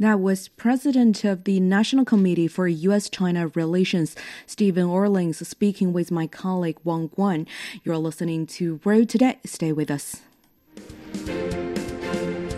That 0.05 0.21
was 0.21 0.49
President 0.49 1.25
of 1.25 1.45
the 1.45 1.61
National 1.61 2.05
Committee 2.05 2.47
for 2.47 2.69
U.S. 2.69 3.09
China 3.09 3.49
Relations, 3.55 4.15
Stephen 4.47 4.85
Orlins, 4.85 5.43
speaking 5.47 5.95
with 5.95 6.11
my 6.11 6.27
colleague 6.27 6.77
Wang 6.85 7.09
Guan. 7.09 7.47
You're 7.85 7.97
listening 7.97 8.47
to 8.49 8.81
World 8.85 9.09
Today. 9.09 9.39
Stay 9.47 9.73
with 9.73 9.91
us. 9.91 10.17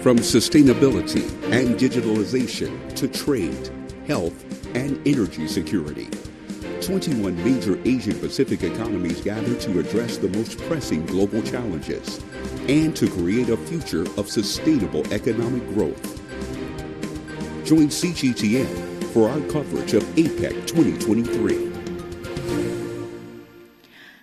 From 0.02 0.18
sustainability 0.18 1.22
and 1.52 1.78
digitalization 1.78 2.92
to 2.96 3.06
trade, 3.06 3.70
health, 4.08 4.44
and 4.74 5.00
energy 5.06 5.46
security. 5.46 6.08
21 6.80 7.44
major 7.44 7.80
Asian 7.84 8.18
Pacific 8.18 8.64
economies 8.64 9.20
gather 9.20 9.54
to 9.60 9.78
address 9.78 10.16
the 10.16 10.30
most 10.30 10.58
pressing 10.62 11.06
global 11.06 11.40
challenges 11.42 12.20
and 12.68 12.96
to 12.96 13.08
create 13.08 13.50
a 13.50 13.56
future 13.56 14.02
of 14.18 14.28
sustainable 14.28 15.06
economic 15.14 15.64
growth. 15.72 16.15
Join 17.66 17.88
CGTN 17.88 19.02
for 19.12 19.28
our 19.28 19.40
coverage 19.50 19.94
of 19.94 20.04
APEC 20.14 20.68
2023. 20.68 21.75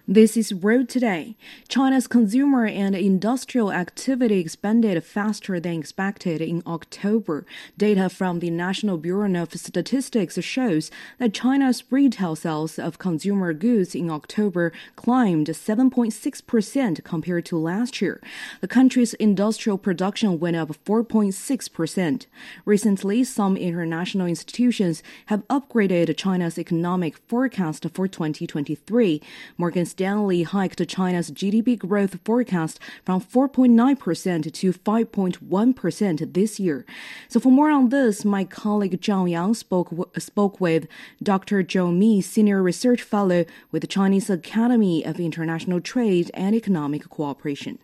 This 0.05 0.35
is 0.35 0.53
World 0.53 0.89
Today. 0.89 1.37
China's 1.69 2.07
consumer 2.07 2.65
and 2.65 2.93
industrial 2.93 3.71
activity 3.71 4.37
expanded 4.37 5.01
faster 5.01 5.61
than 5.61 5.79
expected 5.79 6.41
in 6.41 6.61
October. 6.67 7.45
Data 7.77 8.09
from 8.09 8.39
the 8.39 8.49
National 8.49 8.97
Bureau 8.97 9.33
of 9.33 9.53
Statistics 9.53 10.37
shows 10.43 10.91
that 11.19 11.33
China's 11.33 11.85
retail 11.89 12.35
sales 12.35 12.77
of 12.77 12.99
consumer 12.99 13.53
goods 13.53 13.95
in 13.95 14.09
October 14.09 14.73
climbed 14.97 15.47
7.6% 15.47 17.03
compared 17.05 17.45
to 17.45 17.57
last 17.57 18.01
year. 18.01 18.21
The 18.59 18.67
country's 18.67 19.13
industrial 19.13 19.77
production 19.77 20.37
went 20.37 20.57
up 20.57 20.67
4.6%. 20.83 22.25
Recently, 22.65 23.23
some 23.23 23.55
international 23.55 24.27
institutions 24.27 25.01
have 25.27 25.47
upgraded 25.47 26.17
China's 26.17 26.59
economic 26.59 27.17
forecast 27.29 27.87
for 27.93 28.09
2023. 28.09 29.21
Morgan 29.57 29.92
Stanley 29.93 30.41
hiked 30.41 30.82
China's 30.89 31.29
GDP 31.29 31.77
growth 31.77 32.17
forecast 32.25 32.79
from 33.06 33.21
4.9% 33.21 34.51
to 34.51 34.73
5.1% 34.73 36.34
this 36.34 36.60
year. 36.60 36.84
So, 37.27 37.39
for 37.39 37.51
more 37.51 37.69
on 37.69 37.89
this, 37.89 38.25
my 38.25 38.43
colleague 38.43 38.99
Zhang 38.99 39.29
Yang 39.29 39.53
spoke, 39.53 39.93
spoke 40.17 40.60
with 40.60 40.88
Dr. 41.21 41.63
Zhou 41.63 41.95
Mi, 41.95 42.21
Senior 42.21 42.63
Research 42.63 43.03
Fellow 43.03 43.45
with 43.71 43.82
the 43.82 43.88
Chinese 43.88 44.32
Academy 44.32 45.06
of 45.06 45.19
International 45.19 45.79
Trade 45.79 46.32
and 46.34 46.56
Economic 46.56 47.08
Cooperation. 47.10 47.77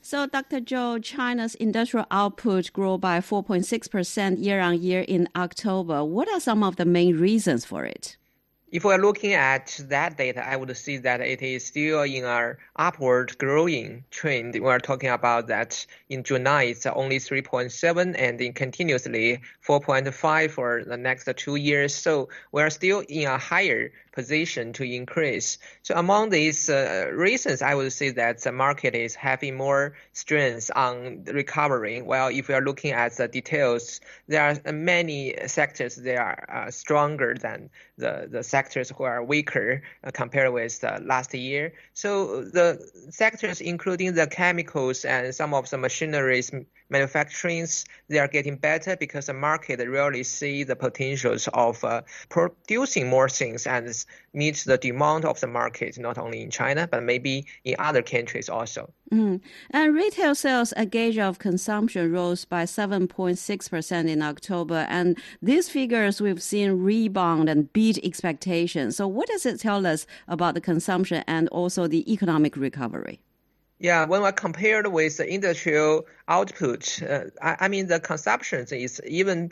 So, 0.00 0.26
Dr. 0.26 0.62
Zhou, 0.62 1.04
China's 1.04 1.54
industrial 1.56 2.06
output 2.10 2.72
grew 2.72 2.96
by 2.96 3.20
4.6% 3.20 4.42
year 4.42 4.60
on 4.62 4.80
year 4.80 5.02
in 5.02 5.28
October. 5.36 6.02
What 6.02 6.28
are 6.30 6.40
some 6.40 6.62
of 6.64 6.76
the 6.76 6.86
main 6.86 7.18
reasons 7.18 7.66
for 7.66 7.84
it? 7.84 8.16
If 8.72 8.84
we're 8.84 8.96
looking 8.96 9.34
at 9.34 9.78
that 9.90 10.16
data, 10.16 10.48
I 10.48 10.56
would 10.56 10.74
see 10.78 10.96
that 10.96 11.20
it 11.20 11.42
is 11.42 11.66
still 11.66 12.00
in 12.04 12.24
our 12.24 12.56
upward 12.74 13.36
growing 13.36 14.04
trend. 14.10 14.58
We're 14.58 14.78
talking 14.78 15.10
about 15.10 15.48
that 15.48 15.84
in 16.08 16.22
July, 16.22 16.62
it's 16.62 16.86
only 16.86 17.18
3.7 17.18 18.14
and 18.18 18.38
then 18.38 18.54
continuously 18.54 19.42
4.5 19.62 20.50
for 20.52 20.84
the 20.84 20.96
next 20.96 21.28
two 21.36 21.56
years. 21.56 21.94
So 21.94 22.30
we're 22.50 22.70
still 22.70 23.04
in 23.10 23.28
a 23.28 23.36
higher 23.36 23.92
position 24.12 24.72
to 24.74 24.84
increase. 24.84 25.58
So 25.82 25.94
among 25.96 26.30
these 26.30 26.68
uh, 26.68 27.10
reasons, 27.12 27.62
I 27.62 27.74
would 27.74 27.92
say 27.92 28.10
that 28.10 28.42
the 28.42 28.52
market 28.52 28.94
is 28.94 29.14
having 29.14 29.56
more 29.56 29.94
strength 30.12 30.70
on 30.74 31.24
recovering. 31.24 32.06
While 32.06 32.28
if 32.28 32.48
we 32.48 32.54
are 32.54 32.60
looking 32.60 32.92
at 32.92 33.16
the 33.16 33.28
details, 33.28 34.00
there 34.28 34.42
are 34.42 34.72
many 34.72 35.34
sectors 35.46 35.96
that 35.96 36.16
are 36.16 36.66
uh, 36.66 36.70
stronger 36.70 37.34
than 37.34 37.70
the, 37.96 38.28
the 38.30 38.42
sectors 38.42 38.90
who 38.90 39.04
are 39.04 39.24
weaker 39.24 39.82
uh, 40.04 40.10
compared 40.12 40.52
with 40.52 40.84
last 41.02 41.34
year. 41.34 41.72
So 41.94 42.42
the 42.42 42.80
sectors 43.10 43.60
including 43.60 44.14
the 44.14 44.26
chemicals 44.26 45.04
and 45.04 45.34
some 45.34 45.54
of 45.54 45.68
the 45.70 45.78
machineries 45.78 46.52
manufacturing, 46.92 47.66
they 48.08 48.18
are 48.18 48.28
getting 48.28 48.56
better 48.56 48.96
because 48.96 49.26
the 49.26 49.34
market 49.34 49.80
really 49.80 50.22
see 50.22 50.62
the 50.62 50.76
potentials 50.76 51.48
of 51.54 51.82
uh, 51.82 52.02
producing 52.28 53.08
more 53.08 53.28
things 53.28 53.66
and 53.66 54.04
meet 54.34 54.62
the 54.66 54.78
demand 54.78 55.24
of 55.24 55.40
the 55.40 55.46
market, 55.46 55.98
not 55.98 56.18
only 56.18 56.42
in 56.42 56.50
China, 56.50 56.86
but 56.86 57.02
maybe 57.02 57.46
in 57.64 57.74
other 57.78 58.02
countries 58.02 58.48
also. 58.48 58.92
Mm. 59.12 59.40
And 59.70 59.94
retail 59.94 60.34
sales 60.34 60.72
a 60.76 60.86
gauge 60.86 61.18
of 61.18 61.38
consumption 61.38 62.12
rose 62.12 62.44
by 62.44 62.64
7.6% 62.64 64.08
in 64.08 64.22
October. 64.22 64.86
And 64.88 65.18
these 65.42 65.68
figures 65.68 66.20
we've 66.20 66.42
seen 66.42 66.82
rebound 66.82 67.48
and 67.48 67.72
beat 67.72 67.98
expectations. 68.04 68.96
So, 68.96 69.06
what 69.06 69.28
does 69.28 69.44
it 69.44 69.60
tell 69.60 69.86
us 69.86 70.06
about 70.28 70.54
the 70.54 70.60
consumption 70.60 71.24
and 71.26 71.48
also 71.48 71.86
the 71.86 72.10
economic 72.10 72.56
recovery? 72.56 73.20
Yeah, 73.82 74.04
when 74.06 74.22
I 74.22 74.30
compared 74.30 74.86
with 74.86 75.16
the 75.16 75.26
industrial 75.28 76.06
output, 76.28 77.02
uh, 77.02 77.24
I, 77.42 77.56
I, 77.62 77.68
mean 77.68 77.88
the 77.88 77.98
consumption 77.98 78.64
is 78.70 79.00
even 79.04 79.50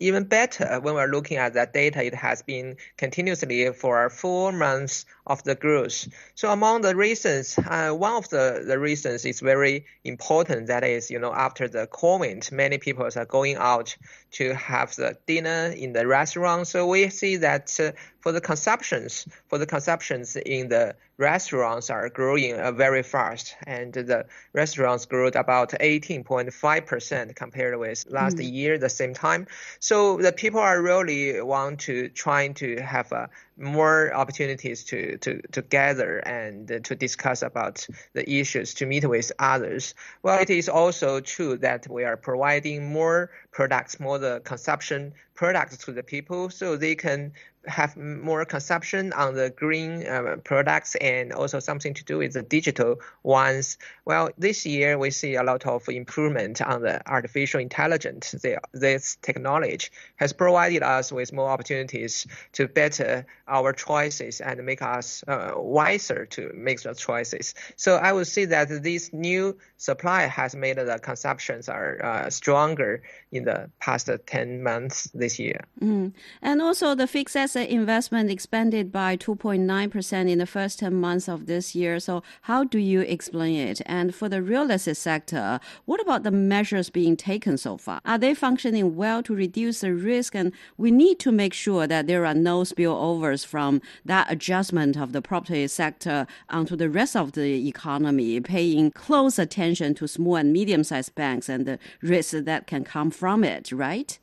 even 0.00 0.24
better 0.24 0.80
when 0.80 0.94
we're 0.96 1.06
looking 1.06 1.36
at 1.36 1.54
that 1.54 1.72
data. 1.72 2.02
It 2.04 2.14
has 2.14 2.42
been 2.42 2.76
continuously 2.96 3.72
for 3.72 4.10
four 4.10 4.50
months 4.50 5.06
of 5.28 5.42
the 5.44 5.54
growth. 5.54 6.08
So 6.34 6.50
among 6.50 6.80
the 6.80 6.96
reasons, 6.96 7.58
uh, 7.58 7.90
one 7.90 8.14
of 8.14 8.28
the, 8.30 8.64
the 8.66 8.78
reasons 8.78 9.24
is 9.24 9.40
very 9.40 9.84
important. 10.04 10.66
That 10.66 10.84
is, 10.84 11.10
you 11.10 11.18
know, 11.18 11.32
after 11.32 11.68
the 11.68 11.86
COVID, 11.86 12.50
many 12.50 12.78
people 12.78 13.08
are 13.14 13.24
going 13.26 13.56
out 13.56 13.96
to 14.32 14.54
have 14.54 14.96
the 14.96 15.16
dinner 15.26 15.72
in 15.76 15.92
the 15.92 16.06
restaurant. 16.06 16.66
So 16.66 16.86
we 16.86 17.10
see 17.10 17.36
that 17.36 17.78
uh, 17.78 17.92
for 18.20 18.32
the 18.32 18.40
consumptions, 18.40 19.26
for 19.48 19.58
the 19.58 19.66
consumptions 19.66 20.36
in 20.36 20.68
the 20.68 20.96
restaurants 21.18 21.90
are 21.90 22.08
growing 22.08 22.58
uh, 22.58 22.72
very 22.72 23.02
fast, 23.02 23.56
and 23.66 23.92
the 23.92 24.26
restaurants 24.52 25.04
grew 25.06 25.26
about 25.28 25.70
18.5% 25.70 27.34
compared 27.34 27.78
with 27.78 28.04
last 28.08 28.36
mm. 28.36 28.52
year 28.52 28.78
the 28.78 28.88
same 28.88 29.14
time. 29.14 29.46
So 29.80 30.16
the 30.18 30.32
people 30.32 30.60
are 30.60 30.80
really 30.80 31.40
want 31.42 31.80
to 31.80 32.08
trying 32.08 32.54
to 32.54 32.80
have 32.80 33.12
a 33.12 33.28
more 33.58 34.14
opportunities 34.14 34.84
to, 34.84 35.18
to, 35.18 35.42
to 35.52 35.62
gather 35.62 36.18
and 36.18 36.84
to 36.84 36.94
discuss 36.94 37.42
about 37.42 37.86
the 38.12 38.30
issues 38.30 38.74
to 38.74 38.86
meet 38.86 39.04
with 39.04 39.32
others. 39.38 39.94
Well, 40.22 40.40
it 40.40 40.50
is 40.50 40.68
also 40.68 41.20
true 41.20 41.56
that 41.58 41.88
we 41.88 42.04
are 42.04 42.16
providing 42.16 42.92
more 42.92 43.30
products, 43.52 43.98
more 43.98 44.18
the 44.18 44.40
consumption 44.44 45.12
products 45.34 45.76
to 45.76 45.92
the 45.92 46.02
people 46.02 46.50
so 46.50 46.76
they 46.76 46.94
can 46.94 47.32
have 47.66 47.96
more 47.96 48.44
consumption 48.44 49.12
on 49.12 49.34
the 49.34 49.50
green 49.50 50.06
uh, 50.06 50.36
products 50.42 50.94
and 50.96 51.32
also 51.32 51.60
something 51.60 51.92
to 51.94 52.04
do 52.04 52.18
with 52.18 52.32
the 52.32 52.42
digital 52.42 52.96
ones. 53.22 53.78
Well, 54.04 54.30
this 54.38 54.64
year 54.64 54.98
we 54.98 55.10
see 55.10 55.34
a 55.34 55.42
lot 55.42 55.66
of 55.66 55.88
improvement 55.88 56.62
on 56.62 56.82
the 56.82 57.06
artificial 57.08 57.60
intelligence. 57.60 58.32
The, 58.32 58.60
this 58.72 59.18
technology 59.22 59.88
has 60.16 60.32
provided 60.32 60.82
us 60.82 61.12
with 61.12 61.32
more 61.32 61.50
opportunities 61.50 62.26
to 62.52 62.68
better 62.68 63.26
our 63.46 63.72
choices 63.72 64.40
and 64.40 64.64
make 64.64 64.82
us 64.82 65.22
uh, 65.28 65.52
wiser 65.56 66.26
to 66.26 66.52
make 66.54 66.82
the 66.82 66.94
choices. 66.94 67.54
So 67.76 67.96
I 67.96 68.12
would 68.12 68.26
say 68.26 68.46
that 68.46 68.82
this 68.82 69.12
new 69.12 69.58
supply 69.76 70.22
has 70.22 70.54
made 70.54 70.76
the 70.76 70.98
consumptions 71.02 71.68
are 71.68 72.04
uh, 72.04 72.30
stronger 72.30 73.02
in 73.30 73.44
the 73.48 73.70
past 73.80 74.10
10 74.26 74.62
months 74.62 75.08
this 75.14 75.38
year. 75.38 75.60
Mm. 75.80 76.12
And 76.42 76.60
also 76.60 76.94
the 76.94 77.06
fixed 77.06 77.36
asset 77.36 77.68
investment 77.68 78.30
expanded 78.30 78.92
by 78.92 79.16
2.9% 79.16 80.30
in 80.30 80.38
the 80.38 80.46
first 80.46 80.80
10 80.80 80.94
months 80.94 81.28
of 81.28 81.46
this 81.46 81.74
year. 81.74 81.98
So 81.98 82.22
how 82.42 82.64
do 82.64 82.78
you 82.78 83.00
explain 83.00 83.56
it? 83.68 83.80
And 83.86 84.14
for 84.14 84.28
the 84.28 84.42
real 84.42 84.70
estate 84.70 84.96
sector, 84.96 85.60
what 85.86 86.00
about 86.00 86.22
the 86.24 86.30
measures 86.30 86.90
being 86.90 87.16
taken 87.16 87.56
so 87.56 87.78
far? 87.78 88.00
Are 88.04 88.18
they 88.18 88.34
functioning 88.34 88.96
well 88.96 89.22
to 89.22 89.34
reduce 89.34 89.80
the 89.80 89.94
risk? 89.94 90.34
And 90.34 90.52
we 90.76 90.90
need 90.90 91.18
to 91.20 91.32
make 91.32 91.54
sure 91.54 91.86
that 91.86 92.06
there 92.06 92.26
are 92.26 92.34
no 92.34 92.56
spillovers 92.62 93.46
from 93.46 93.80
that 94.04 94.30
adjustment 94.30 94.96
of 94.96 95.12
the 95.12 95.22
property 95.22 95.66
sector 95.68 96.26
onto 96.50 96.76
the 96.76 96.90
rest 96.90 97.16
of 97.16 97.32
the 97.32 97.68
economy, 97.68 98.40
paying 98.40 98.90
close 98.90 99.38
attention 99.38 99.94
to 99.94 100.06
small 100.06 100.36
and 100.36 100.52
medium 100.52 100.84
sized 100.84 101.14
banks 101.14 101.48
and 101.48 101.64
the 101.64 101.78
risks 102.02 102.34
that 102.50 102.66
can 102.66 102.84
come 102.84 103.10
from 103.10 103.27
it, 103.44 103.70
right? 103.72 104.18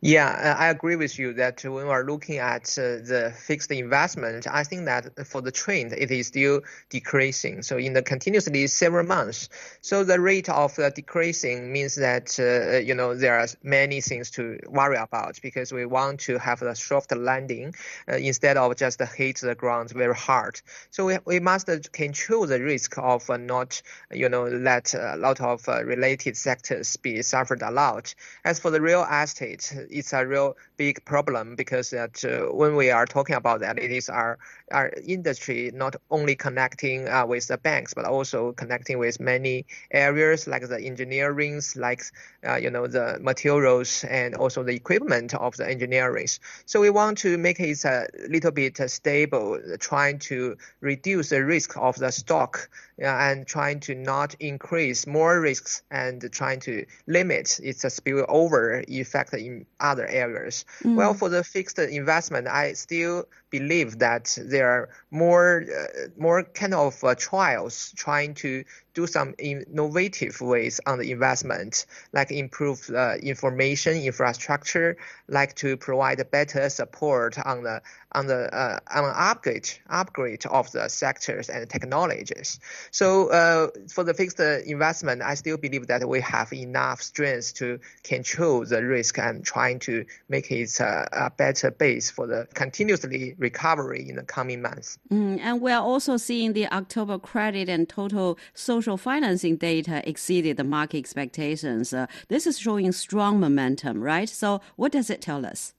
Yeah, 0.00 0.54
I 0.56 0.68
agree 0.68 0.94
with 0.94 1.18
you 1.18 1.32
that 1.34 1.64
when 1.64 1.88
we're 1.88 2.04
looking 2.04 2.38
at 2.38 2.68
uh, 2.78 3.02
the 3.02 3.34
fixed 3.36 3.72
investment, 3.72 4.46
I 4.48 4.62
think 4.62 4.84
that 4.84 5.26
for 5.26 5.40
the 5.40 5.50
trend, 5.50 5.92
it 5.92 6.12
is 6.12 6.28
still 6.28 6.60
decreasing. 6.88 7.62
So 7.62 7.78
in 7.78 7.94
the 7.94 8.02
continuously 8.02 8.64
several 8.68 9.04
months, 9.04 9.48
so 9.80 10.04
the 10.04 10.20
rate 10.20 10.48
of 10.48 10.76
the 10.76 10.90
decreasing 10.90 11.72
means 11.72 11.96
that, 11.96 12.38
uh, 12.38 12.78
you 12.78 12.94
know, 12.94 13.16
there 13.16 13.40
are 13.40 13.48
many 13.64 14.00
things 14.00 14.30
to 14.32 14.60
worry 14.68 14.96
about 14.96 15.40
because 15.42 15.72
we 15.72 15.84
want 15.84 16.20
to 16.20 16.38
have 16.38 16.62
a 16.62 16.76
soft 16.76 17.10
landing 17.16 17.74
uh, 18.08 18.18
instead 18.18 18.56
of 18.56 18.76
just 18.76 19.02
hit 19.02 19.38
the 19.38 19.56
ground 19.56 19.90
very 19.90 20.14
hard. 20.14 20.60
So 20.90 21.06
we, 21.06 21.18
we 21.24 21.40
must 21.40 21.68
control 21.90 22.46
the 22.46 22.62
risk 22.62 22.96
of 22.98 23.28
not, 23.28 23.82
you 24.12 24.28
know, 24.28 24.44
let 24.44 24.94
a 24.94 25.16
lot 25.16 25.40
of 25.40 25.66
related 25.66 26.36
sectors 26.36 26.96
be 26.98 27.20
suffered 27.22 27.62
a 27.62 27.72
lot. 27.72 28.14
As 28.44 28.60
for 28.60 28.70
the 28.70 28.80
real 28.80 29.04
estate, 29.04 29.74
it's 29.90 30.12
a 30.12 30.26
real 30.26 30.56
big 30.76 31.04
problem 31.04 31.56
because 31.56 31.90
that 31.90 32.24
uh, 32.24 32.52
when 32.52 32.76
we 32.76 32.90
are 32.90 33.06
talking 33.06 33.36
about 33.36 33.60
that, 33.60 33.78
it 33.78 33.90
is 33.90 34.08
our 34.08 34.38
our 34.70 34.92
industry 35.06 35.70
not 35.74 35.96
only 36.10 36.36
connecting 36.36 37.08
uh, 37.08 37.24
with 37.24 37.46
the 37.48 37.56
banks 37.56 37.94
but 37.94 38.04
also 38.04 38.52
connecting 38.52 38.98
with 38.98 39.18
many 39.18 39.64
areas 39.90 40.46
like 40.46 40.68
the 40.68 40.80
engineering, 40.80 41.60
like 41.76 42.02
uh, 42.46 42.56
you 42.56 42.70
know 42.70 42.86
the 42.86 43.18
materials 43.20 44.04
and 44.04 44.34
also 44.34 44.62
the 44.62 44.74
equipment 44.74 45.34
of 45.34 45.56
the 45.56 45.68
engineering. 45.68 46.28
So 46.66 46.80
we 46.80 46.90
want 46.90 47.18
to 47.18 47.38
make 47.38 47.60
it 47.60 47.84
a 47.84 48.06
little 48.28 48.50
bit 48.50 48.78
stable, 48.90 49.58
trying 49.78 50.18
to 50.20 50.56
reduce 50.80 51.30
the 51.30 51.44
risk 51.44 51.76
of 51.76 51.96
the 51.96 52.10
stock 52.10 52.68
and 52.98 53.46
trying 53.46 53.80
to 53.80 53.94
not 53.94 54.34
increase 54.40 55.06
more 55.06 55.40
risks 55.40 55.82
and 55.90 56.28
trying 56.32 56.60
to 56.60 56.84
limit 57.06 57.60
its 57.62 57.84
spillover 57.84 58.84
effect 58.88 59.34
in 59.34 59.66
other 59.80 60.06
areas. 60.06 60.64
Mm. 60.82 60.96
Well, 60.96 61.14
for 61.14 61.28
the 61.28 61.44
fixed 61.44 61.78
investment, 61.78 62.48
I 62.48 62.72
still 62.72 63.26
believe 63.50 63.98
that 63.98 64.36
there 64.40 64.68
are 64.68 64.88
more 65.10 65.64
uh, 65.64 66.08
more 66.16 66.42
kind 66.42 66.74
of 66.74 67.02
uh, 67.02 67.14
trials 67.14 67.92
trying 67.96 68.34
to 68.34 68.64
do 68.98 69.06
some 69.06 69.34
innovative 69.38 70.40
ways 70.40 70.80
on 70.84 70.98
the 70.98 71.12
investment, 71.12 71.86
like 72.12 72.32
improve 72.32 72.90
uh, 72.90 73.14
information 73.22 73.96
infrastructure, 73.96 74.96
like 75.28 75.54
to 75.54 75.76
provide 75.76 76.18
better 76.32 76.68
support 76.68 77.38
on 77.38 77.62
the 77.62 77.80
on 78.10 78.26
the 78.26 78.52
uh, 78.52 78.78
on 78.92 79.12
upgrade 79.14 79.70
upgrade 79.88 80.44
of 80.46 80.72
the 80.72 80.88
sectors 80.88 81.48
and 81.48 81.70
technologies. 81.70 82.58
So 82.90 83.30
uh, 83.30 83.68
for 83.88 84.02
the 84.02 84.14
fixed 84.14 84.40
investment, 84.40 85.22
I 85.22 85.34
still 85.34 85.58
believe 85.58 85.86
that 85.86 86.08
we 86.08 86.20
have 86.22 86.52
enough 86.52 87.00
strength 87.02 87.54
to 87.54 87.78
control 88.02 88.64
the 88.64 88.82
risk 88.82 89.18
and 89.18 89.44
trying 89.44 89.78
to 89.80 90.06
make 90.28 90.50
it 90.50 90.80
a, 90.80 91.26
a 91.26 91.30
better 91.30 91.70
base 91.70 92.10
for 92.10 92.26
the 92.26 92.48
continuously 92.52 93.36
recovery 93.38 94.08
in 94.08 94.16
the 94.16 94.22
coming 94.22 94.60
months. 94.60 94.98
Mm, 95.10 95.38
and 95.40 95.60
we 95.60 95.72
are 95.72 95.82
also 95.82 96.16
seeing 96.16 96.52
the 96.52 96.66
October 96.72 97.18
credit 97.18 97.68
and 97.68 97.88
total 97.88 98.38
social 98.54 98.96
financing 98.96 99.56
data 99.56 100.06
exceeded 100.08 100.56
the 100.56 100.64
market 100.64 100.98
expectations. 100.98 101.92
Uh, 101.92 102.06
this 102.28 102.46
is 102.46 102.58
showing 102.58 102.92
strong 102.92 103.40
momentum, 103.40 104.02
right? 104.02 104.28
So 104.28 104.60
what 104.76 104.92
does 104.92 105.10
it 105.10 105.20
tell 105.20 105.46
us? 105.46 105.74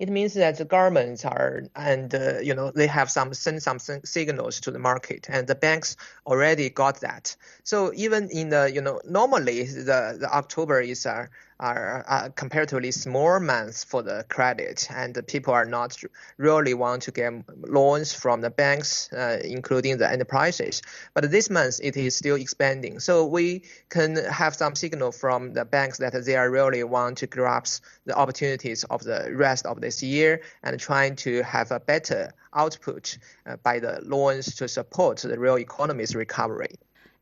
it 0.00 0.08
means 0.08 0.32
that 0.32 0.56
the 0.56 0.64
governments 0.64 1.24
are 1.26 1.62
and 1.76 2.14
uh, 2.14 2.38
you 2.40 2.54
know 2.54 2.72
they 2.72 2.86
have 2.86 3.10
some 3.10 3.32
send 3.34 3.62
some 3.62 3.78
signals 3.78 4.58
to 4.60 4.70
the 4.70 4.78
market 4.78 5.28
and 5.30 5.46
the 5.46 5.54
banks 5.54 5.96
already 6.26 6.70
got 6.70 7.00
that 7.00 7.36
so 7.62 7.92
even 7.94 8.28
in 8.30 8.48
the 8.48 8.72
you 8.74 8.80
know 8.80 8.98
normally 9.04 9.62
the 9.64 10.16
the 10.18 10.28
october 10.32 10.80
is 10.80 11.06
a 11.06 11.28
are 11.60 12.04
uh, 12.08 12.28
comparatively 12.34 12.90
small 12.90 13.38
months 13.38 13.84
for 13.84 14.02
the 14.02 14.24
credit, 14.28 14.88
and 14.90 15.16
people 15.26 15.52
are 15.52 15.66
not 15.66 15.96
really 16.38 16.74
want 16.74 17.02
to 17.02 17.12
get 17.12 17.32
loans 17.68 18.12
from 18.12 18.40
the 18.40 18.50
banks, 18.50 19.12
uh, 19.12 19.38
including 19.44 19.98
the 19.98 20.10
enterprises. 20.10 20.82
But 21.14 21.30
this 21.30 21.50
month 21.50 21.80
it 21.82 21.96
is 21.96 22.16
still 22.16 22.36
expanding, 22.36 22.98
so 22.98 23.26
we 23.26 23.64
can 23.90 24.16
have 24.16 24.56
some 24.56 24.74
signal 24.74 25.12
from 25.12 25.52
the 25.52 25.64
banks 25.64 25.98
that 25.98 26.14
they 26.24 26.36
are 26.36 26.50
really 26.50 26.82
want 26.82 27.18
to 27.18 27.26
grasp 27.26 27.84
the 28.06 28.16
opportunities 28.16 28.84
of 28.84 29.04
the 29.04 29.30
rest 29.34 29.66
of 29.66 29.80
this 29.80 30.02
year 30.02 30.40
and 30.62 30.80
trying 30.80 31.16
to 31.16 31.42
have 31.42 31.70
a 31.70 31.80
better 31.80 32.32
output 32.54 33.18
uh, 33.46 33.56
by 33.62 33.78
the 33.78 34.00
loans 34.02 34.56
to 34.56 34.66
support 34.66 35.18
the 35.18 35.38
real 35.38 35.58
economy's 35.58 36.16
recovery. 36.16 36.74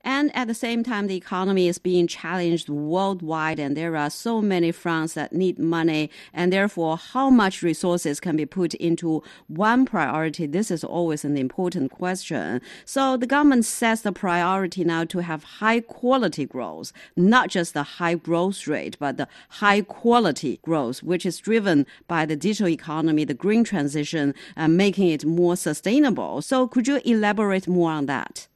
And 0.04 0.34
at 0.34 0.46
the 0.46 0.54
same 0.54 0.84
time, 0.84 1.06
the 1.06 1.16
economy 1.16 1.68
is 1.68 1.78
being 1.78 2.06
challenged 2.06 2.68
worldwide, 2.68 3.58
and 3.58 3.76
there 3.76 3.96
are 3.96 4.10
so 4.10 4.40
many 4.40 4.70
fronts 4.70 5.14
that 5.14 5.32
need 5.32 5.58
money. 5.58 6.10
And 6.32 6.52
therefore, 6.52 6.96
how 6.96 7.30
much 7.30 7.62
resources 7.62 8.20
can 8.20 8.36
be 8.36 8.46
put 8.46 8.74
into 8.74 9.22
one 9.48 9.84
priority? 9.84 10.46
This 10.46 10.70
is 10.70 10.84
always 10.84 11.24
an 11.24 11.36
important 11.36 11.90
question. 11.90 12.60
So 12.84 13.16
the 13.16 13.26
government 13.26 13.64
sets 13.64 14.02
the 14.02 14.12
priority 14.12 14.84
now 14.84 15.04
to 15.04 15.18
have 15.18 15.42
high 15.44 15.80
quality 15.80 16.46
growth, 16.46 16.92
not 17.16 17.50
just 17.50 17.74
the 17.74 17.82
high 17.82 18.14
growth 18.14 18.66
rate, 18.66 18.96
but 18.98 19.16
the 19.16 19.28
high 19.48 19.82
quality 19.82 20.60
growth, 20.62 21.02
which 21.02 21.26
is 21.26 21.38
driven 21.38 21.86
by 22.06 22.24
the 22.24 22.36
digital 22.36 22.68
economy, 22.68 23.24
the 23.24 23.34
green 23.34 23.64
transition, 23.64 24.34
and 24.56 24.76
making 24.76 25.08
it 25.08 25.24
more 25.24 25.56
sustainable. 25.56 26.40
So 26.40 26.68
could 26.68 26.86
you 26.86 27.00
elaborate 27.04 27.66
more 27.66 27.90
on 27.90 28.06
that? 28.06 28.46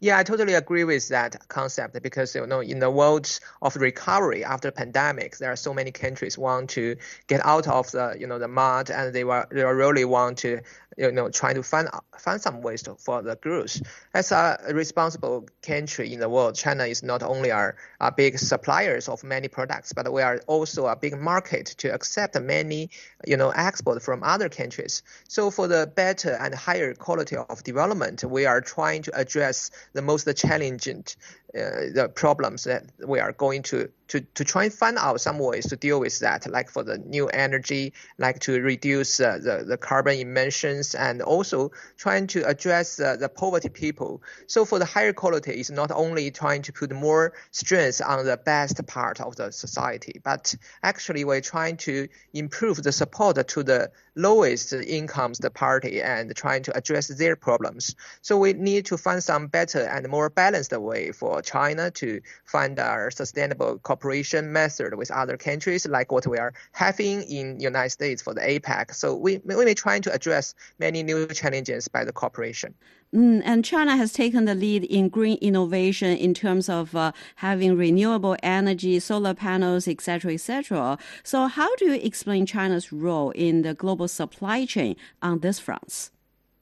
Yeah, 0.00 0.16
I 0.16 0.22
totally 0.22 0.54
agree 0.54 0.84
with 0.84 1.08
that 1.08 1.48
concept 1.48 2.00
because 2.02 2.32
you 2.32 2.46
know 2.46 2.60
in 2.60 2.78
the 2.78 2.88
world 2.88 3.40
of 3.60 3.74
recovery 3.74 4.44
after 4.44 4.70
pandemic, 4.70 5.38
there 5.38 5.50
are 5.50 5.56
so 5.56 5.74
many 5.74 5.90
countries 5.90 6.38
want 6.38 6.70
to 6.70 6.96
get 7.26 7.44
out 7.44 7.66
of 7.66 7.90
the 7.90 8.16
you 8.18 8.28
know 8.28 8.38
the 8.38 8.46
mud 8.46 8.90
and 8.90 9.12
they 9.12 9.24
were 9.24 9.48
they 9.50 9.64
really 9.64 10.04
want 10.04 10.38
to 10.38 10.60
you 10.96 11.10
know 11.10 11.28
trying 11.30 11.56
to 11.56 11.64
find 11.64 11.88
find 12.16 12.40
some 12.40 12.60
ways 12.62 12.82
to, 12.82 12.94
for 12.94 13.22
the 13.22 13.34
growth. 13.36 13.82
As 14.14 14.30
a 14.30 14.58
responsible 14.72 15.48
country 15.62 16.12
in 16.12 16.20
the 16.20 16.28
world, 16.28 16.54
China 16.54 16.84
is 16.84 17.02
not 17.02 17.24
only 17.24 17.50
our, 17.50 17.76
our 18.00 18.12
big 18.12 18.38
suppliers 18.38 19.08
of 19.08 19.24
many 19.24 19.48
products, 19.48 19.92
but 19.92 20.12
we 20.12 20.22
are 20.22 20.40
also 20.46 20.86
a 20.86 20.94
big 20.96 21.18
market 21.18 21.66
to 21.78 21.92
accept 21.92 22.40
many 22.40 22.90
you 23.26 23.36
know 23.36 23.50
export 23.50 24.00
from 24.00 24.22
other 24.22 24.48
countries. 24.48 25.02
So 25.26 25.50
for 25.50 25.66
the 25.66 25.90
better 25.92 26.34
and 26.34 26.54
higher 26.54 26.94
quality 26.94 27.36
of 27.36 27.64
development, 27.64 28.22
we 28.22 28.46
are 28.46 28.60
trying 28.60 29.02
to 29.02 29.18
address 29.18 29.72
the 29.92 30.02
most 30.02 30.28
challenging 30.36 31.04
uh, 31.54 31.88
the 31.94 32.10
problems 32.14 32.64
that 32.64 32.84
we 33.06 33.20
are 33.20 33.32
going 33.32 33.62
to, 33.62 33.88
to, 34.08 34.20
to 34.20 34.44
try 34.44 34.64
and 34.64 34.72
find 34.72 34.98
out 34.98 35.18
some 35.18 35.38
ways 35.38 35.66
to 35.66 35.76
deal 35.76 35.98
with 35.98 36.18
that, 36.18 36.46
like 36.50 36.68
for 36.68 36.82
the 36.82 36.98
new 36.98 37.26
energy, 37.28 37.94
like 38.18 38.38
to 38.40 38.60
reduce 38.60 39.18
uh, 39.18 39.38
the, 39.42 39.64
the 39.66 39.78
carbon 39.78 40.18
emissions 40.18 40.94
and 40.94 41.22
also 41.22 41.70
trying 41.96 42.26
to 42.26 42.46
address 42.46 43.00
uh, 43.00 43.16
the 43.16 43.30
poverty 43.30 43.70
people. 43.70 44.22
So 44.46 44.66
for 44.66 44.78
the 44.78 44.84
higher 44.84 45.14
quality, 45.14 45.52
it's 45.52 45.70
not 45.70 45.90
only 45.90 46.30
trying 46.30 46.62
to 46.62 46.72
put 46.72 46.92
more 46.92 47.32
strength 47.50 48.02
on 48.04 48.26
the 48.26 48.36
best 48.36 48.86
part 48.86 49.20
of 49.20 49.36
the 49.36 49.50
society, 49.50 50.20
but 50.22 50.54
actually 50.82 51.24
we're 51.24 51.40
trying 51.40 51.78
to 51.78 52.08
improve 52.34 52.82
the 52.82 52.92
support 52.92 53.48
to 53.48 53.62
the 53.62 53.90
lowest 54.16 54.72
incomes 54.72 55.38
the 55.38 55.50
party 55.50 56.02
and 56.02 56.34
trying 56.34 56.62
to 56.64 56.76
address 56.76 57.08
their 57.08 57.36
problems. 57.36 57.94
So 58.20 58.36
we 58.36 58.52
need 58.52 58.86
to 58.86 58.98
find 58.98 59.22
some 59.22 59.46
better 59.46 59.80
and 59.80 60.08
more 60.08 60.28
balanced 60.28 60.72
way 60.72 61.12
for 61.12 61.37
China 61.44 61.90
to 61.92 62.20
find 62.44 62.78
our 62.78 63.10
sustainable 63.10 63.78
cooperation 63.78 64.52
method 64.52 64.94
with 64.94 65.10
other 65.10 65.36
countries, 65.36 65.86
like 65.86 66.12
what 66.12 66.26
we 66.26 66.38
are 66.38 66.52
having 66.72 67.22
in 67.22 67.60
United 67.60 67.90
States 67.90 68.22
for 68.22 68.34
the 68.34 68.40
APEC. 68.40 68.94
So 68.94 69.14
we 69.14 69.38
we 69.44 69.64
may 69.64 69.74
trying 69.74 70.02
to 70.02 70.12
address 70.12 70.54
many 70.78 71.02
new 71.02 71.26
challenges 71.28 71.88
by 71.88 72.04
the 72.04 72.12
cooperation. 72.12 72.74
Mm, 73.14 73.40
and 73.44 73.64
China 73.64 73.96
has 73.96 74.12
taken 74.12 74.44
the 74.44 74.54
lead 74.54 74.84
in 74.84 75.08
green 75.08 75.38
innovation 75.40 76.14
in 76.16 76.34
terms 76.34 76.68
of 76.68 76.94
uh, 76.94 77.12
having 77.36 77.74
renewable 77.74 78.36
energy, 78.42 79.00
solar 79.00 79.32
panels, 79.32 79.88
etc., 79.88 80.34
etc. 80.34 80.98
So, 81.22 81.46
how 81.46 81.74
do 81.76 81.86
you 81.86 81.94
explain 81.94 82.44
China's 82.44 82.92
role 82.92 83.30
in 83.30 83.62
the 83.62 83.72
global 83.72 84.08
supply 84.08 84.66
chain 84.66 84.96
on 85.22 85.40
this 85.40 85.58
front? 85.58 86.10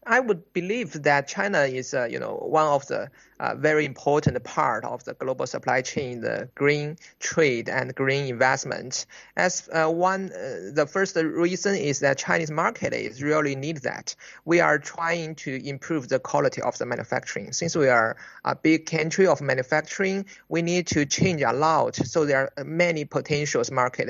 I 0.07 0.21
would 0.21 0.53
believe 0.53 1.03
that 1.03 1.27
China 1.27 1.63
is, 1.63 1.93
uh, 1.93 2.05
you 2.05 2.21
know, 2.21 2.37
one 2.37 2.67
of 2.69 2.87
the 2.87 3.11
uh, 3.39 3.55
very 3.55 3.85
important 3.85 4.43
part 4.45 4.85
of 4.85 5.05
the 5.05 5.15
global 5.15 5.47
supply 5.47 5.83
chain, 5.83 6.21
the 6.21 6.49
green 6.55 6.97
trade 7.21 7.69
and 7.69 7.95
green 7.95 8.27
investment. 8.27 9.07
As 9.37 9.69
uh, 9.73 9.89
one, 9.89 10.33
uh, 10.33 10.71
the 10.73 10.87
first 10.91 11.17
reason 11.17 11.75
is 11.75 12.01
that 12.01 12.19
Chinese 12.19 12.51
market 12.51 12.93
is 12.93 13.23
really 13.23 13.57
need 13.57 13.79
that. 13.79 14.15
We 14.45 14.61
are 14.61 14.79
trying 14.79 15.35
to 15.37 15.69
improve 15.69 16.09
the 16.09 16.19
quality 16.19 16.63
of 16.63 16.79
the 16.79 16.87
manufacturing. 16.87 17.53
Since 17.53 17.77
we 17.77 17.89
are 17.89 18.17
a 18.45 18.55
big 18.55 18.87
country 18.87 19.27
of 19.27 19.41
manufacturing, 19.41 20.27
we 20.49 20.63
need 20.63 20.87
to 20.89 21.05
change 21.07 21.43
a 21.43 21.53
lot. 21.53 21.97
So 21.97 22.25
there 22.25 22.53
are 22.57 22.65
many 22.65 23.05
potentials 23.05 23.71
market 23.71 24.09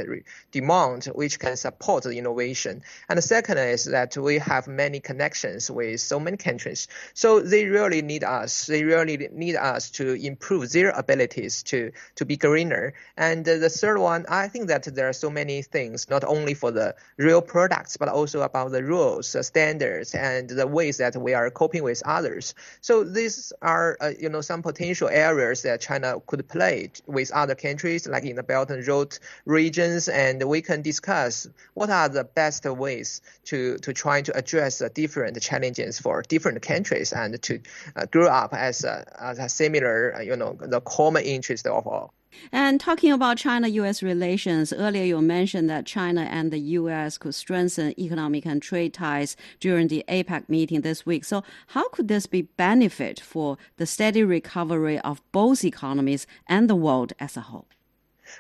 demand 0.53 1.07
which 1.07 1.39
can 1.39 1.57
support 1.57 2.05
the 2.05 2.11
innovation. 2.11 2.83
And 3.09 3.19
the 3.19 3.23
second 3.23 3.59
is 3.59 3.85
that 3.87 4.17
we 4.17 4.39
have 4.39 4.69
many 4.69 5.01
connections 5.01 5.71
with 5.71 6.01
so 6.01 6.21
many 6.21 6.37
countries. 6.37 6.89
So 7.15 7.41
they 7.41 7.67
really 7.67 8.03
need 8.03 8.25
us. 8.25 8.67
They 8.67 8.85
really 8.85 9.16
need 9.33 9.57
us 9.57 9.91
to 9.93 10.15
improve 10.15 10.73
their 10.73 10.91
abilities 10.91 11.63
to, 11.65 11.93
to 12.17 12.25
be 12.25 12.37
greener. 12.37 12.95
And 13.17 13.45
the 13.45 13.69
third 13.69 13.99
one, 13.99 14.27
I 14.29 14.49
think 14.49 14.69
that 14.69 14.85
there 14.85 15.09
are 15.09 15.13
so 15.13 15.31
many 15.31 15.63
things, 15.63 16.09
not 16.11 16.25
only 16.25 16.55
for 16.55 16.71
the 16.71 16.95
real 17.17 17.43
products, 17.43 17.97
but 17.97 18.09
also 18.09 18.43
about 18.43 18.73
the 18.73 18.83
rules, 18.83 19.37
standards, 19.41 20.15
and 20.15 20.49
the 20.49 20.67
ways 20.67 20.99
that 20.99 21.17
we 21.17 21.35
are 21.35 21.51
coping 21.51 21.83
with 21.83 22.03
others. 22.05 22.55
So 22.81 23.05
these 23.05 23.53
are, 23.63 23.97
uh, 24.01 24.13
you 24.19 24.29
know, 24.29 24.41
some 24.41 24.63
potential 24.63 25.09
areas 25.09 25.63
that 25.63 25.81
China 25.81 26.21
could 26.27 26.49
play 26.49 26.91
with 27.07 27.31
other 27.33 27.55
countries, 27.55 28.07
like 28.07 28.25
in 28.25 28.37
the 28.37 28.43
Belt 28.43 28.71
and 28.71 28.87
Road 28.87 29.19
regions, 29.45 30.09
and 30.09 30.43
we 30.43 30.63
can 30.63 30.83
discuss 30.83 31.49
what 31.75 31.91
are 31.91 32.09
the 32.09 32.25
best 32.25 32.65
ways 32.65 33.21
to, 33.45 33.79
to 33.79 33.93
try 33.93 34.23
to 34.23 34.37
address 34.37 34.79
the 34.79 34.89
different 34.89 35.41
challenges 35.41 35.99
for 35.99 36.23
different 36.23 36.63
countries 36.63 37.13
and 37.13 37.41
to 37.43 37.61
uh, 37.95 38.07
grow 38.07 38.29
up 38.29 38.53
as 38.55 38.85
a, 38.85 39.06
uh, 39.19 39.49
similar, 39.49 40.15
uh, 40.17 40.21
you 40.21 40.37
know, 40.37 40.57
the 40.61 40.81
common 40.81 41.25
interest 41.25 41.67
of 41.67 41.87
all. 41.87 42.13
And 42.53 42.79
talking 42.79 43.13
about 43.13 43.39
China 43.39 43.69
US 43.69 44.03
relations, 44.03 44.73
earlier 44.73 45.05
you 45.05 45.21
mentioned 45.23 45.71
that 45.71 45.87
China 45.87 46.23
and 46.23 46.51
the 46.51 46.59
US 46.59 47.19
could 47.19 47.35
strengthen 47.35 47.99
economic 47.99 48.45
and 48.45 48.61
trade 48.61 48.93
ties 48.93 49.37
during 49.59 49.89
the 49.89 50.05
APEC 50.09 50.49
meeting 50.49 50.83
this 50.83 51.07
week. 51.07 51.25
So, 51.25 51.43
how 51.69 51.89
could 51.89 52.09
this 52.09 52.27
be 52.27 52.43
benefit 52.43 53.21
for 53.21 53.57
the 53.79 53.87
steady 53.87 54.23
recovery 54.23 54.99
of 55.01 55.23
both 55.33 55.65
economies 55.65 56.27
and 56.47 56.69
the 56.69 56.77
world 56.77 57.13
as 57.19 57.37
a 57.37 57.43
whole? 57.43 57.69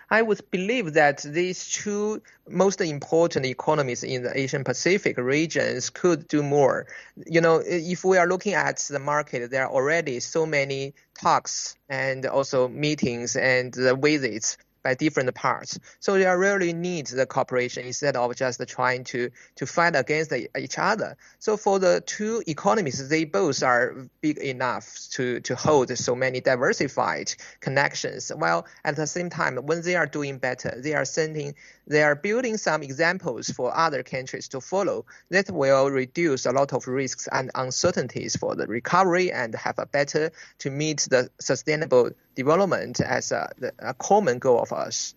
I 0.09 0.23
would 0.23 0.41
believe 0.51 0.93
that 0.95 1.23
these 1.23 1.69
two 1.69 2.23
most 2.49 2.81
important 2.81 3.45
economies 3.47 4.05
in 4.05 4.23
the 4.23 4.39
Asian 4.39 4.63
Pacific 4.63 5.19
regions 5.19 5.91
could 5.91 6.29
do 6.29 6.43
more. 6.43 6.87
You 7.27 7.41
know, 7.41 7.63
if 7.65 8.05
we 8.05 8.17
are 8.17 8.29
looking 8.29 8.55
at 8.55 8.79
the 8.89 9.01
market, 9.01 9.51
there 9.51 9.65
are 9.65 9.73
already 9.73 10.21
so 10.21 10.47
many 10.47 10.95
talks 11.21 11.77
and 11.89 12.25
also 12.27 12.69
meetings 12.69 13.35
and 13.37 13.75
visits 13.75 14.59
by 14.87 14.95
different 14.95 15.35
parts. 15.35 15.81
So 15.99 16.17
they 16.17 16.27
really 16.27 16.73
need 16.73 17.09
the 17.09 17.27
cooperation 17.27 17.85
instead 17.85 18.15
of 18.15 18.37
just 18.37 18.61
trying 18.69 19.03
to, 19.13 19.31
to 19.57 19.67
fight 19.67 19.97
against 19.97 20.33
each 20.33 20.79
other. 20.79 21.17
So 21.41 21.57
for 21.57 21.81
the 21.81 22.03
two 22.07 22.45
economies, 22.47 23.09
they 23.09 23.25
both 23.25 23.65
are 23.65 24.07
big 24.21 24.39
enough 24.39 24.87
to, 25.15 25.41
to 25.41 25.57
hold 25.57 25.91
so 25.99 26.15
many 26.15 26.41
diversified 26.41 27.35
connections. 27.59 28.31
While 28.31 28.67
at 28.85 28.95
the 28.95 29.09
same 29.09 29.29
time, 29.29 29.57
when 29.57 29.83
they 29.83 29.97
are 29.97 30.07
doing 30.07 30.39
better, 30.39 30.73
they 30.81 30.95
are 30.95 31.05
sending, 31.05 31.57
they 31.89 32.05
are 32.05 32.15
building 32.15 32.57
some 32.57 32.85
examples 32.85 33.51
for 33.51 33.77
other 33.77 34.05
countries 34.05 34.47
to 34.51 34.61
follow 34.61 35.05
that 35.31 35.51
will 35.51 35.91
reduce 35.91 36.47
a 36.47 36.53
lot 36.53 36.73
of 36.73 36.87
risks 36.87 37.29
and 37.33 37.51
uncertainties 37.57 38.37
for 38.37 38.55
the 38.55 38.69
recovery 38.69 39.33
and 39.33 39.53
have 39.57 39.81
a 39.81 39.87
better 39.87 40.31
to 40.59 40.71
meet 40.71 41.09
the 41.11 41.29
sustainable 41.41 42.11
development 42.37 43.01
as 43.01 43.33
a, 43.33 43.51
a 43.81 43.95
common 43.95 44.39
goal 44.39 44.61
of 44.61 44.73
us. 44.73 45.15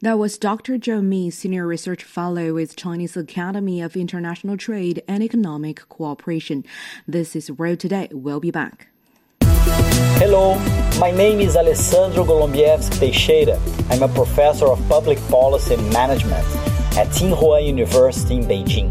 That 0.00 0.18
was 0.18 0.38
Dr. 0.38 0.78
Zhou 0.78 1.02
Mi, 1.02 1.30
Senior 1.30 1.66
Research 1.66 2.04
Fellow 2.04 2.54
with 2.54 2.76
Chinese 2.76 3.16
Academy 3.16 3.80
of 3.80 3.96
International 3.96 4.56
Trade 4.56 5.02
and 5.06 5.22
Economic 5.22 5.88
Cooperation. 5.88 6.64
This 7.06 7.36
is 7.36 7.50
World 7.50 7.80
Today. 7.80 8.08
We'll 8.12 8.40
be 8.40 8.50
back. 8.50 8.88
Hello, 10.18 10.56
my 10.98 11.10
name 11.10 11.40
is 11.40 11.56
Alessandro 11.56 12.24
Golombiewski 12.24 12.98
Teixeira. 12.98 13.58
I'm 13.90 14.02
a 14.02 14.08
professor 14.08 14.66
of 14.66 14.78
public 14.88 15.18
policy 15.28 15.74
and 15.74 15.92
management 15.92 16.46
at 16.96 17.08
Tsinghua 17.08 17.66
University 17.66 18.36
in 18.36 18.44
Beijing. 18.44 18.90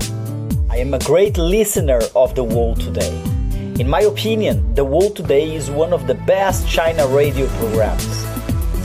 I 0.70 0.78
am 0.78 0.94
a 0.94 1.00
great 1.00 1.38
listener 1.38 2.02
of 2.16 2.36
the 2.36 2.44
world 2.44 2.80
today. 2.80 3.41
In 3.80 3.90
my 3.90 4.02
opinion, 4.02 4.76
The 4.76 4.84
World 4.84 5.16
Today 5.16 5.56
is 5.56 5.72
one 5.72 5.94
of 5.94 6.06
the 6.06 6.14
best 6.14 6.68
China 6.68 7.08
radio 7.08 7.48
programs. 7.58 8.24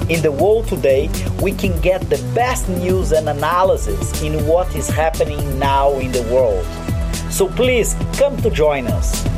In 0.08 0.22
The 0.22 0.30
World 0.30 0.68
Today, 0.68 1.10
we 1.42 1.52
can 1.52 1.78
get 1.80 2.08
the 2.08 2.22
best 2.34 2.68
news 2.68 3.12
and 3.12 3.28
analysis 3.28 4.22
in 4.22 4.46
what 4.46 4.74
is 4.76 4.88
happening 4.88 5.58
now 5.58 5.92
in 5.98 6.12
the 6.12 6.22
world. 6.32 6.64
So 7.32 7.48
please 7.48 7.94
come 8.16 8.36
to 8.42 8.50
join 8.50 8.86
us. 8.86 9.35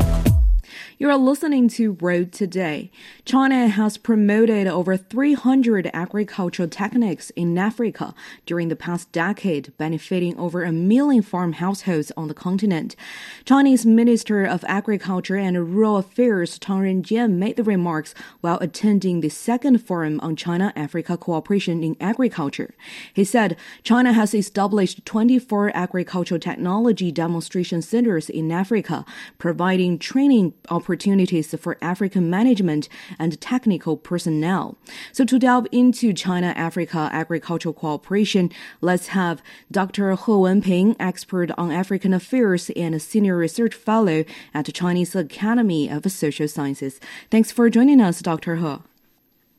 You 1.00 1.08
are 1.10 1.16
listening 1.16 1.68
to 1.68 1.92
World 1.92 2.32
Today. 2.32 2.90
China 3.24 3.68
has 3.68 3.96
promoted 3.96 4.66
over 4.66 4.96
300 4.96 5.88
agricultural 5.94 6.68
techniques 6.68 7.30
in 7.36 7.56
Africa 7.56 8.16
during 8.46 8.66
the 8.66 8.74
past 8.74 9.12
decade, 9.12 9.72
benefiting 9.76 10.36
over 10.36 10.64
a 10.64 10.72
million 10.72 11.22
farm 11.22 11.52
households 11.52 12.10
on 12.16 12.26
the 12.26 12.34
continent. 12.34 12.96
Chinese 13.44 13.86
Minister 13.86 14.44
of 14.44 14.64
Agriculture 14.66 15.36
and 15.36 15.72
Rural 15.72 15.98
Affairs 15.98 16.58
Tang 16.58 16.80
Renjian 16.80 17.34
made 17.34 17.54
the 17.54 17.62
remarks 17.62 18.12
while 18.40 18.58
attending 18.60 19.20
the 19.20 19.28
second 19.28 19.78
forum 19.78 20.18
on 20.18 20.34
China-Africa 20.34 21.16
cooperation 21.16 21.84
in 21.84 21.96
agriculture. 22.00 22.74
He 23.14 23.22
said 23.22 23.56
China 23.84 24.12
has 24.14 24.34
established 24.34 25.04
24 25.04 25.70
agricultural 25.76 26.40
technology 26.40 27.12
demonstration 27.12 27.82
centers 27.82 28.28
in 28.28 28.50
Africa, 28.50 29.04
providing 29.38 30.00
training 30.00 30.54
opportunities 30.88 31.54
for 31.60 31.76
African 31.82 32.30
management 32.30 32.88
and 33.18 33.38
technical 33.42 33.94
personnel. 33.98 34.78
So 35.12 35.22
to 35.26 35.38
delve 35.38 35.66
into 35.70 36.14
China-Africa 36.14 37.10
agricultural 37.12 37.74
cooperation, 37.74 38.50
let's 38.80 39.08
have 39.08 39.42
Dr. 39.70 40.10
He 40.12 40.16
Wenping, 40.16 40.96
expert 40.98 41.50
on 41.58 41.70
African 41.70 42.14
affairs 42.14 42.70
and 42.70 43.02
senior 43.02 43.36
research 43.36 43.74
fellow 43.74 44.24
at 44.54 44.64
the 44.64 44.72
Chinese 44.72 45.14
Academy 45.14 45.90
of 45.90 46.10
Social 46.10 46.48
Sciences. 46.48 47.00
Thanks 47.30 47.52
for 47.52 47.68
joining 47.68 48.00
us, 48.00 48.22
Dr. 48.22 48.56
He. 48.56 48.76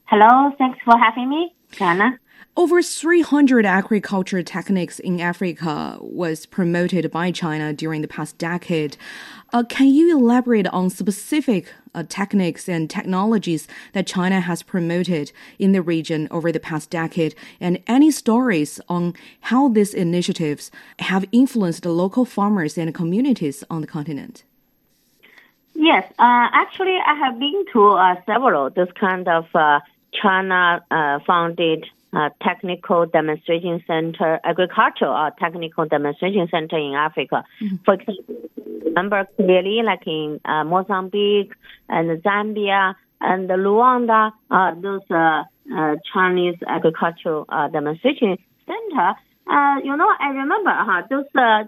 Hello, 0.06 0.52
thanks 0.58 0.80
for 0.84 0.98
having 0.98 1.30
me, 1.30 1.54
Jana. 1.74 2.18
Over 2.60 2.82
300 2.82 3.66
agriculture 3.66 4.44
techniques 4.44 5.00
in 5.00 5.22
Africa 5.22 5.98
was 6.02 6.46
promoted 6.46 7.10
by 7.10 7.32
China 7.32 7.72
during 7.72 8.02
the 8.02 8.08
past 8.10 8.38
decade. 8.38 8.98
Uh, 9.54 9.64
can 9.64 9.88
you 9.88 10.20
elaborate 10.20 10.68
on 10.68 10.90
specific 10.90 11.74
uh, 11.96 12.04
techniques 12.10 12.68
and 12.68 12.90
technologies 12.90 13.66
that 13.94 14.06
China 14.08 14.42
has 14.42 14.62
promoted 14.62 15.32
in 15.58 15.72
the 15.72 15.82
region 15.82 16.28
over 16.32 16.52
the 16.52 16.60
past 16.60 16.90
decade, 16.90 17.34
and 17.62 17.82
any 17.88 18.12
stories 18.12 18.82
on 18.90 19.14
how 19.40 19.70
these 19.70 19.94
initiatives 19.94 20.70
have 21.00 21.24
influenced 21.32 21.84
the 21.84 21.94
local 21.94 22.26
farmers 22.26 22.78
and 22.78 22.94
communities 22.94 23.64
on 23.70 23.80
the 23.80 23.88
continent? 23.88 24.44
Yes, 25.76 26.04
uh, 26.20 26.50
actually, 26.52 26.98
I 27.08 27.16
have 27.24 27.40
been 27.40 27.64
to 27.72 27.92
uh, 27.92 28.16
several 28.26 28.70
this 28.70 28.90
kind 29.00 29.30
of 29.30 29.46
uh, 29.56 29.80
China 30.12 30.84
uh, 32.14 32.30
technical 32.42 33.06
demonstration 33.06 33.84
center, 33.86 34.40
agricultural 34.44 35.14
uh, 35.14 35.30
technical 35.40 35.86
demonstration 35.86 36.48
center 36.50 36.78
in 36.78 36.94
Africa. 36.94 37.44
Mm-hmm. 37.62 37.76
For 37.86 37.94
example, 37.96 38.36
remember 38.84 39.28
clearly, 39.36 39.82
like 39.84 40.06
in 40.08 40.40
uh, 40.46 40.64
Mozambique 40.64 41.54
and 41.88 42.22
Zambia 42.24 42.96
and 43.22 43.50
Luanda, 43.50 44.32
uh, 44.50 44.74
those 44.76 45.02
uh, 45.12 45.44
uh, 45.76 45.96
Chinese 46.14 46.56
agricultural 46.68 47.46
demonstration 47.72 48.38
center. 48.66 49.14
you 49.84 49.96
know, 49.96 50.10
I 50.20 50.30
remember 50.30 50.72
uh, 50.72 51.02
those 51.10 51.26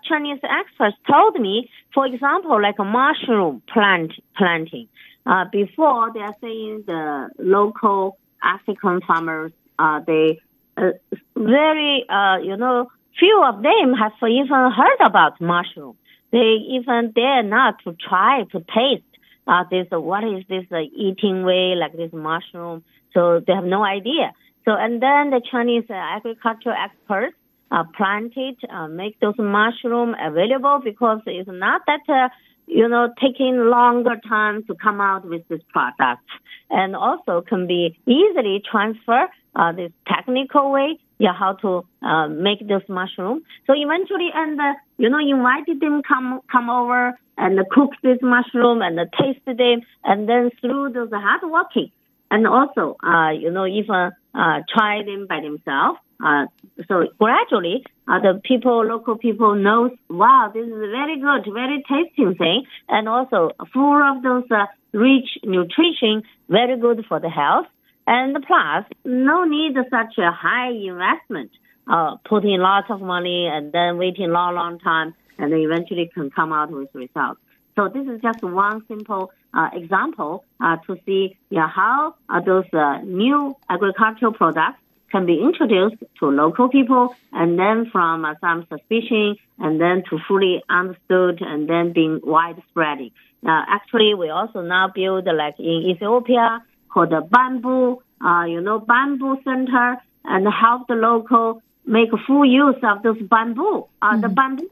Chinese 0.07 0.39
experts 0.43 0.97
told 1.09 1.39
me, 1.39 1.69
for 1.93 2.05
example, 2.05 2.61
like 2.61 2.79
a 2.79 2.83
mushroom 2.83 3.61
plant 3.71 4.13
planting. 4.35 4.87
Uh 5.23 5.45
before 5.51 6.11
they 6.13 6.19
are 6.19 6.35
saying 6.41 6.83
the 6.87 7.29
local 7.37 8.17
African 8.41 9.01
farmers 9.01 9.51
uh, 9.79 9.99
they 10.05 10.39
uh, 10.77 10.91
very 11.35 12.05
uh, 12.09 12.37
you 12.37 12.57
know 12.57 12.91
few 13.17 13.43
of 13.43 13.61
them 13.61 13.93
have 13.93 14.13
even 14.23 14.71
heard 14.71 15.05
about 15.05 15.39
mushroom. 15.41 15.95
They 16.31 16.57
even 16.69 17.11
dare 17.13 17.43
not 17.43 17.75
to 17.83 17.93
try 17.93 18.43
to 18.51 18.59
taste 18.59 19.03
uh, 19.47 19.63
this. 19.69 19.87
What 19.91 20.23
is 20.23 20.43
this 20.47 20.65
uh, 20.71 20.79
eating 20.95 21.43
way 21.43 21.75
like 21.75 21.95
this 21.95 22.13
mushroom? 22.13 22.83
So 23.13 23.41
they 23.45 23.53
have 23.53 23.65
no 23.65 23.83
idea. 23.83 24.33
So 24.65 24.71
and 24.71 25.01
then 25.01 25.31
the 25.31 25.41
Chinese 25.51 25.85
uh, 25.89 25.93
agricultural 25.93 26.75
experts 26.77 27.35
uh, 27.71 27.83
planted, 27.95 28.57
uh, 28.69 28.87
make 28.87 29.19
those 29.19 29.37
mushroom 29.37 30.15
available 30.21 30.81
because 30.83 31.21
it's 31.25 31.49
not 31.51 31.81
that 31.87 32.01
uh, 32.09 32.29
you 32.71 32.87
know, 32.87 33.09
taking 33.21 33.57
longer 33.69 34.15
time 34.27 34.63
to 34.63 34.73
come 34.75 35.01
out 35.01 35.27
with 35.27 35.45
this 35.49 35.61
product 35.73 36.23
and 36.69 36.95
also 36.95 37.41
can 37.41 37.67
be 37.67 37.99
easily 38.07 38.63
transfer 38.71 39.27
uh, 39.57 39.73
this 39.73 39.91
technical 40.07 40.71
way, 40.71 40.97
yeah, 41.19 41.33
how 41.37 41.51
to 41.53 41.85
uh, 42.01 42.29
make 42.29 42.65
this 42.65 42.81
mushroom. 42.87 43.43
So 43.67 43.73
eventually, 43.75 44.29
and 44.33 44.59
uh, 44.59 44.73
you 44.97 45.09
know, 45.09 45.19
invited 45.19 45.81
them 45.81 46.01
come 46.07 46.39
come 46.49 46.69
over 46.69 47.19
and 47.37 47.59
cook 47.71 47.91
this 48.03 48.19
mushroom 48.21 48.81
and 48.81 48.97
taste 49.19 49.45
them, 49.45 49.81
and 50.05 50.29
then 50.29 50.51
through 50.61 50.93
those 50.93 51.09
hard 51.11 51.41
working, 51.43 51.91
and 52.31 52.47
also, 52.47 52.95
uh, 53.03 53.31
you 53.31 53.51
know, 53.51 53.65
even 53.65 54.11
uh, 54.33 54.59
try 54.73 55.03
them 55.03 55.27
by 55.27 55.41
themselves. 55.41 55.99
Uh, 56.23 56.45
so 56.87 57.07
gradually, 57.19 57.83
uh, 58.07 58.19
the 58.19 58.41
people, 58.43 58.85
local 58.85 59.17
people 59.17 59.55
knows, 59.55 59.91
wow, 60.09 60.51
this 60.53 60.65
is 60.65 60.73
a 60.73 60.91
very 60.91 61.19
good, 61.19 61.51
very 61.53 61.83
tasty 61.89 62.37
thing, 62.37 62.63
and 62.87 63.09
also 63.09 63.51
full 63.73 64.01
of 64.03 64.21
those 64.21 64.43
uh, 64.51 64.65
rich 64.93 65.29
nutrition, 65.43 66.23
very 66.49 66.77
good 66.77 67.05
for 67.07 67.19
the 67.19 67.29
health. 67.29 67.67
And 68.05 68.35
plus, 68.45 68.85
no 69.05 69.45
need 69.45 69.75
such 69.89 70.17
a 70.17 70.31
high 70.31 70.71
investment, 70.71 71.51
uh, 71.87 72.17
putting 72.25 72.59
lots 72.59 72.87
of 72.89 73.01
money 73.01 73.47
and 73.47 73.71
then 73.71 73.97
waiting 73.97 74.31
long, 74.31 74.55
long 74.55 74.79
time, 74.79 75.13
and 75.37 75.51
then 75.51 75.59
eventually 75.59 76.09
can 76.13 76.29
come 76.29 76.51
out 76.51 76.71
with 76.71 76.89
results. 76.93 77.39
So 77.75 77.87
this 77.87 78.05
is 78.05 78.21
just 78.21 78.43
one 78.43 78.85
simple 78.87 79.31
uh, 79.53 79.69
example 79.73 80.43
uh, 80.59 80.77
to 80.87 80.97
see 81.05 81.37
yeah, 81.49 81.69
how 81.69 82.15
uh, 82.29 82.41
those 82.41 82.65
uh, 82.73 82.97
new 83.03 83.55
agricultural 83.69 84.33
products 84.33 84.80
can 85.11 85.25
be 85.25 85.39
introduced 85.39 85.97
to 86.19 86.25
local 86.27 86.69
people 86.69 87.15
and 87.31 87.59
then 87.59 87.89
from 87.91 88.25
uh, 88.25 88.35
some 88.41 88.65
suspicion 88.69 89.35
and 89.59 89.79
then 89.79 90.03
to 90.09 90.17
fully 90.27 90.63
understood 90.69 91.41
and 91.41 91.69
then 91.69 91.93
being 91.93 92.19
widespread. 92.23 92.99
Uh, 93.45 93.63
actually, 93.67 94.13
we 94.13 94.29
also 94.29 94.61
now 94.61 94.91
build 94.93 95.25
like 95.25 95.59
in 95.59 95.91
Ethiopia 95.93 96.63
called 96.89 97.09
the 97.09 97.21
bamboo, 97.21 98.01
uh, 98.23 98.43
you 98.45 98.61
know, 98.61 98.79
bamboo 98.79 99.37
center 99.43 99.97
and 100.25 100.47
help 100.47 100.87
the 100.87 100.93
local 100.93 101.61
make 101.85 102.09
full 102.27 102.45
use 102.45 102.75
of 102.83 103.01
this 103.03 103.17
bamboo. 103.27 103.85
Uh, 104.01 104.11
mm-hmm. 104.11 104.21
The 104.21 104.29
bamboo 104.29 104.69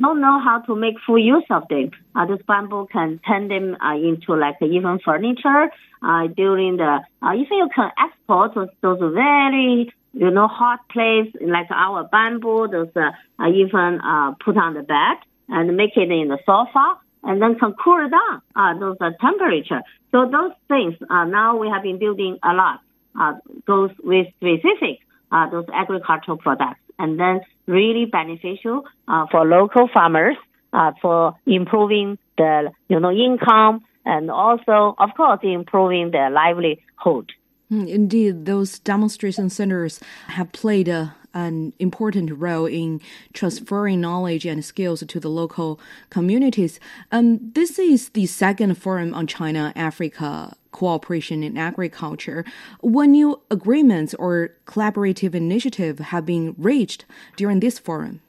don't 0.00 0.20
know 0.20 0.40
how 0.40 0.60
to 0.60 0.74
make 0.74 0.94
full 1.06 1.18
use 1.18 1.44
of 1.50 1.68
them. 1.68 1.90
Uh, 2.14 2.26
this 2.26 2.40
bamboo 2.46 2.86
can 2.90 3.20
turn 3.26 3.48
them 3.48 3.76
uh, 3.80 3.94
into 3.94 4.34
like 4.34 4.56
even 4.62 4.98
furniture. 5.04 5.70
Uh, 6.02 6.26
during 6.28 6.76
the 6.76 7.00
uh, 7.22 7.32
if 7.32 7.48
you 7.50 7.68
can 7.74 7.90
export 7.98 8.54
those, 8.54 8.68
those 8.82 8.98
very 9.14 9.92
you 10.12 10.30
know 10.30 10.48
hot 10.48 10.80
place 10.90 11.32
like 11.40 11.66
our 11.70 12.04
bamboo, 12.04 12.68
those 12.68 12.88
uh, 12.96 13.10
uh, 13.38 13.48
even 13.48 14.00
uh, 14.00 14.32
put 14.44 14.56
on 14.56 14.74
the 14.74 14.82
bed 14.82 15.16
and 15.48 15.76
make 15.76 15.96
it 15.96 16.10
in 16.10 16.28
the 16.28 16.38
sofa 16.46 16.98
and 17.22 17.40
then 17.40 17.58
can 17.58 17.74
cool 17.82 18.08
down 18.08 18.42
uh, 18.54 18.78
those 18.78 18.96
uh, 19.00 19.10
temperature. 19.20 19.82
So 20.12 20.28
those 20.30 20.52
things 20.68 20.94
uh, 21.08 21.24
now 21.24 21.56
we 21.56 21.68
have 21.68 21.82
been 21.82 21.98
building 21.98 22.38
a 22.42 22.52
lot. 22.54 22.80
Uh, 23.18 23.34
those 23.66 23.90
with 24.02 24.26
specific 24.36 24.98
uh, 25.30 25.48
those 25.50 25.66
agricultural 25.72 26.36
products 26.36 26.80
and 26.98 27.18
then 27.18 27.40
really 27.66 28.04
beneficial 28.04 28.84
uh, 29.08 29.26
for 29.30 29.46
local 29.46 29.88
farmers 29.92 30.36
uh, 30.72 30.92
for 31.00 31.34
improving 31.46 32.18
the 32.36 32.70
you 32.88 33.00
know 33.00 33.10
income 33.10 33.84
and 34.04 34.30
also 34.30 34.94
of 34.98 35.10
course 35.16 35.40
improving 35.42 36.10
their 36.10 36.30
livelihood. 36.30 37.32
Hmm, 37.70 37.86
indeed, 37.86 38.44
those 38.44 38.78
demonstration 38.78 39.48
centers 39.48 40.00
have 40.28 40.52
played 40.52 40.88
a, 40.88 41.14
an 41.34 41.72
important 41.78 42.30
role 42.30 42.66
in 42.66 43.00
transferring 43.32 44.00
knowledge 44.00 44.46
and 44.46 44.64
skills 44.64 45.04
to 45.06 45.20
the 45.20 45.28
local 45.28 45.80
communities. 46.10 46.80
Um, 47.12 47.52
this 47.52 47.78
is 47.78 48.10
the 48.10 48.26
second 48.26 48.76
forum 48.76 49.12
on 49.12 49.26
China 49.26 49.72
Africa 49.76 50.56
cooperation 50.70 51.42
in 51.42 51.56
agriculture. 51.56 52.44
What 52.80 53.06
new 53.06 53.40
agreements 53.50 54.12
or 54.14 54.50
collaborative 54.66 55.34
initiative 55.34 55.98
have 55.98 56.26
been 56.26 56.54
reached 56.58 57.04
during 57.36 57.60
this 57.60 57.78
forum? 57.78 58.20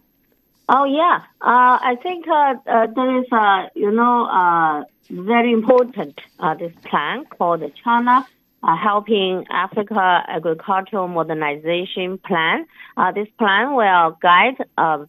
Oh 0.68 0.86
yeah, 0.86 1.22
uh, 1.42 1.78
I 1.92 1.96
think 2.02 2.28
uh, 2.28 2.56
uh, 2.66 2.88
there 2.96 3.20
is 3.20 3.32
a 3.32 3.70
you 3.76 3.92
know 3.92 4.26
uh, 4.26 4.84
very 5.10 5.52
important 5.52 6.20
uh, 6.40 6.56
this 6.56 6.74
plan 6.86 7.26
called 7.26 7.60
the 7.60 7.72
China 7.84 8.26
uh, 8.66 8.76
Helping 8.76 9.46
Africa 9.50 10.24
Agricultural 10.28 11.08
Modernization 11.08 12.18
Plan. 12.18 12.66
this 13.14 13.28
plan 13.38 13.76
will 13.76 14.18
guide 14.22 14.58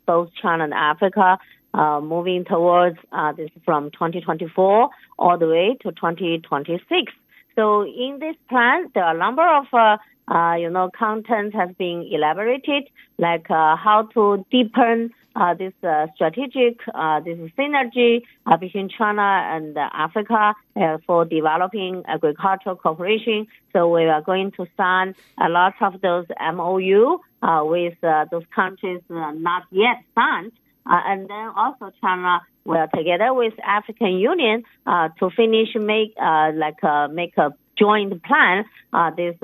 both 0.06 0.30
China 0.40 0.64
and 0.64 0.74
Africa 0.74 1.38
moving 1.74 2.44
towards 2.44 2.98
this 3.36 3.50
from 3.64 3.90
2024 3.90 4.90
all 5.18 5.38
the 5.38 5.48
way 5.48 5.76
to 5.82 5.90
2026. 5.90 7.12
So 7.56 7.82
in 7.82 8.18
this 8.20 8.36
plan, 8.50 8.90
there 8.94 9.04
are 9.04 9.14
a 9.14 9.18
number 9.18 9.42
of 9.42 9.66
uh, 9.72 9.96
uh, 10.28 10.54
you 10.54 10.68
know, 10.68 10.90
content 10.96 11.54
has 11.54 11.70
been 11.78 12.08
elaborated, 12.10 12.88
like 13.18 13.50
uh, 13.50 13.76
how 13.76 14.08
to 14.14 14.44
deepen 14.50 15.12
uh, 15.36 15.54
this 15.54 15.72
uh, 15.82 16.06
strategic, 16.14 16.80
uh, 16.94 17.20
this 17.20 17.38
synergy 17.58 18.22
uh, 18.46 18.56
between 18.56 18.88
China 18.88 19.22
and 19.22 19.76
Africa 19.76 20.54
uh, 20.76 20.98
for 21.06 21.24
developing 21.24 22.02
agricultural 22.08 22.76
cooperation. 22.76 23.46
So 23.72 23.88
we 23.88 24.04
are 24.04 24.22
going 24.22 24.52
to 24.52 24.66
sign 24.76 25.14
a 25.38 25.48
lot 25.48 25.74
of 25.80 26.00
those 26.00 26.26
MOU 26.40 27.18
uh, 27.42 27.62
with 27.64 27.94
those 28.00 28.44
countries 28.54 29.02
not 29.08 29.64
yet 29.70 30.02
signed. 30.14 30.52
and 30.86 31.28
then 31.28 31.48
also 31.54 31.92
China 32.00 32.40
will 32.64 32.86
together 32.94 33.34
with 33.34 33.54
African 33.62 34.14
Union 34.32 34.64
uh 34.86 35.08
to 35.18 35.30
finish 35.30 35.70
make 35.74 36.14
uh 36.20 36.50
like 36.54 36.82
uh 36.82 37.08
make 37.08 37.36
a 37.36 37.52
joint 37.76 38.22
plan. 38.24 38.64
Uh 38.92 39.10
this 39.10 39.34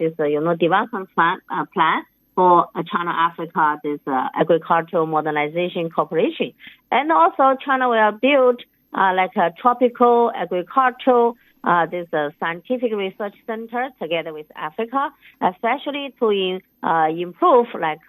this 0.00 0.14
uh 0.18 0.24
you 0.24 0.40
know 0.40 0.54
development 0.56 1.08
plan 1.14 1.38
plan 1.74 2.02
for 2.34 2.66
China 2.90 3.10
Africa, 3.10 3.78
this 3.84 4.00
uh, 4.06 4.28
agricultural 4.34 5.06
modernization 5.06 5.90
cooperation. 5.90 6.52
And 6.90 7.12
also 7.12 7.56
China 7.64 7.88
will 7.88 8.12
build 8.12 8.62
uh, 8.94 9.12
like 9.14 9.36
a 9.36 9.52
tropical 9.60 10.32
agricultural 10.34 11.36
uh, 11.64 11.86
this 11.86 12.08
uh, 12.12 12.30
scientific 12.40 12.92
research 12.92 13.34
center 13.46 13.88
together 14.00 14.32
with 14.32 14.46
Africa, 14.56 15.10
especially 15.40 16.12
to 16.18 16.30
in, 16.30 16.60
uh, 16.82 17.06
improve 17.08 17.66
like 17.80 18.00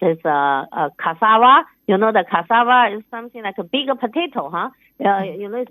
this 0.00 0.18
uh, 0.24 0.64
uh, 0.72 0.88
cassava. 0.98 1.64
You 1.86 1.96
know, 1.96 2.12
the 2.12 2.24
cassava 2.30 2.96
is 2.96 3.02
something 3.10 3.42
like 3.42 3.56
a 3.58 3.64
bigger 3.64 3.94
potato, 3.94 4.50
huh? 4.50 4.70
Uh, 5.04 5.22
you 5.22 5.48
know, 5.48 5.64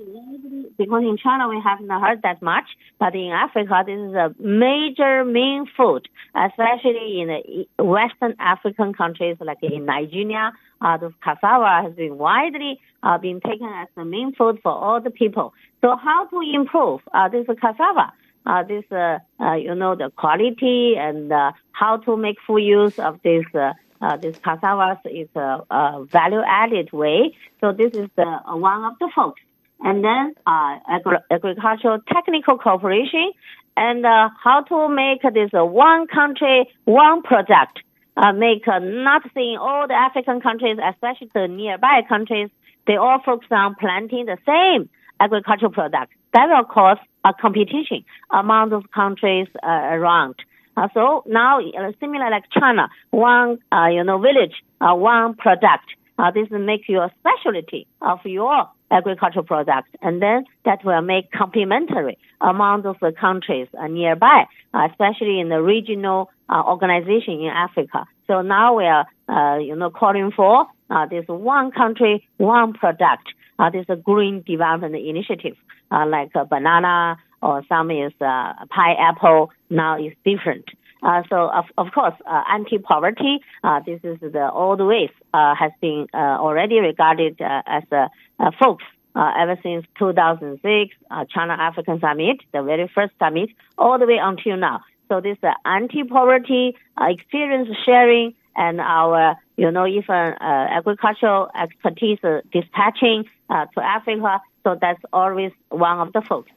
because 0.78 1.04
in 1.04 1.18
China 1.18 1.50
we 1.50 1.62
haven't 1.62 1.90
heard 1.90 2.22
that 2.22 2.42
much, 2.42 2.64
but 2.98 3.14
in 3.14 3.32
Africa 3.32 3.84
this 3.86 4.00
is 4.00 4.14
a 4.14 4.34
major 4.40 5.26
main 5.26 5.66
food, 5.76 6.08
especially 6.34 7.20
in 7.20 7.66
Western 7.86 8.36
African 8.40 8.94
countries 8.94 9.36
like 9.42 9.58
in 9.62 9.86
Nigeria. 9.86 10.54
Uh, 10.80 10.96
the 10.96 11.12
cassava 11.24 11.82
has 11.84 11.94
been 11.96 12.18
widely 12.18 12.80
uh, 13.04 13.18
been 13.18 13.40
taken 13.42 13.68
as 13.68 13.88
the 13.96 14.06
main 14.06 14.34
food 14.34 14.60
for 14.64 14.72
all 14.72 15.02
the 15.02 15.10
people. 15.10 15.54
So 15.82 15.96
how 15.96 16.28
to 16.28 16.42
improve 16.54 17.02
uh, 17.14 17.30
this 17.30 17.46
cassava? 17.60 18.14
Uh, 18.46 18.64
this, 18.64 18.86
uh, 18.92 19.20
uh, 19.42 19.56
you 19.56 19.76
know, 19.76 19.94
the 19.96 20.10
quality 20.16 20.96
and 20.98 21.34
uh, 21.34 21.52
how 21.74 21.98
to 21.98 22.16
make 22.16 22.38
full 22.48 22.58
use 22.60 22.98
of 22.98 23.20
this 23.22 23.44
uh, 23.54 23.74
uh, 24.02 24.18
this 24.18 24.38
cassava 24.40 25.00
is 25.06 25.28
a, 25.36 25.62
a, 25.70 26.06
value 26.06 26.42
added 26.48 26.92
way. 26.92 27.36
So 27.62 27.72
this 27.72 27.94
is 27.94 28.10
the, 28.16 28.24
uh, 28.24 28.56
one 28.56 28.84
of 28.84 28.94
the 29.00 29.10
focus. 29.16 29.44
And 29.80 30.04
then 30.04 30.34
uh, 30.46 30.78
agri- 30.90 31.24
agricultural 31.30 32.00
technical 32.12 32.58
cooperation 32.58 33.32
and 33.76 34.06
uh, 34.06 34.30
how 34.44 34.62
to 34.64 34.90
make 34.90 35.22
this 35.34 35.52
one 35.54 36.08
country, 36.08 36.70
one 36.86 37.22
product. 37.22 37.80
Uh, 38.16 38.34
make 38.34 38.68
uh, 38.68 38.80
not 38.80 39.22
seeing 39.36 39.58
all 39.60 39.88
the 39.88 39.94
African 39.94 40.42
countries, 40.42 40.80
especially 40.84 41.30
the 41.36 41.48
nearby 41.48 42.02
countries, 42.10 42.50
they 42.88 42.96
all 42.96 43.22
focus 43.24 43.48
on 43.52 43.76
planting 43.80 44.26
the 44.26 44.38
same 44.44 44.90
agricultural 45.20 45.72
product. 45.72 46.12
That 46.34 46.48
will 46.48 46.64
cause 46.64 46.98
a 47.24 47.34
competition 47.40 48.06
among 48.32 48.72
those 48.72 48.86
countries 48.92 49.48
around. 49.64 50.34
Uh, 50.78 50.88
so 50.94 51.24
now, 51.26 51.60
uh, 51.60 51.92
similar 52.00 52.30
like 52.30 52.44
China, 52.52 52.88
one 53.10 53.58
uh, 53.72 53.88
you 53.88 54.04
know 54.04 54.20
village, 54.20 54.54
uh, 54.80 54.94
one 54.94 55.36
product. 55.36 55.90
Uh, 56.20 56.32
this 56.32 56.48
make 56.52 56.88
you 56.88 57.00
a 57.00 57.12
specialty 57.20 57.86
of 58.02 58.20
your 58.26 58.70
agricultural 58.90 59.46
product, 59.46 59.90
and 60.02 60.22
then 60.22 60.46
that 60.66 60.84
will 60.86 61.02
make 61.02 61.32
complementary 61.32 62.18
among 62.42 62.84
those 62.84 62.96
countries 63.20 63.68
uh, 63.80 63.88
nearby, 63.88 64.46
uh, 64.74 64.88
especially 64.90 65.40
in 65.40 65.50
the 65.50 65.62
regional 65.62 66.30
uh, 66.50 66.64
organization 66.66 67.42
in 67.42 67.48
Africa. 67.48 68.06
So 68.28 68.42
now 68.42 68.76
we 68.76 68.86
are, 68.86 69.06
uh, 69.28 69.58
you 69.58 69.76
know, 69.76 69.90
calling 69.90 70.32
for 70.36 70.68
uh, 70.90 71.06
this 71.08 71.26
one 71.28 71.72
country, 71.72 72.28
one 72.38 72.74
product. 72.74 73.28
Uh, 73.60 73.72
this 73.72 73.86
green 74.04 74.44
development 74.46 74.96
initiative, 74.96 75.56
uh, 75.90 76.06
like 76.06 76.32
banana, 76.48 77.18
or 77.42 77.64
some 77.70 77.92
is 77.92 78.14
uh, 78.22 78.54
pineapple. 78.70 79.52
Now 79.70 79.98
is 79.98 80.14
different. 80.26 80.66
Uh, 81.04 81.24
so 81.30 81.50
of, 81.50 81.66
of 81.78 81.88
course, 81.94 82.16
uh, 82.26 82.44
anti-poverty, 82.52 83.40
uh, 83.64 83.80
this 83.86 84.00
is 84.04 84.20
the 84.20 84.50
old 84.52 84.82
ways, 84.82 85.12
uh, 85.34 85.54
has 85.56 85.72
been 85.80 86.08
uh, 86.14 86.18
already 86.18 86.80
regarded 86.80 87.40
uh, 87.42 87.62
as 87.66 87.84
a, 87.92 88.10
a 88.40 88.52
focus 88.54 88.86
ever 89.16 89.58
since 89.64 89.84
2006 89.98 90.96
China 91.34 91.54
African 91.54 92.00
Summit, 92.00 92.38
the 92.54 92.62
very 92.62 92.88
first 92.94 93.14
summit, 93.18 93.50
all 93.76 93.98
the 93.98 94.06
way 94.06 94.20
until 94.22 94.58
now. 94.58 94.82
So 95.10 95.22
this 95.22 95.38
anti-poverty 95.66 96.76
experience 97.00 97.70
sharing 97.84 98.36
and 98.56 98.80
our, 98.80 99.36
you 99.56 99.72
know, 99.72 99.88
even 99.88 100.36
agricultural 100.40 101.50
expertise 101.60 102.20
dispatching 102.52 103.24
to 103.50 103.82
Africa. 103.82 104.40
So 104.64 104.78
that's 104.80 105.02
always 105.12 105.52
one 105.70 105.98
of 106.00 106.14
the 106.14 106.22
focus. 106.22 106.54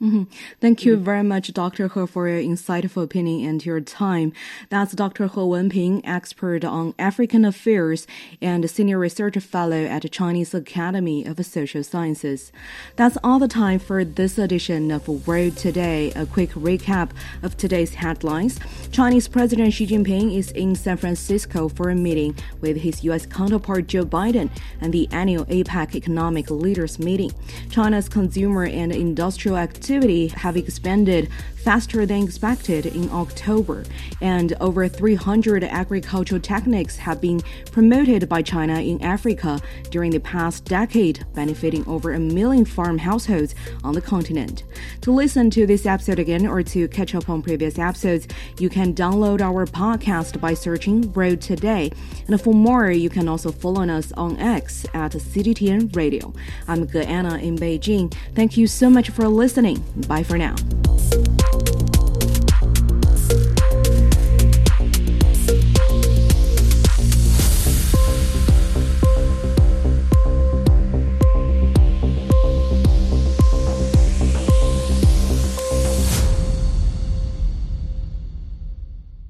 Mm-hmm. 0.00 0.24
Thank 0.60 0.84
you 0.84 0.98
very 0.98 1.22
much, 1.22 1.54
Dr. 1.54 1.88
He, 1.88 2.06
for 2.06 2.28
your 2.28 2.38
insightful 2.38 3.02
opinion 3.02 3.48
and 3.48 3.64
your 3.64 3.80
time. 3.80 4.34
That's 4.68 4.92
Dr. 4.92 5.26
He 5.26 5.40
Wenping, 5.40 6.02
expert 6.04 6.66
on 6.66 6.92
African 6.98 7.46
affairs 7.46 8.06
and 8.42 8.68
senior 8.68 8.98
research 8.98 9.38
fellow 9.38 9.84
at 9.84 10.02
the 10.02 10.10
Chinese 10.10 10.52
Academy 10.52 11.24
of 11.24 11.42
Social 11.46 11.82
Sciences. 11.82 12.52
That's 12.96 13.16
all 13.24 13.38
the 13.38 13.48
time 13.48 13.78
for 13.78 14.04
this 14.04 14.36
edition 14.36 14.90
of 14.90 15.08
World 15.26 15.56
Today. 15.56 16.12
A 16.14 16.26
quick 16.26 16.50
recap 16.50 17.12
of 17.42 17.56
today's 17.56 17.94
headlines. 17.94 18.60
Chinese 18.92 19.28
President 19.28 19.72
Xi 19.72 19.86
Jinping 19.86 20.36
is 20.36 20.50
in 20.50 20.74
San 20.74 20.98
Francisco 20.98 21.70
for 21.70 21.88
a 21.88 21.94
meeting 21.94 22.36
with 22.60 22.76
his 22.76 23.02
U.S. 23.04 23.24
counterpart 23.24 23.86
Joe 23.86 24.04
Biden 24.04 24.50
and 24.82 24.92
the 24.92 25.08
annual 25.10 25.46
APEC 25.46 25.94
Economic 25.94 26.50
Leaders 26.50 26.98
Meeting. 26.98 27.32
China's 27.70 28.10
consumer 28.10 28.64
and 28.66 28.92
industrial 28.92 29.56
activity 29.56 29.85
have 30.28 30.56
expanded 30.56 31.30
faster 31.66 32.06
than 32.06 32.22
expected 32.22 32.86
in 32.86 33.10
October, 33.10 33.82
and 34.20 34.52
over 34.60 34.86
300 34.86 35.64
agricultural 35.64 36.40
techniques 36.40 36.94
have 36.94 37.20
been 37.20 37.40
promoted 37.72 38.28
by 38.28 38.40
China 38.40 38.80
in 38.80 39.02
Africa 39.02 39.58
during 39.90 40.12
the 40.12 40.20
past 40.20 40.64
decade, 40.64 41.26
benefiting 41.34 41.84
over 41.88 42.12
a 42.12 42.20
million 42.20 42.64
farm 42.64 42.96
households 42.96 43.56
on 43.82 43.94
the 43.94 44.00
continent. 44.00 44.62
To 45.00 45.10
listen 45.10 45.50
to 45.50 45.66
this 45.66 45.86
episode 45.86 46.20
again 46.20 46.46
or 46.46 46.62
to 46.62 46.86
catch 46.86 47.16
up 47.16 47.28
on 47.28 47.42
previous 47.42 47.80
episodes, 47.80 48.28
you 48.60 48.68
can 48.68 48.94
download 48.94 49.40
our 49.40 49.66
podcast 49.66 50.40
by 50.40 50.54
searching 50.54 51.12
World 51.14 51.40
Today. 51.40 51.90
And 52.28 52.40
for 52.40 52.54
more, 52.54 52.92
you 52.92 53.10
can 53.10 53.26
also 53.26 53.50
follow 53.50 53.88
us 53.88 54.12
on 54.12 54.38
X 54.38 54.86
at 54.94 55.10
CGTN 55.10 55.96
Radio. 55.96 56.32
I'm 56.68 56.86
Ge 56.86 57.04
Anna 57.06 57.38
in 57.38 57.56
Beijing. 57.56 58.14
Thank 58.36 58.56
you 58.56 58.68
so 58.68 58.88
much 58.88 59.10
for 59.10 59.26
listening. 59.26 59.82
Bye 60.06 60.22
for 60.22 60.38
now. 60.38 60.54